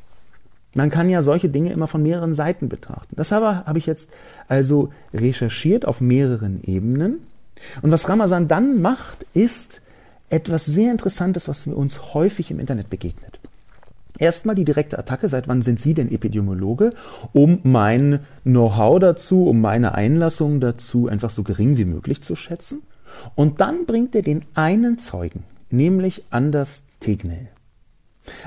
Man 0.75 0.91
kann 0.91 1.11
ja 1.11 1.23
solche 1.23 1.49
Dinge 1.49 1.73
immer 1.73 1.89
von 1.89 2.03
mehreren 2.03 2.35
Seiten 2.35 2.69
betrachten. 2.69 3.17
Das 3.17 3.33
aber 3.33 3.65
habe 3.67 3.79
ich 3.79 3.87
jetzt 3.87 4.09
also 4.49 4.91
recherchiert 5.13 5.85
auf 5.85 6.01
mehreren 6.01 6.63
Ebenen. 6.63 7.27
Und 7.83 7.91
was 7.91 8.09
Ramazan 8.09 8.49
dann 8.49 8.81
macht, 8.81 9.27
ist, 9.35 9.81
etwas 10.31 10.65
sehr 10.65 10.93
Interessantes, 10.93 11.49
was 11.49 11.67
uns 11.67 12.15
häufig 12.15 12.51
im 12.51 12.61
Internet 12.61 12.89
begegnet. 12.89 13.41
Erstmal 14.19 14.55
die 14.55 14.65
direkte 14.65 14.99
Attacke, 14.99 15.29
seit 15.29 15.49
wann 15.49 15.63
sind 15.63 15.81
Sie 15.81 15.95
denn 15.95 16.13
Epidemiologe, 16.13 16.93
um 17.33 17.61
mein 17.63 18.21
Know-how 18.45 19.01
dazu, 19.01 19.47
um 19.47 19.61
meine 19.61 19.95
Einlassung 19.95 20.61
dazu 20.61 21.09
einfach 21.09 21.31
so 21.31 21.43
gering 21.43 21.77
wie 21.79 21.85
möglich 21.85 22.23
zu 22.23 22.37
schätzen. 22.37 22.83
Und 23.35 23.61
dann 23.61 23.87
bringt 23.87 24.15
er 24.15 24.23
den 24.23 24.45
einen 24.55 24.99
Zeugen, 24.99 25.45
nämlich 25.71 26.25
Anders 26.31 26.83
Tegnell. 27.01 27.49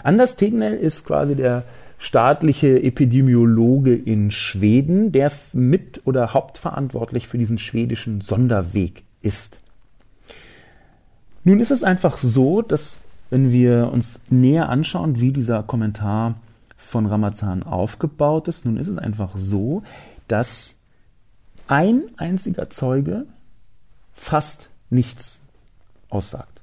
Anders 0.03 0.35
Tegnell 0.35 0.75
ist 0.75 1.05
quasi 1.05 1.35
der 1.35 1.63
staatliche 2.03 2.83
Epidemiologe 2.83 3.95
in 3.95 4.29
Schweden, 4.29 5.13
der 5.13 5.31
mit 5.53 6.01
oder 6.03 6.33
hauptverantwortlich 6.33 7.29
für 7.29 7.37
diesen 7.37 7.57
schwedischen 7.57 8.19
Sonderweg 8.19 9.03
ist. 9.21 9.61
Nun 11.45 11.61
ist 11.61 11.71
es 11.71 11.81
einfach 11.81 12.17
so, 12.17 12.61
dass 12.61 12.99
wenn 13.29 13.53
wir 13.53 13.89
uns 13.93 14.19
näher 14.29 14.67
anschauen, 14.67 15.21
wie 15.21 15.31
dieser 15.31 15.63
Kommentar 15.63 16.35
von 16.75 17.05
Ramazan 17.05 17.63
aufgebaut 17.63 18.49
ist, 18.49 18.65
nun 18.65 18.75
ist 18.75 18.89
es 18.89 18.97
einfach 18.97 19.37
so, 19.37 19.81
dass 20.27 20.75
ein 21.67 22.01
einziger 22.17 22.69
Zeuge 22.69 23.27
fast 24.11 24.69
nichts 24.89 25.39
aussagt. 26.09 26.61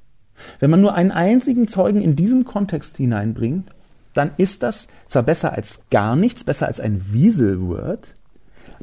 Wenn 0.58 0.70
man 0.70 0.82
nur 0.82 0.94
einen 0.94 1.12
einzigen 1.12 1.66
Zeugen 1.66 2.02
in 2.02 2.14
diesem 2.14 2.44
Kontext 2.44 2.98
hineinbringt, 2.98 3.70
dann 4.14 4.32
ist 4.36 4.62
das 4.62 4.88
zwar 5.06 5.22
besser 5.22 5.52
als 5.52 5.80
gar 5.90 6.16
nichts, 6.16 6.44
besser 6.44 6.66
als 6.66 6.80
ein 6.80 7.04
Wieselword, 7.10 8.14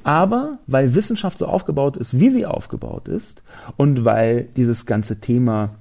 aber 0.04 0.60
weil 0.68 0.96
Wissenschaft 0.96 1.38
so 1.38 1.48
aufgebaut 1.48 1.98
ist, 1.98 2.20
wie 2.20 2.30
sie 2.30 2.46
aufgebaut 2.46 3.08
ist, 3.08 3.42
und 3.76 4.06
weil 4.06 4.48
dieses 4.56 4.86
ganze 4.86 5.20
Thema 5.20 5.72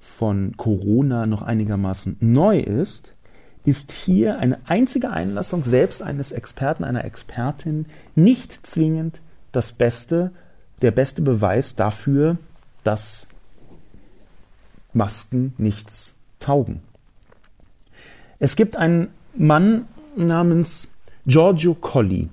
von 0.00 0.56
Corona 0.56 1.26
noch 1.26 1.42
einigermaßen 1.42 2.16
neu 2.20 2.58
ist, 2.58 3.12
ist 3.64 3.92
hier 3.92 4.38
eine 4.38 4.58
einzige 4.66 5.10
Einlassung 5.10 5.64
selbst 5.64 6.02
eines 6.02 6.32
Experten, 6.32 6.84
einer 6.84 7.04
Expertin 7.04 7.86
nicht 8.14 8.66
zwingend 8.66 9.20
das 9.52 9.72
beste, 9.72 10.30
der 10.82 10.90
beste 10.90 11.22
Beweis 11.22 11.76
dafür, 11.76 12.38
dass 12.84 13.26
Masken 14.92 15.54
nichts 15.58 16.16
taugen. 16.40 16.80
Es 18.42 18.56
gibt 18.56 18.76
einen 18.76 19.08
Mann 19.36 19.84
namens 20.16 20.88
Giorgio 21.26 21.74
Colli. 21.74 22.30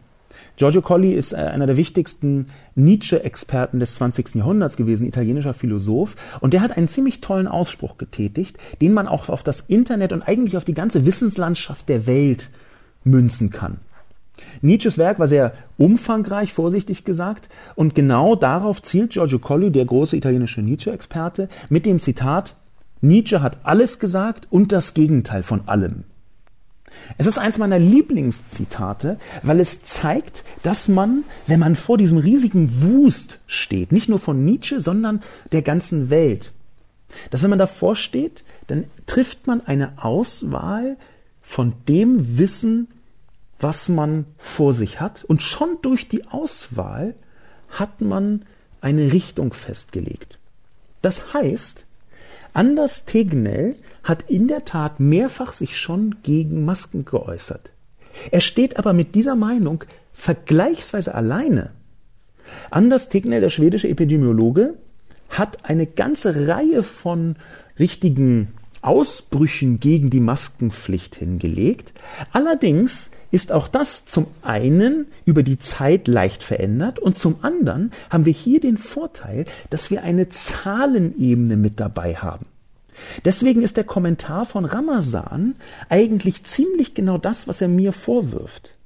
Giorgio 0.55 0.81
Colli 0.81 1.13
ist 1.13 1.33
äh, 1.33 1.35
einer 1.35 1.67
der 1.67 1.75
wichtigsten 1.75 2.47
Nietzsche-Experten 2.75 3.81
des 3.81 3.95
20. 3.95 4.35
Jahrhunderts 4.35 4.77
gewesen, 4.77 5.05
italienischer 5.05 5.53
Philosoph. 5.53 6.15
Und 6.39 6.53
der 6.53 6.61
hat 6.61 6.77
einen 6.77 6.87
ziemlich 6.87 7.19
tollen 7.19 7.47
Ausspruch 7.47 7.97
getätigt, 7.97 8.57
den 8.79 8.93
man 8.93 9.09
auch 9.09 9.27
auf 9.27 9.43
das 9.43 9.59
Internet 9.67 10.13
und 10.13 10.21
eigentlich 10.21 10.55
auf 10.55 10.63
die 10.63 10.73
ganze 10.73 11.05
Wissenslandschaft 11.05 11.89
der 11.89 12.07
Welt 12.07 12.49
münzen 13.03 13.49
kann. 13.49 13.79
Nietzsches 14.61 14.97
Werk 14.97 15.19
war 15.19 15.27
sehr 15.27 15.51
umfangreich, 15.77 16.53
vorsichtig 16.53 17.03
gesagt, 17.03 17.49
und 17.75 17.95
genau 17.95 18.35
darauf 18.35 18.81
zielt 18.81 19.11
Giorgio 19.11 19.39
Colli, 19.39 19.71
der 19.71 19.83
große 19.83 20.15
italienische 20.15 20.61
Nietzsche-Experte, 20.61 21.49
mit 21.69 21.85
dem 21.85 21.99
Zitat 21.99 22.55
Nietzsche 23.01 23.41
hat 23.41 23.59
alles 23.63 23.99
gesagt 23.99 24.47
und 24.49 24.71
das 24.71 24.93
Gegenteil 24.93 25.43
von 25.43 25.67
allem. 25.67 26.03
Es 27.17 27.27
ist 27.27 27.37
eins 27.37 27.57
meiner 27.57 27.79
Lieblingszitate, 27.79 29.19
weil 29.43 29.59
es 29.59 29.83
zeigt, 29.83 30.43
dass 30.63 30.87
man, 30.87 31.23
wenn 31.45 31.59
man 31.59 31.75
vor 31.75 31.97
diesem 31.97 32.17
riesigen 32.17 32.81
Wust 32.81 33.39
steht, 33.45 33.91
nicht 33.91 34.09
nur 34.09 34.19
von 34.19 34.43
Nietzsche, 34.43 34.79
sondern 34.79 35.21
der 35.51 35.61
ganzen 35.61 36.09
Welt, 36.09 36.53
dass 37.29 37.43
wenn 37.43 37.49
man 37.49 37.59
davor 37.59 37.95
steht, 37.95 38.43
dann 38.67 38.85
trifft 39.05 39.47
man 39.47 39.65
eine 39.65 40.03
Auswahl 40.03 40.97
von 41.41 41.73
dem 41.87 42.37
Wissen, 42.37 42.87
was 43.59 43.89
man 43.89 44.25
vor 44.37 44.73
sich 44.73 44.99
hat. 44.99 45.23
Und 45.23 45.41
schon 45.41 45.77
durch 45.81 46.09
die 46.09 46.27
Auswahl 46.27 47.15
hat 47.69 48.01
man 48.01 48.45
eine 48.81 49.13
Richtung 49.13 49.53
festgelegt. 49.53 50.37
Das 51.01 51.33
heißt, 51.33 51.86
Anders 52.57 53.05
Tegnell 53.05 53.75
hat 54.03 54.31
in 54.31 54.47
der 54.47 54.65
Tat 54.65 54.99
mehrfach 54.99 55.53
sich 55.53 55.77
schon 55.77 56.15
gegen 56.23 56.65
Masken 56.65 57.05
geäußert. 57.05 57.69
Er 58.31 58.41
steht 58.41 58.79
aber 58.79 58.93
mit 58.93 59.13
dieser 59.13 59.35
Meinung 59.35 59.83
vergleichsweise 60.11 61.13
alleine. 61.13 61.69
Anders 62.71 63.09
Tegnell, 63.09 63.41
der 63.41 63.51
schwedische 63.51 63.87
Epidemiologe, 63.89 64.73
hat 65.29 65.65
eine 65.65 65.85
ganze 65.85 66.47
Reihe 66.47 66.81
von 66.81 67.35
richtigen 67.77 68.47
Ausbrüchen 68.81 69.79
gegen 69.79 70.09
die 70.09 70.19
Maskenpflicht 70.19 71.15
hingelegt. 71.15 71.93
Allerdings 72.31 73.11
ist 73.31 73.51
auch 73.51 73.67
das 73.67 74.05
zum 74.05 74.27
einen 74.41 75.07
über 75.25 75.43
die 75.43 75.59
Zeit 75.59 76.07
leicht 76.07 76.43
verändert 76.43 76.99
und 76.99 77.17
zum 77.17 77.43
anderen 77.43 77.91
haben 78.09 78.25
wir 78.25 78.33
hier 78.33 78.59
den 78.59 78.77
Vorteil, 78.77 79.45
dass 79.69 79.91
wir 79.91 80.03
eine 80.03 80.29
Zahlenebene 80.29 81.57
mit 81.57 81.79
dabei 81.79 82.15
haben. 82.15 82.45
Deswegen 83.25 83.61
ist 83.61 83.77
der 83.77 83.83
Kommentar 83.83 84.45
von 84.45 84.65
Ramazan 84.65 85.55
eigentlich 85.89 86.43
ziemlich 86.45 86.93
genau 86.93 87.17
das, 87.17 87.47
was 87.47 87.61
er 87.61 87.67
mir 87.67 87.93
vorwirft. 87.93 88.76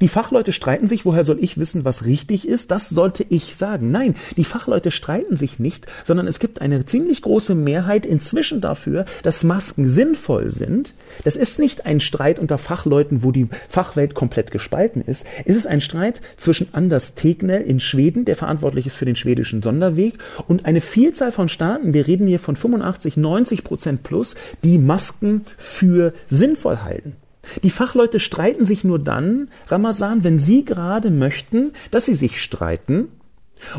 Die 0.00 0.08
Fachleute 0.08 0.52
streiten 0.52 0.88
sich, 0.88 1.04
woher 1.04 1.24
soll 1.24 1.38
ich 1.40 1.58
wissen, 1.58 1.84
was 1.84 2.04
richtig 2.04 2.48
ist? 2.48 2.70
Das 2.70 2.88
sollte 2.88 3.24
ich 3.28 3.56
sagen. 3.56 3.90
Nein, 3.90 4.14
die 4.36 4.44
Fachleute 4.44 4.90
streiten 4.90 5.36
sich 5.36 5.58
nicht, 5.58 5.86
sondern 6.04 6.26
es 6.26 6.38
gibt 6.38 6.60
eine 6.60 6.84
ziemlich 6.84 7.22
große 7.22 7.54
Mehrheit 7.54 8.04
inzwischen 8.04 8.60
dafür, 8.60 9.04
dass 9.22 9.44
Masken 9.44 9.88
sinnvoll 9.88 10.50
sind. 10.50 10.94
Das 11.24 11.36
ist 11.36 11.58
nicht 11.58 11.86
ein 11.86 12.00
Streit 12.00 12.38
unter 12.38 12.58
Fachleuten, 12.58 13.22
wo 13.22 13.32
die 13.32 13.48
Fachwelt 13.68 14.14
komplett 14.14 14.50
gespalten 14.50 15.02
ist. 15.02 15.26
Es 15.44 15.56
ist 15.56 15.66
ein 15.66 15.80
Streit 15.80 16.20
zwischen 16.36 16.68
Anders 16.72 17.14
Tegnell 17.14 17.62
in 17.62 17.80
Schweden, 17.80 18.24
der 18.24 18.36
verantwortlich 18.36 18.86
ist 18.86 18.96
für 18.96 19.04
den 19.04 19.16
schwedischen 19.16 19.62
Sonderweg, 19.62 20.18
und 20.48 20.64
eine 20.64 20.80
Vielzahl 20.80 21.32
von 21.32 21.48
Staaten, 21.48 21.94
wir 21.94 22.06
reden 22.06 22.26
hier 22.26 22.38
von 22.38 22.56
85, 22.56 23.16
90 23.16 23.64
Prozent 23.64 24.02
plus, 24.02 24.34
die 24.64 24.78
Masken 24.78 25.44
für 25.56 26.12
sinnvoll 26.28 26.78
halten. 26.78 27.16
Die 27.62 27.70
Fachleute 27.70 28.20
streiten 28.20 28.66
sich 28.66 28.84
nur 28.84 28.98
dann, 28.98 29.48
Ramazan, 29.68 30.24
wenn 30.24 30.38
sie 30.38 30.64
gerade 30.64 31.10
möchten, 31.10 31.72
dass 31.90 32.04
sie 32.04 32.14
sich 32.14 32.40
streiten. 32.40 33.08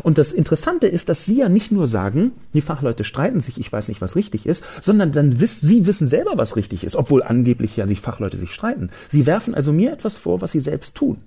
Und 0.02 0.18
das 0.18 0.32
Interessante 0.32 0.88
ist, 0.88 1.08
dass 1.08 1.24
sie 1.24 1.36
ja 1.38 1.48
nicht 1.48 1.70
nur 1.70 1.86
sagen, 1.86 2.32
die 2.52 2.60
Fachleute 2.60 3.04
streiten 3.04 3.40
sich, 3.40 3.58
ich 3.58 3.72
weiß 3.72 3.88
nicht, 3.88 4.00
was 4.00 4.16
richtig 4.16 4.46
ist, 4.46 4.64
sondern 4.82 5.12
dann 5.12 5.40
wissen 5.40 5.66
sie 5.66 5.86
wissen 5.86 6.08
selber, 6.08 6.32
was 6.34 6.56
richtig 6.56 6.82
ist, 6.82 6.96
obwohl 6.96 7.22
angeblich 7.22 7.76
ja 7.76 7.86
die 7.86 7.94
Fachleute 7.94 8.36
sich 8.36 8.52
streiten. 8.52 8.90
Sie 9.08 9.26
werfen 9.26 9.54
also 9.54 9.72
mir 9.72 9.92
etwas 9.92 10.16
vor, 10.16 10.40
was 10.40 10.52
sie 10.52 10.60
selbst 10.60 10.96
tun. 10.96 11.18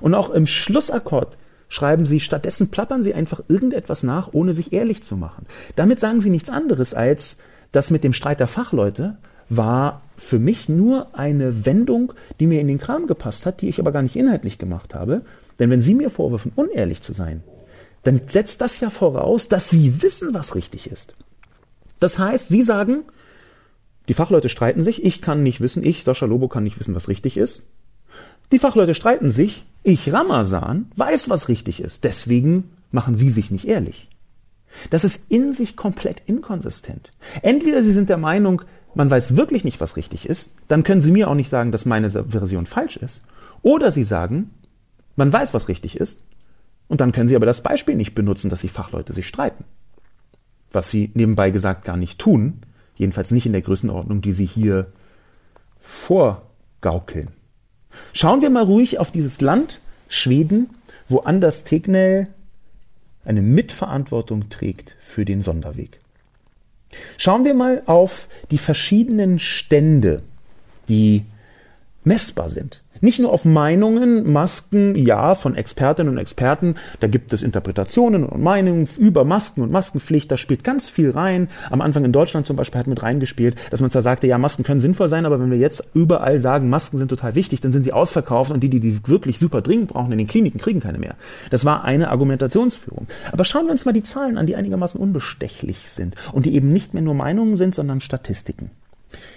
Und 0.00 0.14
auch 0.14 0.30
im 0.30 0.46
Schlussakkord 0.46 1.36
schreiben 1.68 2.06
sie, 2.06 2.20
stattdessen 2.20 2.68
plappern 2.68 3.02
sie 3.02 3.14
einfach 3.14 3.42
irgendetwas 3.48 4.02
nach, 4.02 4.28
ohne 4.32 4.54
sich 4.54 4.72
ehrlich 4.72 5.02
zu 5.02 5.16
machen. 5.16 5.46
Damit 5.74 6.00
sagen 6.00 6.20
sie 6.20 6.30
nichts 6.30 6.50
anderes 6.50 6.94
als, 6.94 7.38
dass 7.72 7.90
mit 7.90 8.04
dem 8.04 8.12
Streit 8.12 8.40
der 8.40 8.46
Fachleute 8.46 9.16
war 9.56 10.02
für 10.16 10.38
mich 10.38 10.68
nur 10.68 11.18
eine 11.18 11.66
Wendung, 11.66 12.12
die 12.40 12.46
mir 12.46 12.60
in 12.60 12.68
den 12.68 12.78
Kram 12.78 13.06
gepasst 13.06 13.44
hat, 13.44 13.60
die 13.60 13.68
ich 13.68 13.80
aber 13.80 13.92
gar 13.92 14.02
nicht 14.02 14.16
inhaltlich 14.16 14.58
gemacht 14.58 14.94
habe. 14.94 15.22
Denn 15.58 15.70
wenn 15.70 15.80
Sie 15.80 15.94
mir 15.94 16.10
vorwürfen, 16.10 16.52
unehrlich 16.54 17.02
zu 17.02 17.12
sein, 17.12 17.42
dann 18.02 18.20
setzt 18.28 18.60
das 18.60 18.80
ja 18.80 18.90
voraus, 18.90 19.48
dass 19.48 19.70
Sie 19.70 20.02
wissen, 20.02 20.34
was 20.34 20.54
richtig 20.54 20.90
ist. 20.90 21.14
Das 22.00 22.18
heißt, 22.18 22.48
Sie 22.48 22.62
sagen, 22.62 23.04
die 24.08 24.14
Fachleute 24.14 24.48
streiten 24.48 24.82
sich, 24.82 25.04
ich 25.04 25.20
kann 25.22 25.42
nicht 25.42 25.60
wissen, 25.60 25.84
ich, 25.84 26.02
Sascha 26.02 26.26
Lobo, 26.26 26.48
kann 26.48 26.64
nicht 26.64 26.80
wissen, 26.80 26.94
was 26.94 27.08
richtig 27.08 27.36
ist. 27.36 27.62
Die 28.50 28.58
Fachleute 28.58 28.94
streiten 28.94 29.30
sich, 29.30 29.64
ich, 29.82 30.12
Ramazan, 30.12 30.90
weiß, 30.96 31.30
was 31.30 31.48
richtig 31.48 31.80
ist. 31.80 32.04
Deswegen 32.04 32.70
machen 32.90 33.14
Sie 33.14 33.30
sich 33.30 33.50
nicht 33.50 33.66
ehrlich. 33.66 34.08
Das 34.90 35.04
ist 35.04 35.30
in 35.30 35.52
sich 35.52 35.76
komplett 35.76 36.22
inkonsistent. 36.26 37.10
Entweder 37.42 37.82
Sie 37.82 37.92
sind 37.92 38.08
der 38.08 38.16
Meinung, 38.16 38.62
man 38.94 39.10
weiß 39.10 39.36
wirklich 39.36 39.64
nicht, 39.64 39.80
was 39.80 39.96
richtig 39.96 40.28
ist, 40.28 40.52
dann 40.68 40.84
können 40.84 41.02
Sie 41.02 41.10
mir 41.10 41.28
auch 41.28 41.34
nicht 41.34 41.48
sagen, 41.48 41.72
dass 41.72 41.84
meine 41.84 42.10
Version 42.10 42.66
falsch 42.66 42.96
ist. 42.96 43.22
Oder 43.62 43.92
Sie 43.92 44.04
sagen, 44.04 44.50
man 45.16 45.32
weiß, 45.32 45.54
was 45.54 45.68
richtig 45.68 45.96
ist, 45.96 46.22
und 46.88 47.00
dann 47.00 47.12
können 47.12 47.28
Sie 47.28 47.36
aber 47.36 47.46
das 47.46 47.62
Beispiel 47.62 47.94
nicht 47.94 48.14
benutzen, 48.14 48.50
dass 48.50 48.60
die 48.60 48.68
Fachleute 48.68 49.14
sich 49.14 49.26
streiten. 49.26 49.64
Was 50.72 50.90
Sie 50.90 51.10
nebenbei 51.14 51.50
gesagt 51.50 51.84
gar 51.84 51.96
nicht 51.96 52.18
tun, 52.18 52.62
jedenfalls 52.96 53.30
nicht 53.30 53.46
in 53.46 53.52
der 53.52 53.62
Größenordnung, 53.62 54.20
die 54.20 54.32
Sie 54.32 54.46
hier 54.46 54.92
vorgaukeln. 55.80 57.28
Schauen 58.12 58.42
wir 58.42 58.50
mal 58.50 58.64
ruhig 58.64 58.98
auf 58.98 59.10
dieses 59.10 59.40
Land, 59.40 59.80
Schweden, 60.08 60.70
wo 61.08 61.20
Anders 61.20 61.64
Tegnell 61.64 62.28
eine 63.24 63.42
Mitverantwortung 63.42 64.50
trägt 64.50 64.96
für 65.00 65.24
den 65.24 65.42
Sonderweg. 65.42 66.01
Schauen 67.16 67.44
wir 67.44 67.54
mal 67.54 67.82
auf 67.86 68.28
die 68.50 68.58
verschiedenen 68.58 69.38
Stände, 69.38 70.22
die 70.88 71.24
messbar 72.04 72.50
sind. 72.50 72.82
Nicht 73.02 73.18
nur 73.18 73.32
auf 73.32 73.44
Meinungen, 73.44 74.32
Masken, 74.32 74.94
ja, 74.94 75.34
von 75.34 75.56
Expertinnen 75.56 76.12
und 76.12 76.18
Experten, 76.18 76.76
da 77.00 77.08
gibt 77.08 77.32
es 77.32 77.42
Interpretationen 77.42 78.24
und 78.24 78.40
Meinungen 78.40 78.88
über 78.96 79.24
Masken 79.24 79.60
und 79.62 79.72
Maskenpflicht, 79.72 80.30
da 80.30 80.36
spielt 80.36 80.62
ganz 80.62 80.88
viel 80.88 81.10
rein. 81.10 81.48
Am 81.68 81.80
Anfang 81.80 82.04
in 82.04 82.12
Deutschland 82.12 82.46
zum 82.46 82.54
Beispiel 82.54 82.78
hat 82.78 82.86
mit 82.86 83.02
reingespielt, 83.02 83.56
dass 83.70 83.80
man 83.80 83.90
zwar 83.90 84.02
sagte, 84.02 84.28
ja, 84.28 84.38
Masken 84.38 84.62
können 84.62 84.78
sinnvoll 84.78 85.08
sein, 85.08 85.26
aber 85.26 85.40
wenn 85.40 85.50
wir 85.50 85.58
jetzt 85.58 85.82
überall 85.94 86.38
sagen, 86.38 86.70
Masken 86.70 86.96
sind 86.96 87.08
total 87.08 87.34
wichtig, 87.34 87.60
dann 87.60 87.72
sind 87.72 87.82
sie 87.82 87.92
ausverkauft 87.92 88.52
und 88.52 88.60
die, 88.60 88.68
die 88.68 88.78
die 88.78 89.00
wirklich 89.08 89.40
super 89.40 89.62
dringend 89.62 89.88
brauchen 89.88 90.12
in 90.12 90.18
den 90.18 90.28
Kliniken, 90.28 90.60
kriegen 90.60 90.78
keine 90.78 90.98
mehr. 90.98 91.16
Das 91.50 91.64
war 91.64 91.82
eine 91.82 92.08
Argumentationsführung. 92.08 93.08
Aber 93.32 93.44
schauen 93.44 93.64
wir 93.64 93.72
uns 93.72 93.84
mal 93.84 93.90
die 93.90 94.04
Zahlen 94.04 94.38
an, 94.38 94.46
die 94.46 94.54
einigermaßen 94.54 95.00
unbestechlich 95.00 95.90
sind 95.90 96.14
und 96.32 96.46
die 96.46 96.54
eben 96.54 96.68
nicht 96.68 96.94
mehr 96.94 97.02
nur 97.02 97.14
Meinungen 97.14 97.56
sind, 97.56 97.74
sondern 97.74 98.00
Statistiken. 98.00 98.70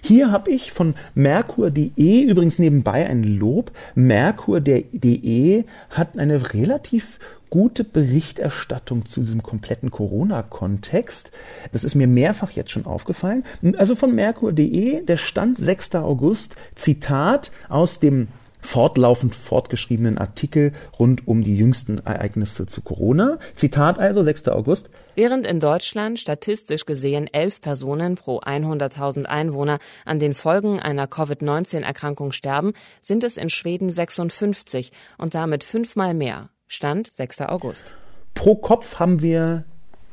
Hier 0.01 0.31
habe 0.31 0.51
ich 0.51 0.71
von 0.71 0.95
Merkur.de 1.13 2.21
übrigens 2.21 2.59
nebenbei 2.59 3.07
ein 3.07 3.23
Lob. 3.23 3.71
Merkur.de 3.95 5.63
hat 5.89 6.17
eine 6.17 6.53
relativ 6.53 7.19
gute 7.49 7.83
Berichterstattung 7.83 9.05
zu 9.05 9.21
diesem 9.21 9.41
kompletten 9.41 9.91
Corona-Kontext. 9.91 11.31
Das 11.71 11.83
ist 11.83 11.95
mir 11.95 12.07
mehrfach 12.07 12.51
jetzt 12.51 12.71
schon 12.71 12.85
aufgefallen. 12.85 13.43
Also 13.77 13.95
von 13.95 14.13
Merkur.de, 14.13 15.05
der 15.05 15.17
Stand 15.17 15.57
6. 15.57 15.95
August, 15.95 16.55
Zitat 16.75 17.51
aus 17.69 17.99
dem 17.99 18.27
fortlaufend 18.65 19.35
fortgeschriebenen 19.35 20.17
Artikel 20.17 20.73
rund 20.99 21.27
um 21.27 21.43
die 21.43 21.55
jüngsten 21.55 21.99
Ereignisse 21.99 22.65
zu 22.65 22.81
Corona. 22.81 23.37
Zitat 23.55 23.99
also 23.99 24.23
6. 24.23 24.47
August. 24.49 24.89
Während 25.15 25.45
in 25.45 25.59
Deutschland 25.59 26.19
statistisch 26.19 26.85
gesehen 26.85 27.27
elf 27.31 27.61
Personen 27.61 28.15
pro 28.15 28.39
100.000 28.39 29.25
Einwohner 29.25 29.79
an 30.05 30.19
den 30.19 30.33
Folgen 30.33 30.79
einer 30.79 31.07
Covid-19-Erkrankung 31.07 32.31
sterben, 32.31 32.73
sind 33.01 33.23
es 33.23 33.37
in 33.37 33.49
Schweden 33.49 33.89
56 33.89 34.91
und 35.17 35.35
damit 35.35 35.63
fünfmal 35.63 36.13
mehr. 36.13 36.49
Stand 36.67 37.11
6. 37.13 37.41
August. 37.41 37.93
Pro 38.33 38.55
Kopf 38.55 38.99
haben 38.99 39.21
wir 39.21 39.63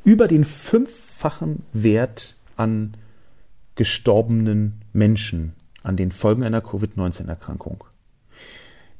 über 0.04 0.28
den 0.28 0.44
fünffachen 0.44 1.64
Wert 1.72 2.36
an 2.56 2.96
gestorbenen 3.74 4.82
Menschen 4.92 5.54
an 5.82 5.96
den 5.96 6.12
Folgen 6.12 6.44
einer 6.44 6.60
Covid-19-Erkrankung. 6.60 7.84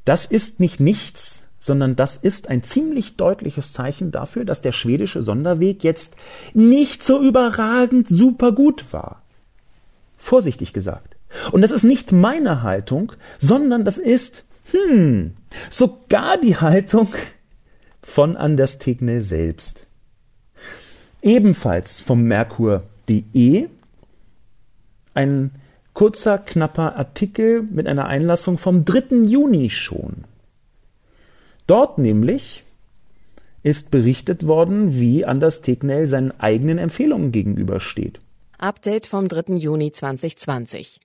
Das 0.04 0.26
ist 0.26 0.60
nicht 0.60 0.80
nichts, 0.80 1.44
sondern 1.60 1.94
das 1.94 2.16
ist 2.16 2.48
ein 2.48 2.64
ziemlich 2.64 3.16
deutliches 3.16 3.72
Zeichen 3.72 4.10
dafür, 4.10 4.44
dass 4.44 4.62
der 4.62 4.72
schwedische 4.72 5.22
Sonderweg 5.22 5.84
jetzt 5.84 6.16
nicht 6.54 7.04
so 7.04 7.22
überragend 7.22 8.08
super 8.08 8.52
gut 8.52 8.92
war. 8.92 9.22
Vorsichtig 10.18 10.72
gesagt. 10.72 11.16
Und 11.52 11.62
das 11.62 11.70
ist 11.70 11.84
nicht 11.84 12.12
meine 12.12 12.62
Haltung, 12.62 13.12
sondern 13.38 13.84
das 13.84 13.98
ist, 13.98 14.44
hm, 14.72 15.34
sogar 15.70 16.36
die 16.38 16.56
Haltung 16.56 17.08
von 18.02 18.36
Anders 18.36 18.78
Tegnell 18.78 19.22
selbst. 19.22 19.86
Ebenfalls 21.22 22.00
vom 22.00 22.22
Merkur.de 22.24 23.68
ein 25.14 25.50
kurzer, 25.94 26.38
knapper 26.38 26.96
Artikel 26.96 27.62
mit 27.62 27.86
einer 27.86 28.06
Einlassung 28.06 28.58
vom 28.58 28.84
3. 28.84 29.24
Juni 29.26 29.70
schon. 29.70 30.24
Dort 31.66 31.98
nämlich 31.98 32.64
ist 33.62 33.90
berichtet 33.90 34.46
worden, 34.46 34.98
wie 34.98 35.24
Anders 35.24 35.62
Tegnell 35.62 36.08
seinen 36.08 36.32
eigenen 36.40 36.78
Empfehlungen 36.78 37.30
gegenübersteht. 37.32 38.20
Update 38.58 39.06
vom 39.06 39.28
3. 39.28 39.54
Juni 39.54 39.92
2020. 39.92 41.00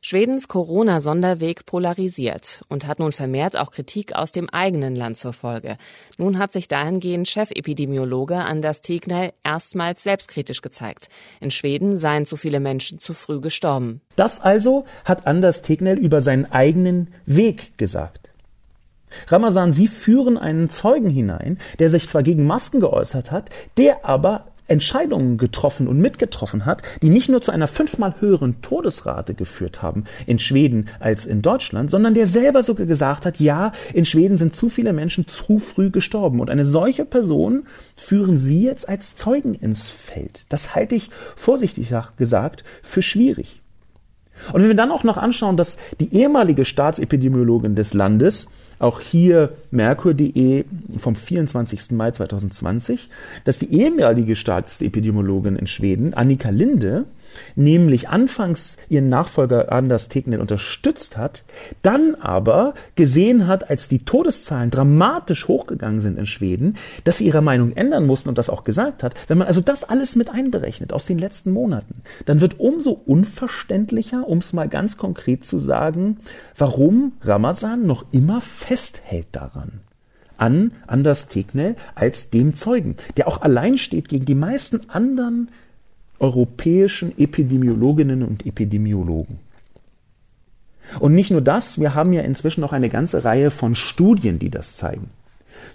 Schwedens 0.00 0.48
Corona-Sonderweg 0.48 1.66
polarisiert 1.66 2.62
und 2.68 2.86
hat 2.86 2.98
nun 2.98 3.12
vermehrt 3.12 3.56
auch 3.56 3.70
Kritik 3.70 4.14
aus 4.14 4.32
dem 4.32 4.48
eigenen 4.50 4.94
Land 4.94 5.16
zur 5.16 5.32
Folge. 5.32 5.76
Nun 6.16 6.38
hat 6.38 6.52
sich 6.52 6.68
dahingehend 6.68 7.28
Chefepidemiologe 7.28 8.36
Anders 8.36 8.80
Tegnell 8.80 9.32
erstmals 9.44 10.02
selbstkritisch 10.02 10.62
gezeigt. 10.62 11.08
In 11.40 11.50
Schweden 11.50 11.96
seien 11.96 12.26
zu 12.26 12.36
viele 12.36 12.60
Menschen 12.60 12.98
zu 12.98 13.14
früh 13.14 13.40
gestorben. 13.40 14.00
Das 14.16 14.40
also 14.40 14.84
hat 15.04 15.26
Anders 15.26 15.62
Tegnell 15.62 15.98
über 15.98 16.20
seinen 16.20 16.46
eigenen 16.46 17.08
Weg 17.26 17.76
gesagt. 17.78 18.28
Ramazan, 19.28 19.72
Sie 19.72 19.88
führen 19.88 20.36
einen 20.36 20.70
Zeugen 20.70 21.10
hinein, 21.10 21.58
der 21.78 21.90
sich 21.90 22.08
zwar 22.08 22.22
gegen 22.22 22.46
Masken 22.46 22.80
geäußert 22.80 23.30
hat, 23.30 23.50
der 23.76 24.04
aber 24.04 24.48
Entscheidungen 24.68 25.38
getroffen 25.38 25.88
und 25.88 25.98
mitgetroffen 26.00 26.66
hat, 26.66 26.82
die 27.02 27.08
nicht 27.08 27.28
nur 27.28 27.42
zu 27.42 27.50
einer 27.50 27.66
fünfmal 27.66 28.14
höheren 28.20 28.62
Todesrate 28.62 29.34
geführt 29.34 29.82
haben 29.82 30.04
in 30.26 30.38
Schweden 30.38 30.88
als 31.00 31.26
in 31.26 31.42
Deutschland, 31.42 31.90
sondern 31.90 32.14
der 32.14 32.26
selber 32.26 32.62
sogar 32.62 32.86
gesagt 32.86 33.26
hat, 33.26 33.40
ja, 33.40 33.72
in 33.92 34.04
Schweden 34.04 34.36
sind 34.36 34.54
zu 34.54 34.68
viele 34.68 34.92
Menschen 34.92 35.26
zu 35.26 35.58
früh 35.58 35.90
gestorben. 35.90 36.40
Und 36.40 36.50
eine 36.50 36.64
solche 36.64 37.04
Person 37.04 37.66
führen 37.96 38.38
Sie 38.38 38.62
jetzt 38.62 38.88
als 38.88 39.16
Zeugen 39.16 39.54
ins 39.54 39.88
Feld. 39.88 40.44
Das 40.48 40.74
halte 40.74 40.94
ich 40.94 41.10
vorsichtig 41.36 41.92
gesagt 42.16 42.64
für 42.82 43.02
schwierig. 43.02 43.60
Und 44.52 44.62
wenn 44.62 44.68
wir 44.68 44.76
dann 44.76 44.92
auch 44.92 45.04
noch 45.04 45.16
anschauen, 45.16 45.56
dass 45.56 45.78
die 45.98 46.14
ehemalige 46.14 46.64
Staatsepidemiologin 46.64 47.74
des 47.74 47.94
Landes 47.94 48.48
auch 48.78 49.00
hier 49.00 49.52
Merkur.de 49.70 50.64
vom 50.98 51.14
24. 51.14 51.92
Mai 51.92 52.10
2020, 52.10 53.08
dass 53.44 53.58
die 53.58 53.72
ehemalige 53.72 54.36
Staatsepidemiologin 54.36 55.56
in 55.56 55.66
Schweden, 55.66 56.14
Annika 56.14 56.50
Linde, 56.50 57.04
nämlich 57.54 58.08
anfangs 58.08 58.76
ihren 58.88 59.08
Nachfolger 59.08 59.72
Anders 59.72 60.08
Tegner 60.08 60.40
unterstützt 60.40 61.16
hat, 61.16 61.44
dann 61.82 62.14
aber 62.16 62.74
gesehen 62.94 63.46
hat, 63.46 63.70
als 63.70 63.88
die 63.88 64.04
Todeszahlen 64.04 64.70
dramatisch 64.70 65.48
hochgegangen 65.48 66.00
sind 66.00 66.18
in 66.18 66.26
Schweden, 66.26 66.76
dass 67.04 67.18
sie 67.18 67.26
ihre 67.26 67.42
Meinung 67.42 67.72
ändern 67.72 68.06
mussten 68.06 68.28
und 68.28 68.38
das 68.38 68.50
auch 68.50 68.64
gesagt 68.64 69.02
hat. 69.02 69.14
Wenn 69.28 69.38
man 69.38 69.46
also 69.46 69.60
das 69.60 69.84
alles 69.84 70.16
mit 70.16 70.30
einberechnet 70.30 70.92
aus 70.92 71.06
den 71.06 71.18
letzten 71.18 71.52
Monaten, 71.52 72.02
dann 72.26 72.40
wird 72.40 72.60
umso 72.60 72.90
unverständlicher, 72.92 74.26
um 74.28 74.38
es 74.38 74.52
mal 74.52 74.68
ganz 74.68 74.96
konkret 74.96 75.44
zu 75.44 75.58
sagen, 75.58 76.18
warum 76.56 77.12
Ramazan 77.22 77.86
noch 77.86 78.06
immer 78.12 78.40
festhält 78.40 79.28
daran 79.32 79.80
an 80.38 80.72
Anders 80.86 81.28
Tegnell 81.28 81.76
als 81.94 82.30
dem 82.30 82.54
Zeugen, 82.56 82.96
der 83.16 83.28
auch 83.28 83.42
allein 83.42 83.76
steht 83.76 84.08
gegen 84.08 84.24
die 84.24 84.34
meisten 84.34 84.88
anderen 84.88 85.50
europäischen 86.20 87.16
Epidemiologinnen 87.18 88.22
und 88.22 88.46
Epidemiologen. 88.46 89.38
Und 91.00 91.14
nicht 91.14 91.30
nur 91.30 91.40
das, 91.40 91.78
wir 91.78 91.94
haben 91.94 92.12
ja 92.12 92.22
inzwischen 92.22 92.60
noch 92.62 92.72
eine 92.72 92.88
ganze 92.88 93.24
Reihe 93.24 93.50
von 93.50 93.74
Studien, 93.74 94.38
die 94.38 94.50
das 94.50 94.74
zeigen. 94.74 95.10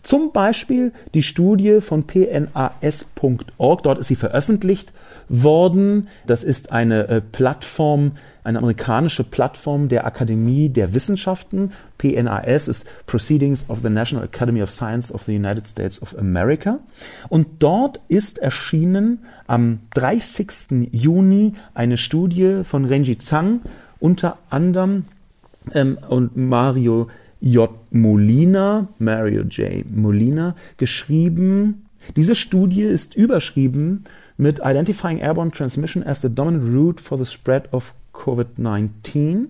Zum 0.01 0.31
Beispiel 0.31 0.91
die 1.13 1.23
Studie 1.23 1.81
von 1.81 2.05
pnas.org, 2.05 3.83
dort 3.83 3.99
ist 3.99 4.07
sie 4.07 4.15
veröffentlicht 4.15 4.91
worden. 5.29 6.07
Das 6.27 6.43
ist 6.43 6.71
eine 6.71 7.07
äh, 7.07 7.21
Plattform, 7.21 8.13
eine 8.43 8.57
amerikanische 8.57 9.23
Plattform 9.23 9.87
der 9.87 10.05
Akademie 10.05 10.69
der 10.69 10.93
Wissenschaften. 10.93 11.71
PNAS 11.97 12.67
ist 12.67 12.87
Proceedings 13.05 13.65
of 13.69 13.79
the 13.83 13.89
National 13.89 14.25
Academy 14.25 14.61
of 14.61 14.71
Science 14.71 15.11
of 15.13 15.23
the 15.23 15.35
United 15.35 15.67
States 15.67 16.01
of 16.01 16.17
America. 16.17 16.79
Und 17.29 17.47
dort 17.59 17.99
ist 18.07 18.39
erschienen 18.39 19.19
am 19.47 19.79
30. 19.95 20.89
Juni 20.91 21.53
eine 21.73 21.97
Studie 21.97 22.61
von 22.63 22.85
Renji 22.85 23.17
Zhang, 23.17 23.61
unter 23.99 24.37
anderem 24.49 25.05
ähm, 25.73 25.97
und 26.09 26.35
Mario 26.35 27.07
J. 27.39 27.69
Molina, 27.91 28.87
Mario 28.99 29.43
J. 29.43 29.85
Molina, 29.93 30.55
geschrieben. 30.77 31.85
Diese 32.15 32.35
Studie 32.35 32.83
ist 32.83 33.15
überschrieben 33.15 34.05
mit 34.37 34.59
Identifying 34.63 35.19
Airborne 35.19 35.51
Transmission 35.51 36.03
as 36.03 36.21
the 36.21 36.33
Dominant 36.33 36.73
Route 36.73 37.01
for 37.01 37.17
the 37.17 37.25
Spread 37.25 37.71
of 37.71 37.93
COVID-19 38.13 39.47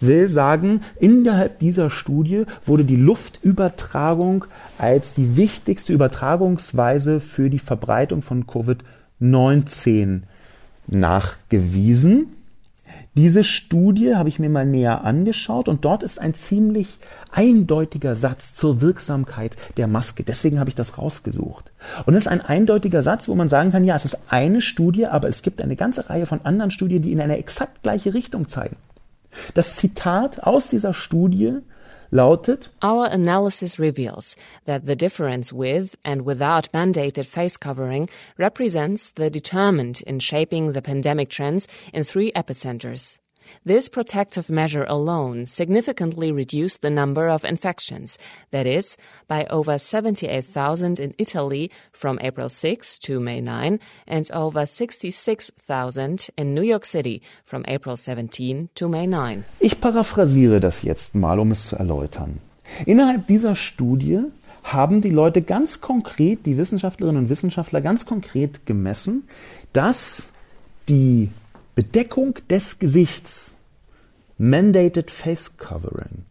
will 0.00 0.28
sagen, 0.28 0.82
innerhalb 1.00 1.58
dieser 1.58 1.90
Studie 1.90 2.44
wurde 2.64 2.84
die 2.84 2.96
Luftübertragung 2.96 4.44
als 4.78 5.14
die 5.14 5.36
wichtigste 5.36 5.92
Übertragungsweise 5.92 7.20
für 7.20 7.50
die 7.50 7.58
Verbreitung 7.58 8.22
von 8.22 8.46
Covid-19 8.46 10.20
nachgewiesen. 10.86 12.28
Diese 13.16 13.44
Studie 13.44 14.16
habe 14.16 14.28
ich 14.28 14.40
mir 14.40 14.50
mal 14.50 14.66
näher 14.66 15.04
angeschaut 15.04 15.68
und 15.68 15.84
dort 15.84 16.02
ist 16.02 16.20
ein 16.20 16.34
ziemlich 16.34 16.98
eindeutiger 17.30 18.16
Satz 18.16 18.54
zur 18.54 18.80
Wirksamkeit 18.80 19.56
der 19.76 19.86
Maske. 19.86 20.24
Deswegen 20.24 20.58
habe 20.58 20.68
ich 20.70 20.74
das 20.74 20.98
rausgesucht. 20.98 21.70
Und 22.06 22.14
es 22.14 22.22
ist 22.22 22.28
ein 22.28 22.40
eindeutiger 22.40 23.02
Satz, 23.02 23.28
wo 23.28 23.36
man 23.36 23.48
sagen 23.48 23.70
kann, 23.70 23.84
ja, 23.84 23.94
es 23.94 24.04
ist 24.04 24.18
eine 24.28 24.60
Studie, 24.60 25.06
aber 25.06 25.28
es 25.28 25.42
gibt 25.42 25.62
eine 25.62 25.76
ganze 25.76 26.10
Reihe 26.10 26.26
von 26.26 26.40
anderen 26.42 26.72
Studien, 26.72 27.02
die 27.02 27.12
in 27.12 27.20
eine 27.20 27.38
exakt 27.38 27.84
gleiche 27.84 28.14
Richtung 28.14 28.48
zeigen. 28.48 28.76
Das 29.54 29.76
Zitat 29.76 30.42
aus 30.42 30.68
dieser 30.68 30.92
Studie 30.92 31.58
lautet? 32.12 32.68
Our 32.82 33.06
analysis 33.06 33.78
reveals 33.78 34.36
that 34.64 34.86
the 34.86 34.96
difference 34.96 35.52
with 35.52 35.96
and 36.04 36.22
without 36.22 36.70
mandated 36.72 37.26
face 37.26 37.56
covering 37.56 38.08
represents 38.38 39.10
the 39.10 39.30
determinant 39.30 40.02
in 40.02 40.18
shaping 40.18 40.72
the 40.72 40.82
pandemic 40.82 41.28
trends 41.28 41.68
in 41.92 42.04
three 42.04 42.32
epicenters 42.32 43.18
This 43.64 43.88
protective 43.88 44.50
measure 44.50 44.84
alone 44.88 45.46
significantly 45.46 46.30
reduced 46.32 46.82
the 46.82 46.90
number 46.90 47.28
of 47.28 47.44
infections, 47.44 48.18
that 48.50 48.66
is, 48.66 48.96
by 49.28 49.46
over 49.50 49.78
78,000 49.78 50.98
in 50.98 51.14
Italy 51.18 51.70
from 51.92 52.18
April 52.20 52.48
6 52.48 52.98
to 53.00 53.20
May 53.20 53.40
9 53.40 53.78
and 54.06 54.30
over 54.32 54.66
66,000 54.66 56.28
in 56.36 56.54
New 56.54 56.62
York 56.62 56.84
City 56.84 57.22
from 57.44 57.64
April 57.66 57.96
17 57.96 58.68
to 58.74 58.88
May 58.88 59.06
9. 59.06 59.44
Ich 59.60 59.80
paraphrasiere 59.80 60.60
das 60.60 60.82
jetzt 60.82 61.14
mal, 61.14 61.38
um 61.38 61.52
es 61.52 61.68
zu 61.68 61.76
erläutern. 61.76 62.40
Innerhalb 62.86 63.26
dieser 63.26 63.56
Studie 63.56 64.20
haben 64.62 65.02
die 65.02 65.10
Leute 65.10 65.42
ganz 65.42 65.80
konkret, 65.80 66.46
die 66.46 66.56
Wissenschaftlerinnen 66.56 67.24
und 67.24 67.28
Wissenschaftler 67.28 67.80
ganz 67.80 68.06
konkret 68.06 68.66
gemessen, 68.66 69.28
dass 69.72 70.32
die 70.88 71.30
Bedeckung 71.74 72.38
des 72.50 72.78
Gesichts, 72.78 73.54
mandated 74.38 75.10
face 75.10 75.56
covering, 75.56 76.24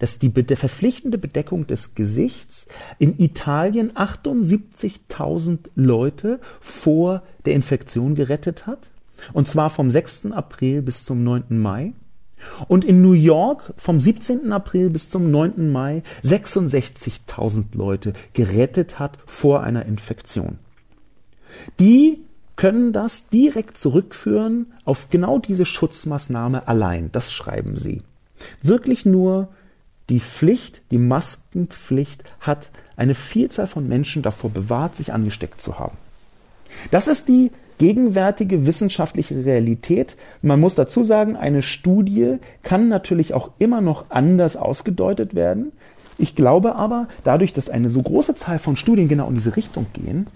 dass 0.00 0.18
die 0.18 0.28
der 0.28 0.56
verpflichtende 0.56 1.18
Bedeckung 1.18 1.66
des 1.66 1.94
Gesichts 1.94 2.66
in 2.98 3.18
Italien 3.18 3.92
78.000 3.92 5.58
Leute 5.76 6.40
vor 6.60 7.22
der 7.44 7.54
Infektion 7.54 8.14
gerettet 8.14 8.66
hat, 8.66 8.88
und 9.32 9.48
zwar 9.48 9.70
vom 9.70 9.90
6. 9.90 10.32
April 10.32 10.82
bis 10.82 11.04
zum 11.04 11.22
9. 11.24 11.58
Mai. 11.58 11.92
Und 12.68 12.84
in 12.84 13.02
New 13.02 13.14
York 13.14 13.74
vom 13.76 13.98
17. 13.98 14.52
April 14.52 14.90
bis 14.90 15.10
zum 15.10 15.30
9. 15.30 15.70
Mai 15.70 16.04
66.000 16.22 17.64
Leute 17.74 18.12
gerettet 18.32 19.00
hat 19.00 19.18
vor 19.26 19.64
einer 19.64 19.86
Infektion. 19.86 20.58
Die 21.80 22.20
können 22.58 22.92
das 22.92 23.28
direkt 23.28 23.78
zurückführen 23.78 24.66
auf 24.84 25.10
genau 25.10 25.38
diese 25.38 25.64
Schutzmaßnahme 25.64 26.66
allein. 26.66 27.08
Das 27.12 27.32
schreiben 27.32 27.76
sie. 27.76 28.02
Wirklich 28.62 29.06
nur 29.06 29.48
die 30.10 30.18
Pflicht, 30.18 30.82
die 30.90 30.98
Maskenpflicht 30.98 32.24
hat 32.40 32.70
eine 32.96 33.14
Vielzahl 33.14 33.68
von 33.68 33.88
Menschen 33.88 34.22
davor 34.22 34.50
bewahrt, 34.50 34.96
sich 34.96 35.12
angesteckt 35.12 35.60
zu 35.62 35.78
haben. 35.78 35.96
Das 36.90 37.06
ist 37.06 37.28
die 37.28 37.52
gegenwärtige 37.78 38.66
wissenschaftliche 38.66 39.44
Realität. 39.44 40.16
Man 40.42 40.58
muss 40.58 40.74
dazu 40.74 41.04
sagen, 41.04 41.36
eine 41.36 41.62
Studie 41.62 42.38
kann 42.64 42.88
natürlich 42.88 43.34
auch 43.34 43.52
immer 43.60 43.80
noch 43.80 44.06
anders 44.08 44.56
ausgedeutet 44.56 45.36
werden. 45.36 45.70
Ich 46.18 46.34
glaube 46.34 46.74
aber, 46.74 47.06
dadurch, 47.22 47.52
dass 47.52 47.70
eine 47.70 47.88
so 47.88 48.02
große 48.02 48.34
Zahl 48.34 48.58
von 48.58 48.76
Studien 48.76 49.06
genau 49.06 49.28
in 49.28 49.36
diese 49.36 49.54
Richtung 49.54 49.86
gehen, 49.92 50.26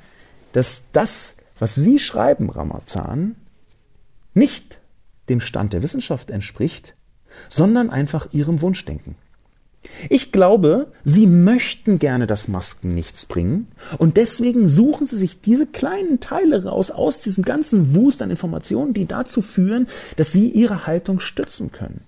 dass 0.52 0.84
das 0.92 1.34
was 1.62 1.76
Sie 1.76 2.00
schreiben, 2.00 2.50
Ramazan, 2.50 3.36
nicht 4.34 4.80
dem 5.28 5.40
Stand 5.40 5.72
der 5.72 5.84
Wissenschaft 5.84 6.32
entspricht, 6.32 6.96
sondern 7.48 7.88
einfach 7.88 8.26
Ihrem 8.32 8.62
Wunschdenken. 8.62 9.14
Ich 10.10 10.32
glaube, 10.32 10.90
Sie 11.04 11.28
möchten 11.28 12.00
gerne, 12.00 12.26
dass 12.26 12.48
Masken 12.48 12.96
nichts 12.96 13.26
bringen 13.26 13.68
und 13.98 14.16
deswegen 14.16 14.68
suchen 14.68 15.06
Sie 15.06 15.16
sich 15.16 15.40
diese 15.40 15.68
kleinen 15.68 16.18
Teile 16.18 16.64
raus 16.64 16.90
aus 16.90 17.20
diesem 17.20 17.44
ganzen 17.44 17.94
Wust 17.94 18.22
an 18.22 18.32
Informationen, 18.32 18.92
die 18.92 19.06
dazu 19.06 19.40
führen, 19.40 19.86
dass 20.16 20.32
Sie 20.32 20.48
Ihre 20.48 20.88
Haltung 20.88 21.20
stützen 21.20 21.70
können. 21.70 22.00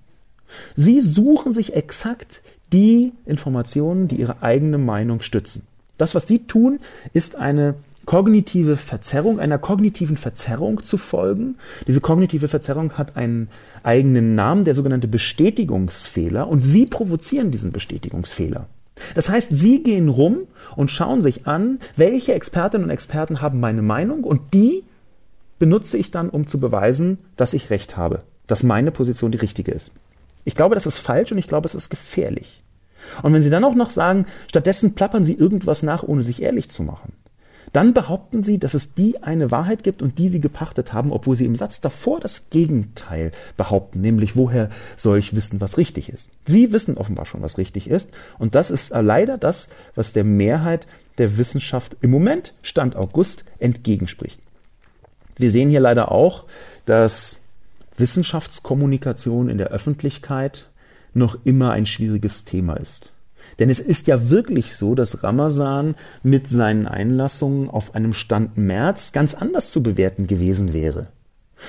Sie 0.75 1.01
suchen 1.01 1.53
sich 1.53 1.75
exakt 1.75 2.43
die 2.73 3.13
Informationen, 3.25 4.09
die 4.09 4.17
Ihre 4.17 4.43
eigene 4.43 4.79
Meinung 4.79 5.23
stützen. 5.23 5.63
Das, 5.97 6.17
was 6.17 6.27
Sie 6.27 6.41
tun, 6.41 6.81
ist 7.13 7.37
eine 7.37 7.77
kognitive 8.07 8.77
Verzerrung, 8.77 9.39
einer 9.39 9.59
kognitiven 9.59 10.17
Verzerrung 10.17 10.85
zu 10.85 10.99
folgen. 10.99 11.57
Diese 11.87 12.01
kognitive 12.01 12.49
Verzerrung 12.49 12.93
hat 12.93 13.17
einen 13.17 13.49
eigenen 13.83 14.35
Namen, 14.35 14.65
der 14.65 14.75
sogenannte 14.75 15.09
Bestätigungsfehler, 15.09 16.49
und 16.49 16.63
Sie 16.63 16.87
provozieren 16.87 17.51
diesen 17.51 17.73
Bestätigungsfehler. 17.73 18.67
Das 19.15 19.29
heißt, 19.29 19.49
Sie 19.51 19.83
gehen 19.83 20.09
rum 20.09 20.47
und 20.77 20.91
schauen 20.91 21.23
sich 21.23 21.47
an, 21.47 21.81
welche 21.97 22.35
Expertinnen 22.35 22.85
und 22.85 22.91
Experten 22.91 23.41
haben 23.41 23.61
meine 23.61 23.83
Meinung 23.83 24.25
und 24.25 24.55
die 24.55 24.85
benutze 25.59 25.99
ich 25.99 26.11
dann, 26.11 26.31
um 26.31 26.47
zu 26.47 26.61
beweisen, 26.61 27.19
dass 27.37 27.55
ich 27.55 27.71
recht 27.71 27.97
habe, 27.97 28.23
dass 28.47 28.63
meine 28.63 28.91
Position 28.91 29.33
die 29.33 29.39
richtige 29.39 29.73
ist. 29.73 29.91
Ich 30.45 30.55
glaube, 30.55 30.75
das 30.75 30.87
ist 30.87 30.99
falsch 30.99 31.33
und 31.33 31.39
ich 31.39 31.49
glaube, 31.49 31.67
es 31.67 31.75
ist 31.75 31.91
gefährlich. 31.91 32.61
Und 33.23 33.33
wenn 33.33 33.43
Sie 33.43 33.51
dann 33.51 33.65
auch 33.65 33.75
noch 33.75 33.91
sagen, 33.91 34.27
stattdessen 34.49 34.95
plappern 34.95 35.25
Sie 35.25 35.35
irgendwas 35.35 35.83
nach, 35.83 36.03
ohne 36.03 36.23
sich 36.23 36.43
ehrlich 36.43 36.71
zu 36.71 36.83
machen, 36.83 37.13
dann 37.75 37.93
behaupten 37.93 38.45
Sie, 38.45 38.59
dass 38.59 38.73
es 38.75 38.95
die 38.95 39.23
eine 39.25 39.51
Wahrheit 39.51 39.83
gibt 39.83 40.01
und 40.01 40.19
die 40.19 40.29
Sie 40.29 40.41
gepachtet 40.41 40.93
haben, 40.93 41.11
obwohl 41.11 41.35
Sie 41.35 41.45
im 41.45 41.57
Satz 41.57 41.81
davor 41.81 42.21
das 42.21 42.49
Gegenteil 42.49 43.33
behaupten, 43.57 44.01
nämlich 44.01 44.37
woher 44.37 44.71
soll 44.97 45.19
ich 45.19 45.35
wissen, 45.35 45.61
was 45.61 45.77
richtig 45.77 46.09
ist. 46.09 46.31
Sie 46.47 46.73
wissen 46.73 46.97
offenbar 46.97 47.27
schon, 47.27 47.43
was 47.43 47.59
richtig 47.59 47.91
ist 47.91 48.11
und 48.39 48.55
das 48.55 48.71
ist 48.71 48.91
leider 48.91 49.39
das, 49.39 49.69
was 49.97 50.13
der 50.13 50.23
Mehrheit 50.23 50.87
der 51.19 51.37
Wissenschaft 51.37 51.97
im 52.01 52.13
Moment, 52.13 52.55
Stand 52.63 52.95
August, 52.95 53.45
entgegenspricht. 53.59 54.41
Wir 55.37 55.51
sehen 55.51 55.69
hier 55.69 55.81
leider 55.81 56.13
auch, 56.13 56.45
dass 56.87 57.41
Wissenschaftskommunikation 57.97 59.49
in 59.49 59.59
der 59.59 59.69
Öffentlichkeit 59.69 60.67
noch 61.13 61.39
immer 61.45 61.73
ein 61.73 61.87
schwieriges 61.87 62.45
Thema 62.45 62.75
ist. 62.75 63.14
Denn 63.59 63.71
es 63.71 63.81
ist 63.81 64.07
ja 64.07 64.31
wirklich 64.31 64.77
so, 64.77 64.95
dass 64.95 65.23
Ramazan 65.23 65.95
mit 66.23 66.49
seinen 66.49 66.87
Einlassungen 66.87 67.71
auf 67.71 67.95
einem 67.95 68.15
Stand 68.15 68.57
März 68.57 69.13
ganz 69.13 69.35
anders 69.35 69.71
zu 69.71 69.83
bewerten 69.83 70.27
gewesen 70.27 70.73
wäre. 70.73 71.09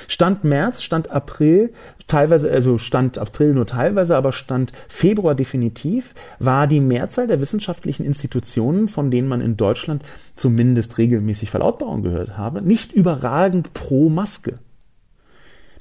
Stand 0.08 0.44
März, 0.44 0.82
Stand 0.82 1.12
April, 1.12 1.72
teilweise, 2.08 2.52
also 2.52 2.78
Stand 2.78 3.18
April 3.18 3.54
nur 3.54 3.66
teilweise, 3.66 4.16
aber 4.16 4.34
Stand 4.34 4.72
Februar 4.88 5.36
definitiv, 5.36 6.14
war 6.40 6.68
die 6.68 6.80
Mehrzahl 6.80 7.28
der 7.28 7.42
wissenschaftlichen 7.42 8.06
Institutionen, 8.06 8.88
von 8.88 9.12
denen 9.12 9.28
man 9.28 9.42
in 9.42 9.58
Deutschland 9.58 10.04
zumindest 10.36 10.98
regelmäßig 10.98 11.50
Verlautbarungen 11.50 12.04
gehört 12.04 12.38
habe, 12.38 12.62
nicht 12.62 12.92
überragend 12.92 13.74
pro 13.74 14.10
Maske 14.10 14.60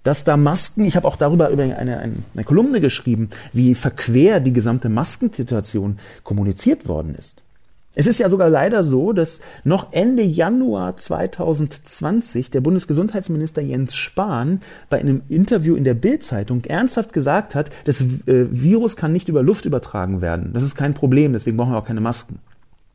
dass 0.04 0.22
da 0.22 0.36
Masken, 0.36 0.84
ich 0.84 0.94
habe 0.94 1.08
auch 1.08 1.16
darüber 1.16 1.50
über 1.50 1.64
eine, 1.64 1.76
eine, 1.76 1.98
eine 2.34 2.44
Kolumne 2.44 2.80
geschrieben, 2.80 3.30
wie 3.52 3.74
verquer 3.74 4.38
die 4.38 4.52
gesamte 4.52 4.88
Maskensituation 4.88 5.98
kommuniziert 6.22 6.86
worden 6.86 7.16
ist. 7.18 7.42
Es 7.96 8.06
ist 8.06 8.18
ja 8.18 8.28
sogar 8.28 8.50
leider 8.50 8.82
so, 8.82 9.12
dass 9.12 9.40
noch 9.62 9.92
Ende 9.92 10.22
Januar 10.22 10.96
2020 10.96 12.50
der 12.50 12.60
Bundesgesundheitsminister 12.60 13.62
Jens 13.62 13.94
Spahn 13.94 14.60
bei 14.90 14.98
einem 14.98 15.22
Interview 15.28 15.76
in 15.76 15.84
der 15.84 15.94
Bild-Zeitung 15.94 16.64
ernsthaft 16.64 17.12
gesagt 17.12 17.54
hat, 17.54 17.70
das 17.84 18.00
äh, 18.00 18.46
Virus 18.50 18.96
kann 18.96 19.12
nicht 19.12 19.28
über 19.28 19.42
Luft 19.42 19.64
übertragen 19.64 20.20
werden. 20.20 20.52
Das 20.52 20.64
ist 20.64 20.74
kein 20.74 20.94
Problem, 20.94 21.32
deswegen 21.32 21.56
brauchen 21.56 21.72
wir 21.72 21.78
auch 21.78 21.86
keine 21.86 22.00
Masken. 22.00 22.40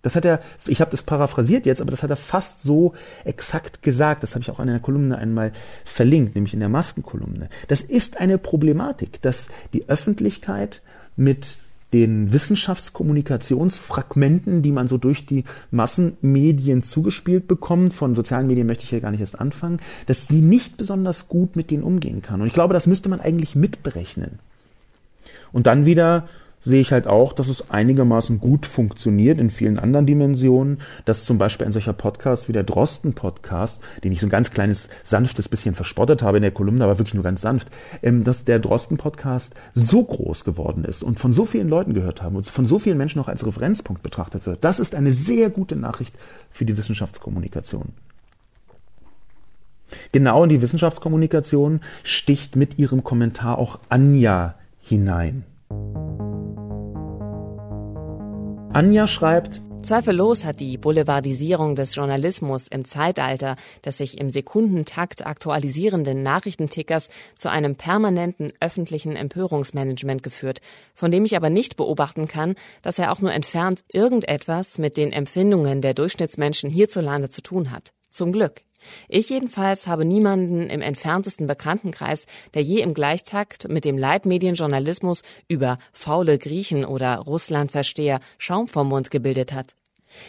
Das 0.01 0.15
hat 0.15 0.23
er, 0.23 0.39
ich 0.65 0.79
habe 0.79 0.91
das 0.91 1.03
paraphrasiert 1.03 1.65
jetzt, 1.65 1.81
aber 1.81 1.91
das 1.91 2.03
hat 2.03 2.09
er 2.09 2.15
fast 2.15 2.63
so 2.63 2.93
exakt 3.25 3.83
gesagt. 3.83 4.23
Das 4.23 4.33
habe 4.33 4.43
ich 4.43 4.49
auch 4.49 4.59
in 4.59 4.69
einer 4.69 4.79
Kolumne 4.79 5.17
einmal 5.17 5.51
verlinkt, 5.83 6.35
nämlich 6.35 6.53
in 6.53 6.61
der 6.61 6.69
Maskenkolumne. 6.69 7.49
Das 7.67 7.81
ist 7.81 8.17
eine 8.17 8.37
Problematik, 8.37 9.21
dass 9.21 9.49
die 9.73 9.89
Öffentlichkeit 9.89 10.81
mit 11.17 11.57
den 11.91 12.31
Wissenschaftskommunikationsfragmenten, 12.31 14.61
die 14.61 14.71
man 14.71 14.87
so 14.87 14.97
durch 14.97 15.25
die 15.25 15.43
Massenmedien 15.71 16.83
zugespielt 16.83 17.47
bekommt, 17.47 17.95
von 17.95 18.15
sozialen 18.15 18.45
Medien 18.47 18.67
möchte 18.67 18.83
ich 18.83 18.91
ja 18.91 18.99
gar 18.99 19.09
nicht 19.11 19.21
erst 19.21 19.39
anfangen, 19.39 19.79
dass 20.05 20.27
sie 20.27 20.41
nicht 20.41 20.77
besonders 20.77 21.27
gut 21.27 21.55
mit 21.55 21.71
denen 21.71 21.81
umgehen 21.83 22.21
kann. 22.21 22.41
Und 22.41 22.47
ich 22.47 22.53
glaube, 22.53 22.75
das 22.75 22.85
müsste 22.85 23.09
man 23.09 23.19
eigentlich 23.19 23.55
mitberechnen. 23.55 24.37
Und 25.51 25.65
dann 25.65 25.85
wieder 25.85 26.27
sehe 26.69 26.81
ich 26.81 26.91
halt 26.91 27.07
auch, 27.07 27.33
dass 27.33 27.47
es 27.47 27.69
einigermaßen 27.69 28.39
gut 28.39 28.65
funktioniert 28.65 29.39
in 29.39 29.49
vielen 29.49 29.79
anderen 29.79 30.05
Dimensionen, 30.05 30.79
dass 31.03 31.25
zum 31.25 31.37
Beispiel 31.37 31.65
ein 31.65 31.73
solcher 31.73 31.93
Podcast 31.93 32.47
wie 32.47 32.53
der 32.53 32.63
Drosten-Podcast, 32.63 33.81
den 34.03 34.11
ich 34.11 34.21
so 34.21 34.27
ein 34.27 34.29
ganz 34.29 34.51
kleines, 34.51 34.89
sanftes 35.03 35.49
bisschen 35.49 35.75
verspottet 35.75 36.21
habe 36.21 36.37
in 36.37 36.43
der 36.43 36.51
Kolumne, 36.51 36.83
aber 36.83 36.99
wirklich 36.99 37.15
nur 37.15 37.23
ganz 37.23 37.41
sanft, 37.41 37.67
ähm, 38.01 38.23
dass 38.23 38.45
der 38.45 38.59
Drosten-Podcast 38.59 39.55
so 39.73 40.03
groß 40.03 40.45
geworden 40.45 40.85
ist 40.85 41.03
und 41.03 41.19
von 41.19 41.33
so 41.33 41.43
vielen 41.43 41.67
Leuten 41.67 41.93
gehört 41.93 42.21
haben 42.21 42.35
und 42.35 42.47
von 42.47 42.65
so 42.65 42.79
vielen 42.79 42.97
Menschen 42.97 43.19
auch 43.19 43.27
als 43.27 43.45
Referenzpunkt 43.45 44.03
betrachtet 44.03 44.45
wird. 44.45 44.63
Das 44.63 44.79
ist 44.79 44.95
eine 44.95 45.11
sehr 45.11 45.49
gute 45.49 45.75
Nachricht 45.75 46.15
für 46.51 46.65
die 46.65 46.77
Wissenschaftskommunikation. 46.77 47.93
Genau 50.11 50.43
in 50.43 50.49
die 50.49 50.61
Wissenschaftskommunikation 50.61 51.81
sticht 52.03 52.55
mit 52.55 52.77
ihrem 52.77 53.03
Kommentar 53.03 53.57
auch 53.57 53.79
Anja 53.89 54.53
hinein. 54.81 55.43
Anja 58.71 59.07
schreibt, 59.07 59.61
Zweifellos 59.81 60.45
hat 60.45 60.59
die 60.59 60.77
Boulevardisierung 60.77 61.75
des 61.75 61.95
Journalismus 61.95 62.67
im 62.67 62.85
Zeitalter 62.85 63.55
des 63.83 63.97
sich 63.97 64.19
im 64.19 64.29
Sekundentakt 64.29 65.25
aktualisierenden 65.25 66.21
Nachrichtentickers 66.21 67.09
zu 67.35 67.49
einem 67.49 67.75
permanenten 67.75 68.53
öffentlichen 68.59 69.15
Empörungsmanagement 69.15 70.21
geführt, 70.21 70.59
von 70.93 71.09
dem 71.09 71.25
ich 71.25 71.35
aber 71.35 71.49
nicht 71.49 71.77
beobachten 71.77 72.27
kann, 72.27 72.55
dass 72.83 72.99
er 72.99 73.11
auch 73.11 73.21
nur 73.21 73.33
entfernt 73.33 73.83
irgendetwas 73.87 74.77
mit 74.77 74.97
den 74.97 75.11
Empfindungen 75.13 75.81
der 75.81 75.95
Durchschnittsmenschen 75.95 76.69
hierzulande 76.69 77.29
zu 77.29 77.41
tun 77.41 77.71
hat. 77.71 77.93
Zum 78.09 78.31
Glück. 78.31 78.63
Ich 79.07 79.29
jedenfalls 79.29 79.87
habe 79.87 80.05
niemanden 80.05 80.69
im 80.69 80.81
entferntesten 80.81 81.47
Bekanntenkreis, 81.47 82.25
der 82.53 82.61
je 82.61 82.81
im 82.81 82.93
Gleichtakt 82.93 83.69
mit 83.69 83.85
dem 83.85 83.97
Leitmedienjournalismus 83.97 85.21
über 85.47 85.77
faule 85.91 86.37
Griechen 86.37 86.85
oder 86.85 87.17
Russlandversteher 87.17 88.19
Schaum 88.37 88.67
vom 88.67 88.89
Mund 88.89 89.11
gebildet 89.11 89.53
hat. 89.53 89.75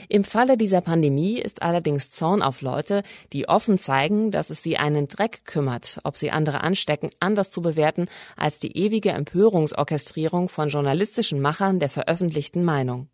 Im 0.09 0.25
Falle 0.25 0.57
dieser 0.57 0.81
Pandemie 0.81 1.39
ist 1.39 1.63
allerdings 1.63 2.11
Zorn 2.11 2.43
auf 2.43 2.61
Leute, 2.61 3.03
die 3.33 3.49
offen 3.49 3.79
zeigen, 3.79 4.31
dass 4.31 4.51
es 4.51 4.63
sie 4.63 4.77
einen 4.77 5.09
Dreck 5.09 5.45
kümmert, 5.45 5.99
ob 6.05 6.17
sie 6.17 6.31
andere 6.31 6.63
anstecken, 6.63 7.11
anders 7.21 7.51
zu 7.51 7.63
bewerten 7.63 8.07
als 8.37 8.59
die 8.59 8.77
ewige 8.77 9.11
Empörungsorchestrierung 9.11 10.49
von 10.49 10.69
journalistischen 10.69 11.41
Machern 11.41 11.81
der 11.81 11.89
veröffentlichten 11.89 12.65
Meinung. 12.65 13.09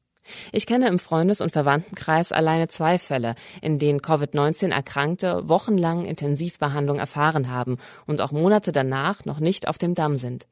Ich 0.53 0.67
kenne 0.67 0.89
im 0.89 0.99
Freundes- 0.99 1.41
und 1.41 1.53
Verwandtenkreis 1.53 2.33
alleine 2.33 2.69
zwei 2.69 2.99
Fälle, 2.99 3.35
in 3.63 3.79
denen 3.79 4.01
Covid-19 4.01 4.73
Erkrankte 4.73 5.49
wochenlang 5.49 6.05
Intensivbehandlung 6.05 6.99
erfahren 6.99 7.51
haben 7.51 7.79
und 8.07 8.21
auch 8.21 8.33
Monate 8.33 8.73
danach 8.73 9.25
noch 9.25 9.41
nicht 9.41 9.69
auf 9.69 9.79
dem 9.79 9.95
Damm 9.95 10.17
sind. 10.17 10.47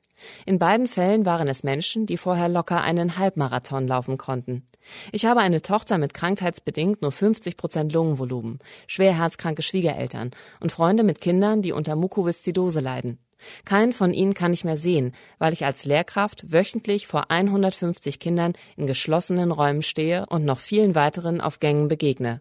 In 0.46 0.58
beiden 0.58 0.86
Fällen 0.86 1.26
waren 1.26 1.48
es 1.48 1.64
Menschen, 1.64 2.06
die 2.06 2.16
vorher 2.16 2.48
locker 2.48 2.82
einen 2.82 3.18
Halbmarathon 3.18 3.86
laufen 3.86 4.18
konnten. 4.18 4.66
Ich 5.12 5.24
habe 5.26 5.40
eine 5.40 5.62
Tochter 5.62 5.98
mit 5.98 6.14
krankheitsbedingt 6.14 7.02
nur 7.02 7.12
50 7.12 7.56
Prozent 7.56 7.92
Lungenvolumen, 7.92 8.58
schwer 8.86 9.16
herzkranke 9.16 9.62
Schwiegereltern 9.62 10.30
und 10.60 10.72
Freunde 10.72 11.02
mit 11.02 11.20
Kindern, 11.20 11.62
die 11.62 11.72
unter 11.72 11.96
Mukoviszidose 11.96 12.80
leiden. 12.80 13.18
Keinen 13.64 13.92
von 13.92 14.12
ihnen 14.14 14.34
kann 14.34 14.52
ich 14.52 14.64
mehr 14.64 14.76
sehen, 14.76 15.12
weil 15.38 15.52
ich 15.52 15.64
als 15.64 15.84
Lehrkraft 15.84 16.52
wöchentlich 16.52 17.06
vor 17.06 17.30
150 17.30 18.18
Kindern 18.18 18.54
in 18.76 18.86
geschlossenen 18.86 19.50
Räumen 19.50 19.82
stehe 19.82 20.26
und 20.26 20.44
noch 20.44 20.58
vielen 20.58 20.94
weiteren 20.94 21.40
auf 21.40 21.60
Gängen 21.60 21.88
begegne. 21.88 22.40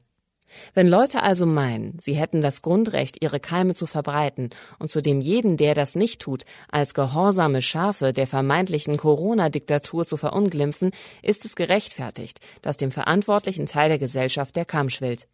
Wenn 0.73 0.87
Leute 0.87 1.23
also 1.23 1.45
meinen, 1.45 1.97
sie 1.99 2.13
hätten 2.13 2.41
das 2.41 2.61
Grundrecht, 2.61 3.21
ihre 3.21 3.39
Keime 3.39 3.75
zu 3.75 3.85
verbreiten 3.85 4.49
und 4.79 4.91
zudem 4.91 5.21
jeden, 5.21 5.57
der 5.57 5.73
das 5.73 5.95
nicht 5.95 6.21
tut, 6.21 6.43
als 6.71 6.93
gehorsame 6.93 7.61
Schafe 7.61 8.13
der 8.13 8.27
vermeintlichen 8.27 8.97
Corona-Diktatur 8.97 10.05
zu 10.05 10.17
verunglimpfen, 10.17 10.91
ist 11.21 11.45
es 11.45 11.55
gerechtfertigt, 11.55 12.39
dass 12.61 12.77
dem 12.77 12.91
verantwortlichen 12.91 13.65
Teil 13.65 13.89
der 13.89 13.99
Gesellschaft 13.99 14.55
der 14.55 14.65
Kamm 14.65 14.89
schwillt. 14.89 15.27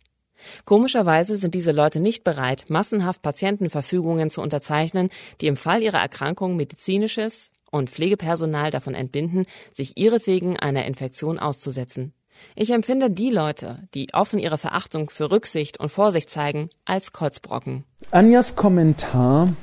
Komischerweise 0.65 1.38
sind 1.38 1.53
diese 1.53 1.72
Leute 1.72 1.99
nicht 1.99 2.24
bereit, 2.24 2.65
massenhaft 2.70 3.22
Patientenverfügungen 3.22 4.30
zu 4.30 4.41
unterzeichnen, 4.41 5.09
die 5.41 5.47
im 5.47 5.57
Fall 5.57 5.84
ihrer 5.84 5.99
Erkrankung 5.99 6.55
medizinisches 6.55 7.51
und 7.72 7.89
Pflegepersonal 7.89 8.72
davon 8.72 8.95
entbinden, 8.95 9.45
sich 9.74 9.97
ihretwegen 9.97 10.57
einer 10.57 10.86
Infektion 10.86 11.39
auszusetzen. 11.39 12.13
Ich 12.55 12.71
empfinde 12.71 13.09
die 13.09 13.29
Leute, 13.29 13.87
die 13.93 14.13
offen 14.13 14.39
ihre 14.39 14.57
Verachtung 14.57 15.09
für 15.09 15.31
Rücksicht 15.31 15.79
und 15.79 15.89
Vorsicht 15.89 16.29
zeigen, 16.29 16.69
als 16.85 17.11
Kotzbrocken. 17.13 17.83
Anjas 18.11 18.55
Kommentar 18.55 19.53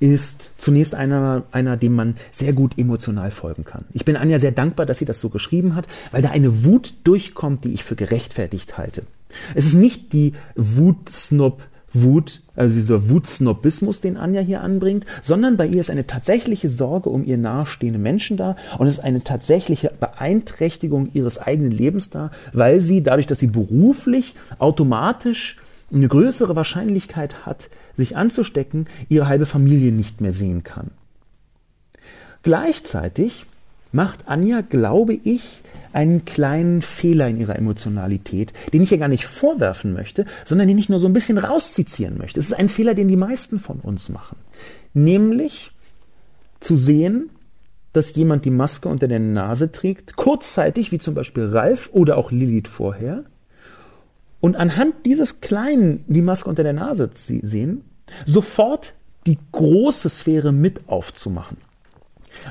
ist 0.00 0.52
zunächst 0.56 0.94
einer, 0.94 1.44
einer, 1.52 1.76
dem 1.76 1.94
man 1.94 2.16
sehr 2.32 2.54
gut 2.54 2.78
emotional 2.78 3.30
folgen 3.30 3.64
kann. 3.64 3.84
Ich 3.92 4.06
bin 4.06 4.16
Anja 4.16 4.38
sehr 4.38 4.52
dankbar, 4.52 4.86
dass 4.86 4.98
sie 4.98 5.04
das 5.04 5.20
so 5.20 5.28
geschrieben 5.28 5.74
hat, 5.74 5.86
weil 6.10 6.22
da 6.22 6.30
eine 6.30 6.64
Wut 6.64 6.94
durchkommt, 7.04 7.64
die 7.64 7.74
ich 7.74 7.84
für 7.84 7.96
gerechtfertigt 7.96 8.78
halte. 8.78 9.02
Es 9.54 9.66
ist 9.66 9.74
nicht 9.74 10.12
die 10.12 10.32
Wutsnob 10.56 11.62
Wut, 11.92 12.42
also 12.54 12.74
dieser 12.74 13.08
Wutsnobismus, 13.08 14.00
den 14.00 14.16
Anja 14.16 14.40
hier 14.40 14.60
anbringt, 14.60 15.06
sondern 15.22 15.56
bei 15.56 15.66
ihr 15.66 15.80
ist 15.80 15.90
eine 15.90 16.06
tatsächliche 16.06 16.68
Sorge 16.68 17.10
um 17.10 17.24
ihr 17.24 17.36
nahestehende 17.36 17.98
Menschen 17.98 18.36
da 18.36 18.56
und 18.78 18.86
es 18.86 18.98
ist 18.98 19.04
eine 19.04 19.24
tatsächliche 19.24 19.92
Beeinträchtigung 19.98 21.10
ihres 21.14 21.38
eigenen 21.38 21.72
Lebens 21.72 22.10
da, 22.10 22.30
weil 22.52 22.80
sie 22.80 23.02
dadurch, 23.02 23.26
dass 23.26 23.40
sie 23.40 23.48
beruflich 23.48 24.34
automatisch 24.58 25.58
eine 25.92 26.06
größere 26.06 26.54
Wahrscheinlichkeit 26.54 27.46
hat, 27.46 27.68
sich 27.96 28.16
anzustecken, 28.16 28.86
ihre 29.08 29.26
halbe 29.26 29.46
Familie 29.46 29.92
nicht 29.92 30.20
mehr 30.20 30.32
sehen 30.32 30.62
kann. 30.62 30.90
Gleichzeitig 32.42 33.46
macht 33.92 34.28
Anja, 34.28 34.60
glaube 34.60 35.14
ich, 35.14 35.62
einen 35.92 36.24
kleinen 36.24 36.82
Fehler 36.82 37.28
in 37.28 37.40
ihrer 37.40 37.56
Emotionalität, 37.56 38.52
den 38.72 38.82
ich 38.82 38.92
ihr 38.92 38.98
gar 38.98 39.08
nicht 39.08 39.26
vorwerfen 39.26 39.92
möchte, 39.92 40.26
sondern 40.44 40.68
den 40.68 40.78
ich 40.78 40.88
nur 40.88 41.00
so 41.00 41.06
ein 41.06 41.12
bisschen 41.12 41.38
rauszitieren 41.38 42.18
möchte. 42.18 42.40
Es 42.40 42.46
ist 42.46 42.58
ein 42.58 42.68
Fehler, 42.68 42.94
den 42.94 43.08
die 43.08 43.16
meisten 43.16 43.58
von 43.58 43.80
uns 43.80 44.08
machen. 44.08 44.36
Nämlich 44.94 45.72
zu 46.60 46.76
sehen, 46.76 47.30
dass 47.92 48.14
jemand 48.14 48.44
die 48.44 48.50
Maske 48.50 48.88
unter 48.88 49.08
der 49.08 49.18
Nase 49.18 49.72
trägt, 49.72 50.16
kurzzeitig, 50.16 50.92
wie 50.92 50.98
zum 50.98 51.14
Beispiel 51.14 51.46
Ralf 51.46 51.90
oder 51.92 52.16
auch 52.16 52.30
Lilith 52.30 52.68
vorher, 52.68 53.24
und 54.40 54.56
anhand 54.56 54.94
dieses 55.04 55.40
Kleinen 55.40 56.04
die 56.06 56.22
Maske 56.22 56.48
unter 56.48 56.62
der 56.62 56.72
Nase 56.72 57.10
sehen, 57.14 57.84
sofort 58.26 58.94
die 59.26 59.38
große 59.52 60.08
Sphäre 60.08 60.52
mit 60.52 60.88
aufzumachen. 60.88 61.58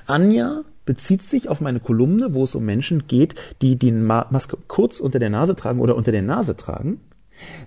Anja 0.05 0.61
bezieht 0.89 1.21
sich 1.21 1.49
auf 1.49 1.61
meine 1.61 1.79
Kolumne, 1.79 2.33
wo 2.33 2.43
es 2.43 2.55
um 2.55 2.65
Menschen 2.65 3.05
geht, 3.05 3.35
die 3.61 3.75
die 3.75 3.91
Maske 3.91 4.57
kurz 4.67 4.99
unter 4.99 5.19
der 5.19 5.29
Nase 5.29 5.55
tragen 5.55 5.81
oder 5.81 5.95
unter 5.95 6.11
der 6.11 6.23
Nase 6.23 6.57
tragen. 6.57 6.99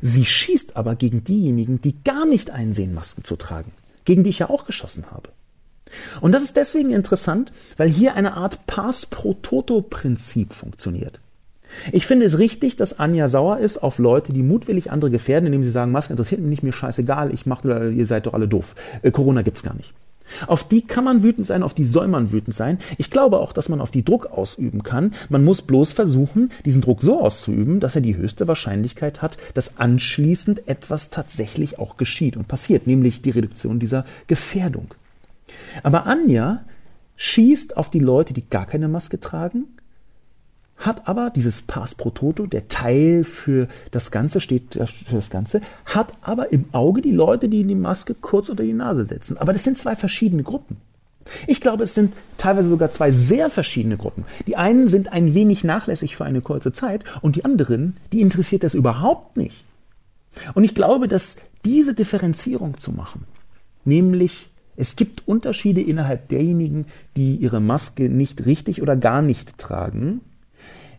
Sie 0.01 0.27
schießt 0.27 0.77
aber 0.77 0.97
gegen 0.97 1.23
diejenigen, 1.23 1.81
die 1.81 1.95
gar 2.03 2.27
nicht 2.27 2.51
einsehen, 2.51 2.95
Masken 2.95 3.23
zu 3.23 3.37
tragen, 3.37 3.71
gegen 4.05 4.25
die 4.25 4.31
ich 4.31 4.41
ja 4.41 4.51
auch 4.51 4.67
geschossen 4.67 5.13
habe. 5.13 5.29
Und 6.21 6.33
das 6.33 6.43
ist 6.43 6.57
deswegen 6.57 6.91
interessant, 6.91 7.53
weil 7.77 7.89
hier 7.89 8.17
eine 8.17 8.37
Art 8.37 8.67
Pass 8.67 9.07
pro 9.07 9.35
Toto 9.35 9.83
Prinzip 9.83 10.53
funktioniert. 10.53 11.21
Ich 11.93 12.09
finde 12.09 12.27
es 12.27 12.39
richtig, 12.39 12.75
dass 12.75 12.99
Anja 12.99 13.29
sauer 13.29 13.59
ist 13.59 13.79
auf 13.79 14.01
Leute, 14.01 14.33
die 14.33 14.43
mutwillig 14.43 14.91
andere 14.91 15.13
gefährden, 15.13 15.47
indem 15.47 15.63
sie 15.63 15.71
sagen, 15.71 15.93
Maske 15.93 16.13
interessiert 16.13 16.41
mich 16.41 16.51
nicht, 16.51 16.63
mir 16.65 16.73
scheißegal, 16.73 17.33
ich 17.33 17.47
mach, 17.47 17.63
ihr 17.63 18.07
seid 18.07 18.27
doch 18.27 18.35
alle 18.35 18.49
doof. 18.49 18.75
Äh, 19.03 19.13
Corona 19.13 19.43
gibt's 19.43 19.63
gar 19.63 19.75
nicht. 19.75 19.95
Auf 20.47 20.69
die 20.69 20.83
kann 20.83 21.05
man 21.05 21.23
wütend 21.23 21.47
sein, 21.47 21.63
auf 21.63 21.75
die 21.75 21.85
soll 21.85 22.09
man 22.09 22.33
wütend 22.33 22.55
sein. 22.55 22.79
Ich 22.99 23.11
glaube 23.11 23.41
auch, 23.41 23.53
dass 23.53 23.69
man 23.69 23.81
auf 23.81 23.91
die 23.91 24.05
Druck 24.05 24.27
ausüben 24.27 24.83
kann. 24.83 25.15
Man 25.29 25.45
muss 25.45 25.63
bloß 25.63 25.93
versuchen, 25.93 26.51
diesen 26.65 26.83
Druck 26.83 27.03
so 27.03 27.21
auszuüben, 27.21 27.81
dass 27.81 27.97
er 27.97 28.03
die 28.03 28.17
höchste 28.17 28.49
Wahrscheinlichkeit 28.49 29.23
hat, 29.23 29.37
dass 29.55 29.79
anschließend 29.79 30.69
etwas 30.69 31.11
tatsächlich 31.11 31.79
auch 31.79 31.97
geschieht 31.97 32.37
und 32.37 32.49
passiert, 32.49 32.87
nämlich 32.87 33.23
die 33.23 33.31
Reduktion 33.31 33.79
dieser 33.79 34.05
Gefährdung. 34.27 34.95
Aber 35.83 36.07
Anja 36.07 36.65
schießt 37.17 37.77
auf 37.77 37.91
die 37.91 37.99
Leute, 37.99 38.33
die 38.33 38.49
gar 38.49 38.67
keine 38.67 38.89
Maske 38.89 39.21
tragen, 39.21 39.67
hat 40.77 41.07
aber 41.09 41.31
dieses 41.31 41.63
Pass 41.63 41.95
pro 41.95 42.11
Toto, 42.11 42.47
der 42.47 42.69
Teil 42.69 43.25
für 43.25 43.69
das 43.91 44.11
Ganze 44.11 44.41
steht 44.41 44.75
für 44.75 45.15
das 45.15 45.31
Ganze, 45.31 45.61
hat 45.85 46.13
aber 46.23 46.53
im 46.53 46.65
Auge 46.73 47.03
die 47.03 47.13
Leute, 47.13 47.49
die 47.49 47.65
die 47.65 47.75
Maske 47.75 48.15
kurz 48.15 48.49
unter 48.49 48.65
die 48.65 48.73
Nase 48.73 49.05
setzen. 49.05 49.39
Aber 49.39 49.53
das 49.53 49.63
sind 49.63 49.79
zwei 49.79 49.95
verschiedene 49.95 50.43
Gruppen. 50.43 50.79
Ich 51.47 51.61
glaube, 51.61 51.85
es 51.85 51.95
sind 51.95 52.13
teilweise 52.37 52.69
sogar 52.69 52.91
zwei 52.91 53.13
sehr 53.13 53.49
verschiedene 53.49 53.97
Gruppen. 53.97 54.25
Die 54.47 54.57
einen 54.57 54.89
sind 54.89 55.13
ein 55.13 55.35
wenig 55.35 55.63
nachlässig 55.63 56.17
für 56.17 56.25
eine 56.25 56.41
kurze 56.41 56.73
Zeit 56.73 57.05
und 57.21 57.37
die 57.37 57.45
anderen, 57.45 57.97
die 58.13 58.21
interessiert 58.21 58.65
das 58.65 58.75
überhaupt 58.75 59.37
nicht. 59.37 59.65
Und 60.55 60.65
ich 60.65 60.75
glaube, 60.75 61.09
dass 61.09 61.37
diese 61.65 61.95
Differenzierung 61.95 62.79
zu 62.79 62.91
machen, 62.91 63.25
nämlich 63.85 64.51
es 64.75 64.97
gibt 64.97 65.29
Unterschiede 65.29 65.83
innerhalb 65.83 66.29
derjenigen, 66.29 66.87
die 67.17 67.37
ihre 67.37 67.61
Maske 67.61 68.09
nicht 68.09 68.47
richtig 68.47 68.81
oder 68.81 68.97
gar 68.97 69.23
nicht 69.23 69.59
tragen, 69.59 70.23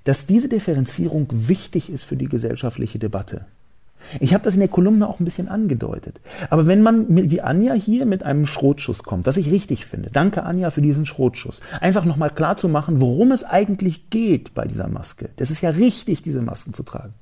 dass 0.04 0.26
diese 0.26 0.49
Differenzierung 0.49 1.28
wichtig 1.32 1.89
ist 1.89 2.04
für 2.04 2.18
die 2.18 2.28
gesellschaftliche 2.28 2.99
Debatte. 2.99 3.45
Ich 4.20 4.34
habe 4.34 4.43
das 4.43 4.54
in 4.54 4.60
der 4.60 4.70
Kolumne 4.70 5.08
auch 5.08 5.20
ein 5.20 5.26
bisschen 5.26 5.47
angedeutet. 5.47 6.20
Aber 6.49 6.68
wenn 6.68 6.82
man 6.82 7.06
wie 7.10 7.41
Anja 7.41 7.74
hier 7.74 8.06
mit 8.06 8.24
einem 8.24 8.45
Schrotschuss 8.45 9.04
kommt, 9.04 9.26
was 9.26 9.38
ich 9.38 9.49
richtig 9.51 9.86
finde, 9.86 10.10
danke 10.12 10.43
Anja 10.43 10.70
für 10.72 10.82
diesen 10.82 11.06
Schrotschuss, 11.06 11.62
einfach 11.80 12.06
nochmal 12.06 12.30
klar 12.30 12.58
zu 12.58 12.68
machen, 12.68 13.01
worum 13.01 13.32
es 13.32 13.43
eigentlich 13.43 14.10
geht 14.10 14.54
bei 14.54 14.66
dieser 14.66 14.89
Maske. 14.89 15.30
Das 15.38 15.51
ist 15.51 15.62
ja 15.62 15.70
richtig, 15.70 16.22
diese 16.22 16.41
Masken 16.41 16.74
zu 16.74 16.84
tragen. 16.84 17.14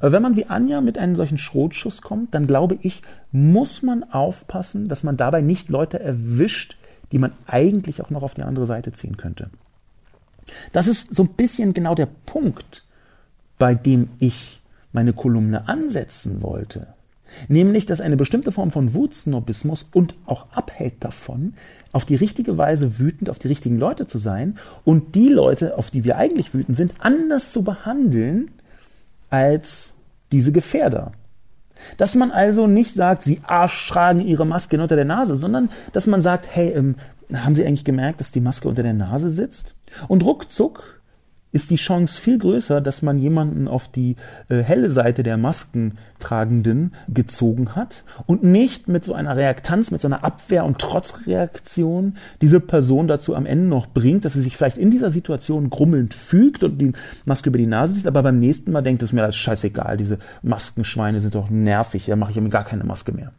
Aber 0.00 0.12
wenn 0.12 0.22
man 0.22 0.36
wie 0.36 0.46
Anja 0.46 0.80
mit 0.80 0.98
einem 0.98 1.16
solchen 1.16 1.38
Schrotschuss 1.38 2.02
kommt, 2.02 2.34
dann 2.34 2.46
glaube 2.46 2.78
ich, 2.82 3.02
muss 3.32 3.82
man 3.82 4.04
aufpassen, 4.04 4.88
dass 4.88 5.02
man 5.02 5.16
dabei 5.16 5.40
nicht 5.40 5.68
Leute 5.68 5.98
erwischt, 6.00 6.76
die 7.10 7.18
man 7.18 7.32
eigentlich 7.46 8.02
auch 8.02 8.10
noch 8.10 8.22
auf 8.22 8.34
die 8.34 8.42
andere 8.42 8.66
Seite 8.66 8.92
ziehen 8.92 9.16
könnte. 9.16 9.50
Das 10.72 10.86
ist 10.86 11.14
so 11.14 11.24
ein 11.24 11.30
bisschen 11.30 11.74
genau 11.74 11.94
der 11.94 12.08
Punkt, 12.26 12.84
bei 13.58 13.74
dem 13.74 14.08
ich 14.18 14.60
meine 14.92 15.12
Kolumne 15.12 15.68
ansetzen 15.68 16.42
wollte. 16.42 16.88
Nämlich, 17.48 17.86
dass 17.86 18.00
eine 18.00 18.16
bestimmte 18.16 18.52
Form 18.52 18.70
von 18.70 18.94
Wutsnobismus 18.94 19.86
und 19.92 20.14
auch 20.26 20.46
abhält 20.52 20.94
davon, 21.00 21.54
auf 21.92 22.04
die 22.04 22.14
richtige 22.14 22.56
Weise 22.56 22.98
wütend 22.98 23.30
auf 23.30 23.38
die 23.38 23.48
richtigen 23.48 23.78
Leute 23.78 24.06
zu 24.06 24.18
sein 24.18 24.58
und 24.84 25.14
die 25.14 25.28
Leute, 25.28 25.76
auf 25.76 25.90
die 25.90 26.04
wir 26.04 26.16
eigentlich 26.16 26.54
wütend 26.54 26.76
sind, 26.76 26.94
anders 27.00 27.52
zu 27.52 27.62
behandeln 27.62 28.50
als 29.30 29.94
diese 30.32 30.52
Gefährder. 30.52 31.12
Dass 31.96 32.14
man 32.14 32.30
also 32.30 32.66
nicht 32.66 32.94
sagt, 32.94 33.22
sie 33.22 33.40
Arsch 33.44 33.88
tragen 33.88 34.20
ihre 34.20 34.46
Maske 34.46 34.80
unter 34.80 34.96
der 34.96 35.04
Nase, 35.04 35.36
sondern 35.36 35.70
dass 35.92 36.06
man 36.06 36.20
sagt, 36.20 36.46
hey, 36.50 36.70
ähm, 36.70 36.96
haben 37.32 37.54
Sie 37.54 37.64
eigentlich 37.64 37.84
gemerkt, 37.84 38.20
dass 38.20 38.32
die 38.32 38.40
Maske 38.40 38.68
unter 38.68 38.82
der 38.82 38.94
Nase 38.94 39.30
sitzt? 39.30 39.74
Und 40.08 40.24
ruckzuck 40.24 40.98
ist 41.50 41.70
die 41.70 41.76
Chance 41.76 42.20
viel 42.20 42.38
größer, 42.38 42.80
dass 42.80 43.00
man 43.00 43.18
jemanden 43.18 43.68
auf 43.68 43.88
die 43.88 44.16
äh, 44.48 44.62
helle 44.62 44.90
Seite 44.90 45.22
der 45.22 45.38
Maskentragenden 45.38 46.92
gezogen 47.08 47.74
hat 47.74 48.04
und 48.26 48.44
nicht 48.44 48.88
mit 48.88 49.04
so 49.04 49.14
einer 49.14 49.36
Reaktanz, 49.36 49.90
mit 49.90 50.02
so 50.02 50.08
einer 50.08 50.24
Abwehr- 50.24 50.64
und 50.64 50.78
Trotzreaktion 50.78 52.18
diese 52.42 52.60
Person 52.60 53.08
dazu 53.08 53.34
am 53.34 53.46
Ende 53.46 53.66
noch 53.66 53.86
bringt, 53.86 54.24
dass 54.24 54.34
sie 54.34 54.42
sich 54.42 54.56
vielleicht 54.56 54.76
in 54.76 54.90
dieser 54.90 55.10
Situation 55.10 55.70
grummelnd 55.70 56.12
fügt 56.12 56.64
und 56.64 56.78
die 56.78 56.92
Maske 57.24 57.48
über 57.48 57.58
die 57.58 57.66
Nase 57.66 57.94
zieht, 57.94 58.06
aber 58.06 58.22
beim 58.22 58.40
nächsten 58.40 58.70
Mal 58.70 58.82
denkt 58.82 59.02
es 59.02 59.12
mir, 59.12 59.22
das 59.22 59.30
ist 59.30 59.36
scheißegal, 59.36 59.96
diese 59.96 60.18
Maskenschweine 60.42 61.20
sind 61.20 61.34
doch 61.34 61.48
nervig, 61.48 62.06
da 62.06 62.16
mache 62.16 62.32
ich 62.32 62.40
mir 62.40 62.50
gar 62.50 62.64
keine 62.64 62.84
Maske 62.84 63.12
mehr. 63.12 63.32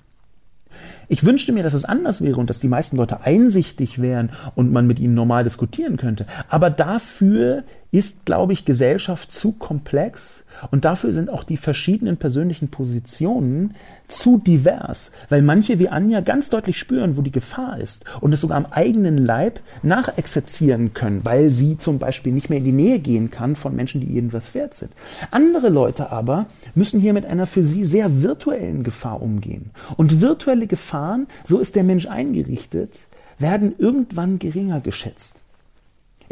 Ich 1.07 1.25
wünschte 1.25 1.51
mir, 1.51 1.63
dass 1.63 1.73
es 1.73 1.86
anders 1.86 2.21
wäre 2.21 2.38
und 2.38 2.49
dass 2.49 2.59
die 2.59 2.67
meisten 2.67 2.97
Leute 2.97 3.21
einsichtig 3.21 3.99
wären 4.01 4.30
und 4.55 4.71
man 4.71 4.88
mit 4.88 4.99
ihnen 4.99 5.15
normal 5.15 5.43
diskutieren 5.43 5.97
könnte. 5.97 6.25
Aber 6.49 6.69
dafür 6.69 7.63
ist, 7.91 8.25
glaube 8.25 8.53
ich, 8.53 8.65
Gesellschaft 8.65 9.34
zu 9.34 9.51
komplex 9.53 10.43
und 10.72 10.86
dafür 10.86 11.14
sind 11.14 11.30
auch 11.30 11.43
die 11.43 11.57
verschiedenen 11.57 12.18
persönlichen 12.18 12.70
Positionen 12.70 13.76
zu 14.07 14.38
divers, 14.38 15.12
weil 15.30 15.41
manche 15.41 15.80
wie 15.80 15.89
Anja 15.89 16.22
ganz 16.22 16.49
deutlich 16.49 16.78
spüren, 16.78 17.18
wo 17.18 17.22
die 17.22 17.32
Gefahr 17.32 17.80
ist 17.80 18.05
und 18.22 18.34
es 18.34 18.41
sogar 18.41 18.57
am 18.57 18.66
eigenen 18.66 19.18
Leib 19.18 19.60
nachexerzieren 19.84 20.93
können, 20.93 21.22
weil 21.24 21.49
sie 21.49 21.78
zum 21.78 21.99
Beispiel 21.99 22.34
nicht 22.34 22.49
mehr 22.49 22.60
in 22.60 22.66
die 22.66 22.72
Nähe 22.72 22.99
gehen 22.99 23.32
kann 23.32 23.55
von 23.55 23.76
Menschen, 23.76 24.01
die 24.01 24.14
irgendwas 24.16 24.53
wert 24.53 24.76
sind. 24.76 24.91
Andere 25.32 25.70
Leute 25.70 26.12
aber 26.12 26.47
müssen 26.76 26.99
hier 26.99 27.14
mit 27.14 27.26
einer 27.26 27.47
für 27.47 27.64
sie 27.64 27.84
sehr 27.84 28.22
virtuellen 28.22 28.84
Gefahr 28.84 29.22
umgehen. 29.22 29.72
Und 29.97 30.22
virtuelle 30.22 30.68
Gefahren, 30.68 31.28
so 31.43 31.60
ist 31.60 31.76
der 31.76 31.84
Mensch 31.84 32.07
eingerichtet, 32.07 33.07
werden 33.38 33.74
irgendwann 33.78 34.39
geringer 34.39 34.82
geschätzt. 34.82 35.36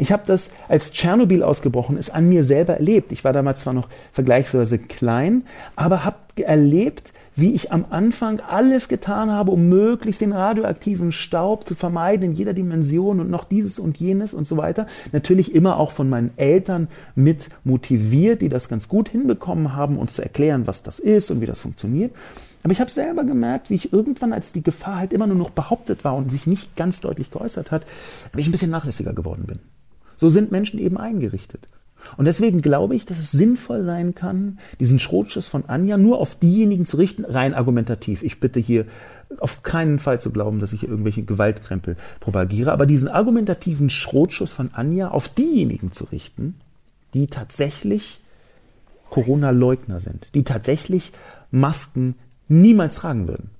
Ich 0.00 0.12
habe 0.12 0.22
das, 0.26 0.50
als 0.68 0.92
Tschernobyl 0.92 1.42
ausgebrochen 1.42 1.96
ist, 1.96 2.10
an 2.10 2.28
mir 2.28 2.44
selber 2.44 2.74
erlebt. 2.74 3.10
Ich 3.10 3.24
war 3.24 3.32
damals 3.32 3.60
zwar 3.60 3.72
noch 3.72 3.88
vergleichsweise 4.12 4.78
klein, 4.78 5.42
aber 5.74 6.04
habe 6.04 6.16
erlebt, 6.36 7.12
wie 7.34 7.54
ich 7.54 7.72
am 7.72 7.84
Anfang 7.90 8.40
alles 8.40 8.88
getan 8.88 9.30
habe, 9.30 9.50
um 9.50 9.68
möglichst 9.68 10.20
den 10.20 10.32
radioaktiven 10.32 11.12
Staub 11.12 11.68
zu 11.68 11.74
vermeiden 11.74 12.30
in 12.30 12.32
jeder 12.32 12.52
Dimension 12.52 13.20
und 13.20 13.30
noch 13.30 13.44
dieses 13.44 13.78
und 13.78 13.96
jenes 13.96 14.34
und 14.34 14.46
so 14.46 14.56
weiter. 14.56 14.86
Natürlich 15.12 15.54
immer 15.54 15.78
auch 15.78 15.92
von 15.92 16.08
meinen 16.08 16.30
Eltern 16.36 16.88
mit 17.14 17.48
motiviert, 17.64 18.42
die 18.42 18.48
das 18.48 18.68
ganz 18.68 18.88
gut 18.88 19.08
hinbekommen 19.08 19.74
haben, 19.74 19.98
uns 19.98 20.14
zu 20.14 20.22
erklären, 20.22 20.66
was 20.66 20.82
das 20.82 20.98
ist 20.98 21.30
und 21.30 21.40
wie 21.40 21.46
das 21.46 21.60
funktioniert. 21.60 22.12
Aber 22.64 22.72
ich 22.72 22.80
habe 22.80 22.90
selber 22.90 23.22
gemerkt, 23.22 23.70
wie 23.70 23.76
ich 23.76 23.92
irgendwann, 23.92 24.32
als 24.32 24.52
die 24.52 24.62
Gefahr 24.62 24.98
halt 24.98 25.12
immer 25.12 25.28
nur 25.28 25.36
noch 25.36 25.50
behauptet 25.50 26.04
war 26.04 26.16
und 26.16 26.30
sich 26.30 26.46
nicht 26.46 26.74
ganz 26.74 27.00
deutlich 27.00 27.30
geäußert 27.30 27.70
hat, 27.70 27.86
wie 28.32 28.40
ich 28.40 28.48
ein 28.48 28.52
bisschen 28.52 28.70
nachlässiger 28.70 29.12
geworden 29.12 29.44
bin. 29.46 29.60
So 30.18 30.28
sind 30.28 30.50
Menschen 30.50 30.78
eben 30.78 30.98
eingerichtet. 30.98 31.68
Und 32.16 32.24
deswegen 32.24 32.62
glaube 32.62 32.94
ich, 32.94 33.06
dass 33.06 33.18
es 33.18 33.30
sinnvoll 33.30 33.82
sein 33.82 34.14
kann, 34.14 34.58
diesen 34.80 34.98
Schrotschuss 34.98 35.48
von 35.48 35.64
Anja 35.66 35.96
nur 35.96 36.18
auf 36.18 36.34
diejenigen 36.34 36.86
zu 36.86 36.96
richten, 36.96 37.24
rein 37.24 37.54
argumentativ. 37.54 38.22
Ich 38.22 38.40
bitte 38.40 38.60
hier 38.60 38.86
auf 39.38 39.62
keinen 39.62 39.98
Fall 39.98 40.20
zu 40.20 40.30
glauben, 40.30 40.58
dass 40.60 40.72
ich 40.72 40.84
irgendwelche 40.84 41.22
Gewaltkrempel 41.22 41.96
propagiere, 42.20 42.72
aber 42.72 42.86
diesen 42.86 43.08
argumentativen 43.08 43.90
Schrotschuss 43.90 44.52
von 44.52 44.70
Anja 44.72 45.08
auf 45.08 45.28
diejenigen 45.28 45.92
zu 45.92 46.04
richten, 46.04 46.54
die 47.14 47.26
tatsächlich 47.26 48.20
Corona-Leugner 49.10 50.00
sind, 50.00 50.28
die 50.34 50.44
tatsächlich 50.44 51.12
Masken 51.50 52.14
niemals 52.48 52.96
tragen 52.96 53.28
würden. 53.28 53.50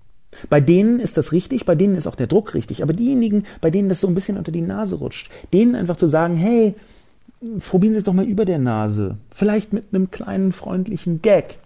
Bei 0.51 0.61
denen 0.61 1.01
ist 1.01 1.17
das 1.17 1.33
richtig, 1.33 1.65
bei 1.65 1.75
denen 1.75 1.97
ist 1.97 2.07
auch 2.07 2.15
der 2.15 2.27
Druck 2.27 2.55
richtig. 2.55 2.83
Aber 2.83 2.93
diejenigen, 2.93 3.45
bei 3.61 3.71
denen 3.71 3.89
das 3.89 4.01
so 4.01 4.09
ein 4.09 4.15
bisschen 4.15 4.37
unter 4.37 4.53
die 4.53 4.63
Nase 4.63 4.97
rutscht, 4.97 5.31
denen 5.53 5.75
einfach 5.75 5.97
zu 5.97 6.09
sagen, 6.09 6.37
hey, 6.37 6.75
probieren 7.67 7.95
Sie 7.95 7.99
es 7.99 8.05
doch 8.05 8.13
mal 8.13 8.27
über 8.27 8.45
der 8.45 8.59
Nase. 8.59 9.17
Vielleicht 9.35 9.73
mit 9.73 9.87
einem 9.93 10.11
kleinen 10.11 10.53
freundlichen 10.53 11.23
Gag. 11.23 11.59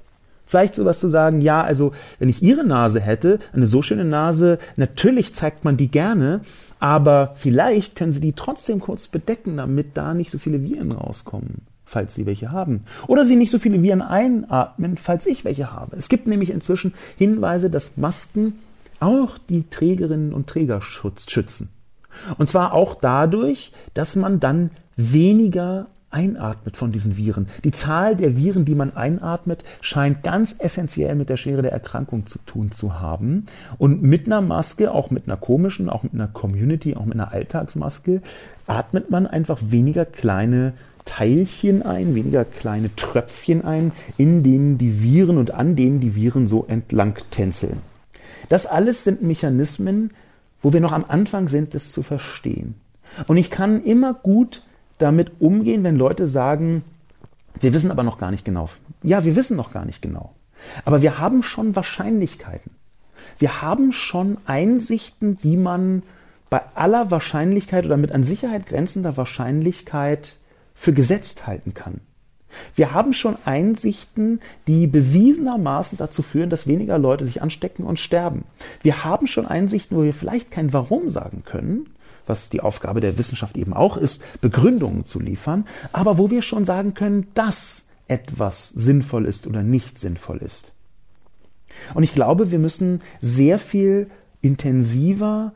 Vielleicht 0.46 0.74
sowas 0.74 1.00
zu 1.00 1.08
sagen, 1.08 1.40
ja, 1.40 1.62
also 1.62 1.92
wenn 2.18 2.28
ich 2.28 2.42
Ihre 2.42 2.64
Nase 2.64 3.00
hätte, 3.00 3.38
eine 3.52 3.66
so 3.66 3.80
schöne 3.80 4.04
Nase, 4.04 4.58
natürlich 4.76 5.34
zeigt 5.34 5.64
man 5.64 5.78
die 5.78 5.88
gerne, 5.88 6.40
aber 6.78 7.34
vielleicht 7.36 7.96
können 7.96 8.12
Sie 8.12 8.20
die 8.20 8.34
trotzdem 8.34 8.80
kurz 8.80 9.08
bedecken, 9.08 9.56
damit 9.56 9.96
da 9.96 10.12
nicht 10.12 10.30
so 10.30 10.38
viele 10.38 10.62
Viren 10.62 10.92
rauskommen 10.92 11.62
falls 11.93 12.14
Sie 12.14 12.26
welche 12.26 12.51
haben. 12.51 12.84
Oder 13.07 13.24
Sie 13.24 13.36
nicht 13.36 13.51
so 13.51 13.59
viele 13.59 13.82
Viren 13.82 14.03
einatmen, 14.03 14.97
falls 14.97 15.26
ich 15.26 15.45
welche 15.45 15.72
habe. 15.72 15.97
Es 15.97 16.09
gibt 16.09 16.26
nämlich 16.26 16.51
inzwischen 16.51 16.95
Hinweise, 17.18 17.70
dass 17.70 17.97
Masken 17.97 18.55
auch 18.99 19.38
die 19.38 19.68
Trägerinnen 19.68 20.32
und 20.32 20.47
Träger 20.47 20.80
schützen. 20.80 21.68
Und 22.38 22.49
zwar 22.51 22.72
auch 22.72 22.95
dadurch, 22.95 23.72
dass 23.95 24.16
man 24.16 24.40
dann 24.40 24.70
weniger 24.97 25.86
einatmet 26.12 26.76
von 26.76 26.93
diesen 26.93 27.16
Viren. 27.16 27.49
Die 27.64 27.70
Zahl 27.70 28.16
der 28.16 28.36
Viren, 28.36 28.64
die 28.64 28.74
man 28.74 28.95
einatmet, 28.95 29.64
scheint 29.80 30.22
ganz 30.22 30.55
essentiell 30.59 31.14
mit 31.14 31.30
der 31.30 31.38
Schwere 31.38 31.62
der 31.62 31.72
Erkrankung 31.72 32.26
zu 32.26 32.38
tun 32.40 32.70
zu 32.70 33.01
haben. 33.01 33.47
Und 33.78 34.03
mit 34.03 34.26
einer 34.26 34.43
Maske, 34.43 34.93
auch 34.93 35.11
mit 35.11 35.26
einer 35.26 35.38
komischen, 35.38 35.88
auch 35.88 36.03
mit 36.03 36.12
einer 36.12 36.28
Community, 36.28 36.95
auch 36.97 37.07
mit 37.07 37.14
einer 37.14 37.32
Alltagsmaske, 37.32 38.20
atmet 38.66 39.11
man 39.11 39.26
einfach 39.26 39.59
weniger 39.62 40.05
kleine 40.05 40.74
Teilchen 41.05 41.82
ein, 41.82 42.14
weniger 42.14 42.44
kleine 42.44 42.94
Tröpfchen 42.94 43.64
ein, 43.64 43.92
in 44.16 44.42
denen 44.42 44.78
die 44.78 45.03
Viren 45.03 45.38
und 45.38 45.53
an 45.53 45.76
denen 45.76 46.00
die 46.00 46.14
Viren 46.14 46.46
so 46.48 46.64
entlang 46.66 47.16
tänzeln. 47.30 47.78
Das 48.48 48.66
alles 48.66 49.05
sind 49.05 49.22
Mechanismen, 49.22 50.12
wo 50.61 50.72
wir 50.72 50.80
noch 50.80 50.92
am 50.92 51.05
Anfang 51.07 51.48
sind, 51.48 51.74
das 51.74 51.90
zu 51.92 52.03
verstehen. 52.03 52.74
Und 53.26 53.36
ich 53.36 53.50
kann 53.50 53.82
immer 53.82 54.14
gut 54.14 54.62
damit 54.98 55.40
umgehen, 55.40 55.84
wenn 55.84 55.96
Leute 55.96 56.28
sagen, 56.28 56.84
wir 57.61 57.72
wissen 57.74 57.90
aber 57.90 58.03
noch 58.03 58.18
gar 58.18 58.30
nicht 58.30 58.44
genau. 58.44 58.68
Ja, 59.03 59.24
wir 59.24 59.36
wissen 59.36 59.57
noch 59.57 59.72
gar 59.72 59.84
nicht 59.84 60.00
genau. 60.03 60.32
Aber 60.84 61.03
wir 61.03 61.18
haben 61.18 61.42
schon 61.42 61.74
Wahrscheinlichkeiten. 61.74 62.70
Wir 63.38 63.62
haben 63.62 63.92
schon 63.92 64.38
Einsichten, 64.46 65.38
die 65.38 65.57
man 65.57 66.03
bei 66.50 66.61
aller 66.74 67.11
Wahrscheinlichkeit 67.11 67.84
oder 67.86 67.96
mit 67.96 68.12
an 68.12 68.24
Sicherheit 68.24 68.66
grenzender 68.66 69.16
Wahrscheinlichkeit 69.16 70.36
für 70.82 70.92
gesetzt 70.92 71.46
halten 71.46 71.74
kann. 71.74 72.00
Wir 72.74 72.92
haben 72.92 73.12
schon 73.12 73.36
Einsichten, 73.44 74.40
die 74.66 74.88
bewiesenermaßen 74.88 75.96
dazu 75.96 76.22
führen, 76.22 76.50
dass 76.50 76.66
weniger 76.66 76.98
Leute 76.98 77.24
sich 77.24 77.40
anstecken 77.40 77.84
und 77.84 78.00
sterben. 78.00 78.42
Wir 78.82 79.04
haben 79.04 79.28
schon 79.28 79.46
Einsichten, 79.46 79.96
wo 79.96 80.02
wir 80.02 80.12
vielleicht 80.12 80.50
kein 80.50 80.72
Warum 80.72 81.08
sagen 81.08 81.44
können, 81.44 81.86
was 82.26 82.50
die 82.50 82.60
Aufgabe 82.60 83.00
der 83.00 83.16
Wissenschaft 83.16 83.56
eben 83.56 83.72
auch 83.72 83.96
ist, 83.96 84.24
Begründungen 84.40 85.06
zu 85.06 85.20
liefern, 85.20 85.68
aber 85.92 86.18
wo 86.18 86.30
wir 86.30 86.42
schon 86.42 86.64
sagen 86.64 86.94
können, 86.94 87.28
dass 87.34 87.84
etwas 88.08 88.68
sinnvoll 88.70 89.26
ist 89.26 89.46
oder 89.46 89.62
nicht 89.62 90.00
sinnvoll 90.00 90.38
ist. 90.38 90.72
Und 91.94 92.02
ich 92.02 92.12
glaube, 92.12 92.50
wir 92.50 92.58
müssen 92.58 93.02
sehr 93.20 93.60
viel 93.60 94.10
intensiver 94.40 95.52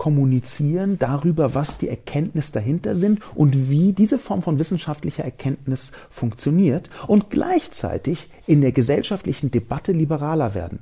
kommunizieren 0.00 0.98
darüber, 0.98 1.54
was 1.54 1.76
die 1.76 1.90
Erkenntnis 1.90 2.52
dahinter 2.52 2.94
sind 2.94 3.20
und 3.34 3.68
wie 3.68 3.92
diese 3.92 4.16
Form 4.16 4.40
von 4.40 4.58
wissenschaftlicher 4.58 5.24
Erkenntnis 5.24 5.92
funktioniert 6.08 6.88
und 7.06 7.28
gleichzeitig 7.28 8.30
in 8.46 8.62
der 8.62 8.72
gesellschaftlichen 8.72 9.50
Debatte 9.50 9.92
liberaler 9.92 10.54
werden. 10.54 10.78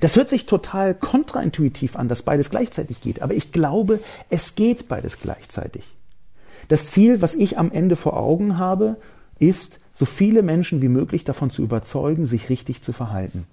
Das 0.00 0.16
hört 0.16 0.30
sich 0.30 0.46
total 0.46 0.94
kontraintuitiv 0.94 1.96
an, 1.96 2.08
dass 2.08 2.22
beides 2.22 2.48
gleichzeitig 2.48 3.02
geht, 3.02 3.20
aber 3.20 3.34
ich 3.34 3.52
glaube, 3.52 4.00
es 4.30 4.54
geht 4.54 4.88
beides 4.88 5.20
gleichzeitig. 5.20 5.84
Das 6.68 6.88
Ziel, 6.88 7.20
was 7.20 7.34
ich 7.34 7.58
am 7.58 7.72
Ende 7.72 7.94
vor 7.94 8.16
Augen 8.16 8.56
habe, 8.56 8.96
ist, 9.38 9.80
so 9.92 10.06
viele 10.06 10.40
Menschen 10.40 10.80
wie 10.80 10.88
möglich 10.88 11.24
davon 11.24 11.50
zu 11.50 11.60
überzeugen, 11.60 12.24
sich 12.24 12.48
richtig 12.48 12.80
zu 12.80 12.94
verhalten. 12.94 13.46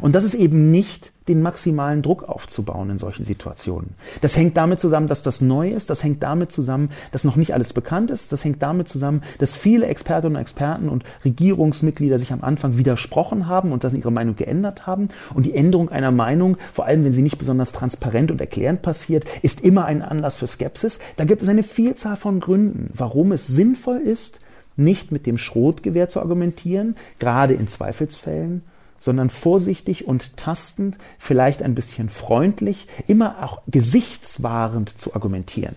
Und 0.00 0.14
das 0.14 0.24
ist 0.24 0.34
eben 0.34 0.70
nicht 0.70 1.12
den 1.28 1.42
maximalen 1.42 2.02
Druck 2.02 2.28
aufzubauen 2.28 2.90
in 2.90 2.98
solchen 2.98 3.24
Situationen. 3.24 3.90
Das 4.22 4.36
hängt 4.36 4.56
damit 4.56 4.80
zusammen, 4.80 5.06
dass 5.06 5.22
das 5.22 5.40
neu 5.40 5.70
ist, 5.70 5.90
das 5.90 6.02
hängt 6.02 6.22
damit 6.22 6.52
zusammen, 6.52 6.90
dass 7.12 7.24
noch 7.24 7.36
nicht 7.36 7.52
alles 7.54 7.72
bekannt 7.72 8.10
ist, 8.10 8.32
das 8.32 8.44
hängt 8.44 8.62
damit 8.62 8.88
zusammen, 8.88 9.22
dass 9.38 9.56
viele 9.56 9.86
Expertinnen 9.86 10.36
und 10.36 10.40
Experten 10.42 10.88
und 10.88 11.04
Regierungsmitglieder 11.24 12.18
sich 12.18 12.32
am 12.32 12.42
Anfang 12.42 12.78
widersprochen 12.78 13.46
haben 13.46 13.72
und 13.72 13.84
dann 13.84 13.94
ihre 13.94 14.10
Meinung 14.10 14.36
geändert 14.36 14.86
haben. 14.86 15.08
Und 15.34 15.44
die 15.44 15.54
Änderung 15.54 15.90
einer 15.90 16.10
Meinung, 16.10 16.56
vor 16.72 16.86
allem 16.86 17.04
wenn 17.04 17.12
sie 17.12 17.22
nicht 17.22 17.38
besonders 17.38 17.72
transparent 17.72 18.30
und 18.30 18.40
erklärend 18.40 18.82
passiert, 18.82 19.24
ist 19.42 19.60
immer 19.60 19.84
ein 19.84 20.02
Anlass 20.02 20.38
für 20.38 20.46
Skepsis. 20.46 20.98
Da 21.16 21.24
gibt 21.24 21.42
es 21.42 21.48
eine 21.48 21.62
Vielzahl 21.62 22.16
von 22.16 22.40
Gründen, 22.40 22.90
warum 22.94 23.32
es 23.32 23.46
sinnvoll 23.46 23.98
ist, 23.98 24.40
nicht 24.76 25.12
mit 25.12 25.26
dem 25.26 25.38
Schrotgewehr 25.38 26.08
zu 26.08 26.20
argumentieren, 26.20 26.96
gerade 27.18 27.54
in 27.54 27.68
Zweifelsfällen, 27.68 28.62
sondern 29.00 29.30
vorsichtig 29.30 30.06
und 30.06 30.36
tastend, 30.36 30.96
vielleicht 31.18 31.62
ein 31.62 31.74
bisschen 31.74 32.08
freundlich, 32.08 32.86
immer 33.06 33.42
auch 33.42 33.62
gesichtswahrend 33.66 35.00
zu 35.00 35.14
argumentieren. 35.14 35.76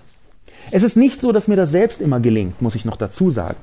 Es 0.71 0.83
ist 0.83 0.95
nicht 0.95 1.21
so, 1.21 1.31
dass 1.31 1.47
mir 1.47 1.55
das 1.55 1.71
selbst 1.71 2.01
immer 2.01 2.19
gelingt, 2.19 2.61
muss 2.61 2.75
ich 2.75 2.85
noch 2.85 2.97
dazu 2.97 3.31
sagen. 3.31 3.57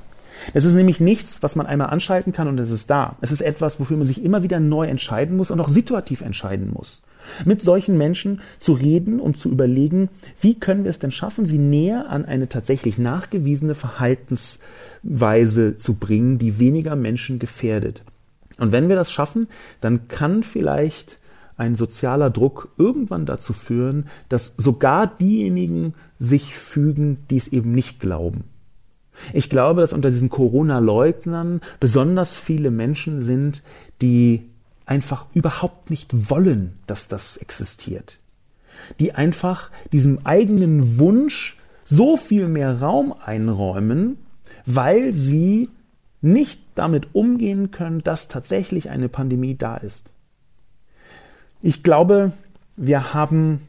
Es 0.54 0.64
ist 0.64 0.74
nämlich 0.74 1.00
nichts, 1.00 1.42
was 1.42 1.56
man 1.56 1.66
einmal 1.66 1.90
anschalten 1.90 2.32
kann 2.32 2.48
und 2.48 2.58
es 2.60 2.70
ist 2.70 2.90
da. 2.90 3.16
Es 3.20 3.32
ist 3.32 3.40
etwas, 3.40 3.80
wofür 3.80 3.96
man 3.96 4.06
sich 4.06 4.24
immer 4.24 4.42
wieder 4.42 4.60
neu 4.60 4.86
entscheiden 4.86 5.36
muss 5.36 5.50
und 5.50 5.60
auch 5.60 5.68
situativ 5.68 6.22
entscheiden 6.22 6.70
muss. 6.72 7.02
Mit 7.44 7.62
solchen 7.62 7.98
Menschen 7.98 8.40
zu 8.58 8.72
reden 8.72 9.20
und 9.20 9.38
zu 9.38 9.50
überlegen, 9.50 10.08
wie 10.40 10.58
können 10.58 10.84
wir 10.84 10.90
es 10.90 10.98
denn 10.98 11.12
schaffen, 11.12 11.46
sie 11.46 11.58
näher 11.58 12.08
an 12.08 12.24
eine 12.24 12.48
tatsächlich 12.48 12.98
nachgewiesene 12.98 13.74
Verhaltensweise 13.74 15.76
zu 15.76 15.94
bringen, 15.94 16.38
die 16.38 16.58
weniger 16.58 16.96
Menschen 16.96 17.38
gefährdet. 17.38 18.02
Und 18.58 18.72
wenn 18.72 18.88
wir 18.88 18.96
das 18.96 19.10
schaffen, 19.10 19.48
dann 19.80 20.08
kann 20.08 20.42
vielleicht 20.42 21.18
ein 21.56 21.74
sozialer 21.74 22.30
Druck 22.30 22.68
irgendwann 22.78 23.26
dazu 23.26 23.52
führen, 23.52 24.06
dass 24.28 24.54
sogar 24.56 25.06
diejenigen 25.06 25.94
sich 26.18 26.56
fügen, 26.56 27.18
die 27.30 27.36
es 27.36 27.48
eben 27.48 27.72
nicht 27.72 27.98
glauben. 28.00 28.44
Ich 29.32 29.50
glaube, 29.50 29.80
dass 29.80 29.92
unter 29.92 30.10
diesen 30.10 30.28
Corona-Leugnern 30.28 31.60
besonders 31.80 32.36
viele 32.36 32.70
Menschen 32.70 33.22
sind, 33.22 33.62
die 34.00 34.44
einfach 34.86 35.26
überhaupt 35.34 35.90
nicht 35.90 36.30
wollen, 36.30 36.74
dass 36.86 37.08
das 37.08 37.36
existiert. 37.36 38.18
Die 39.00 39.12
einfach 39.12 39.70
diesem 39.92 40.24
eigenen 40.24 40.98
Wunsch 40.98 41.58
so 41.84 42.16
viel 42.16 42.46
mehr 42.46 42.80
Raum 42.80 43.12
einräumen, 43.12 44.18
weil 44.66 45.12
sie 45.12 45.68
nicht 46.20 46.67
damit 46.78 47.14
umgehen 47.14 47.70
können, 47.70 48.00
dass 48.00 48.28
tatsächlich 48.28 48.90
eine 48.90 49.08
Pandemie 49.08 49.56
da 49.56 49.76
ist. 49.76 50.10
Ich 51.60 51.82
glaube, 51.82 52.32
wir 52.76 53.12
haben 53.12 53.62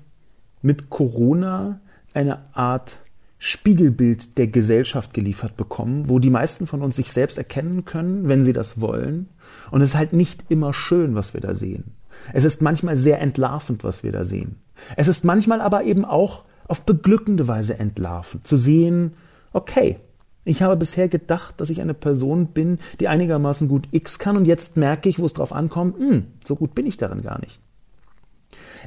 mit 0.61 0.89
Corona 0.89 1.79
eine 2.13 2.39
Art 2.53 2.97
Spiegelbild 3.39 4.37
der 4.37 4.47
Gesellschaft 4.47 5.13
geliefert 5.13 5.55
bekommen, 5.55 6.09
wo 6.09 6.19
die 6.19 6.29
meisten 6.29 6.67
von 6.67 6.81
uns 6.81 6.97
sich 6.97 7.11
selbst 7.13 7.37
erkennen 7.37 7.85
können, 7.85 8.27
wenn 8.27 8.43
sie 8.43 8.53
das 8.53 8.81
wollen. 8.81 9.29
Und 9.71 9.81
es 9.81 9.89
ist 9.89 9.95
halt 9.95 10.13
nicht 10.13 10.43
immer 10.49 10.73
schön, 10.73 11.15
was 11.15 11.33
wir 11.33 11.41
da 11.41 11.55
sehen. 11.55 11.95
Es 12.33 12.43
ist 12.43 12.61
manchmal 12.61 12.97
sehr 12.97 13.21
entlarvend, 13.21 13.83
was 13.83 14.03
wir 14.03 14.11
da 14.11 14.25
sehen. 14.25 14.57
Es 14.97 15.07
ist 15.07 15.23
manchmal 15.23 15.61
aber 15.61 15.83
eben 15.83 16.03
auch 16.03 16.43
auf 16.67 16.81
beglückende 16.81 17.47
Weise 17.47 17.79
entlarvend, 17.79 18.45
zu 18.45 18.57
sehen, 18.57 19.13
okay, 19.53 19.97
ich 20.45 20.61
habe 20.61 20.75
bisher 20.75 21.07
gedacht, 21.07 21.59
dass 21.59 21.69
ich 21.69 21.81
eine 21.81 21.93
Person 21.93 22.47
bin, 22.47 22.79
die 22.99 23.07
einigermaßen 23.07 23.67
gut 23.67 23.87
X 23.91 24.19
kann 24.19 24.37
und 24.37 24.45
jetzt 24.45 24.77
merke 24.77 25.09
ich, 25.09 25.19
wo 25.19 25.25
es 25.25 25.33
drauf 25.33 25.53
ankommt, 25.53 25.97
hm, 25.97 26.25
so 26.45 26.55
gut 26.55 26.73
bin 26.75 26.87
ich 26.87 26.97
darin 26.97 27.21
gar 27.21 27.39
nicht. 27.39 27.59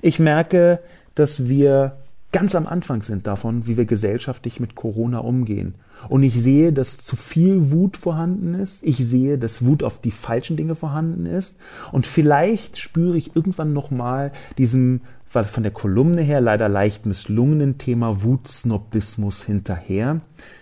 Ich 0.01 0.19
merke, 0.19 0.81
dass 1.15 1.49
wir 1.49 1.99
ganz 2.33 2.55
am 2.55 2.67
Anfang 2.67 3.03
sind 3.03 3.27
davon, 3.27 3.67
wie 3.67 3.77
wir 3.77 3.85
gesellschaftlich 3.85 4.59
mit 4.59 4.75
Corona 4.75 5.19
umgehen. 5.19 5.75
Und 6.09 6.23
ich 6.23 6.41
sehe, 6.41 6.73
dass 6.73 6.99
zu 6.99 7.15
viel 7.15 7.71
Wut 7.71 7.97
vorhanden 7.97 8.55
ist. 8.55 8.83
Ich 8.83 9.07
sehe, 9.07 9.39
dass 9.39 9.65
Wut 9.65 9.85
auf 9.85 10.01
die 10.01 10.11
falschen 10.11 10.57
Dinge 10.57 10.75
vorhanden 10.75 11.27
ist. 11.27 11.55
Und 11.93 12.07
vielleicht 12.07 12.79
spüre 12.79 13.17
ich 13.17 13.37
irgendwann 13.37 13.73
nochmal 13.73 14.33
diesem, 14.59 15.03
was 15.33 15.49
von 15.49 15.63
der 15.63 15.73
Kolumne 15.73 16.23
her 16.23 16.41
leider 16.41 16.69
leicht 16.69 17.07
misslungenen 17.07 17.79
Thema 17.79 18.25
Wutsnobismus 18.25 19.45
hinterher. 19.45 20.21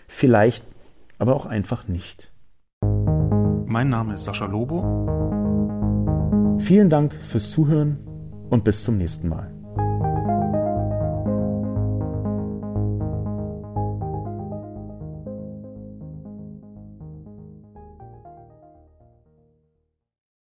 Vielleicht 0.09 0.65
aber 1.21 1.37
auch 1.37 1.47
einfach 1.47 1.87
nicht. 1.87 2.33
Mein 2.83 3.89
Name 3.91 4.15
ist 4.15 4.25
Sascha 4.25 4.47
Lobo. 4.47 4.81
Vielen 6.59 6.91
Dank 6.91 7.15
fürs 7.15 7.51
Zuhören 7.51 7.99
und 8.49 8.65
bis 8.65 8.83
zum 8.83 8.97
nächsten 8.97 9.29
Mal. 9.29 9.60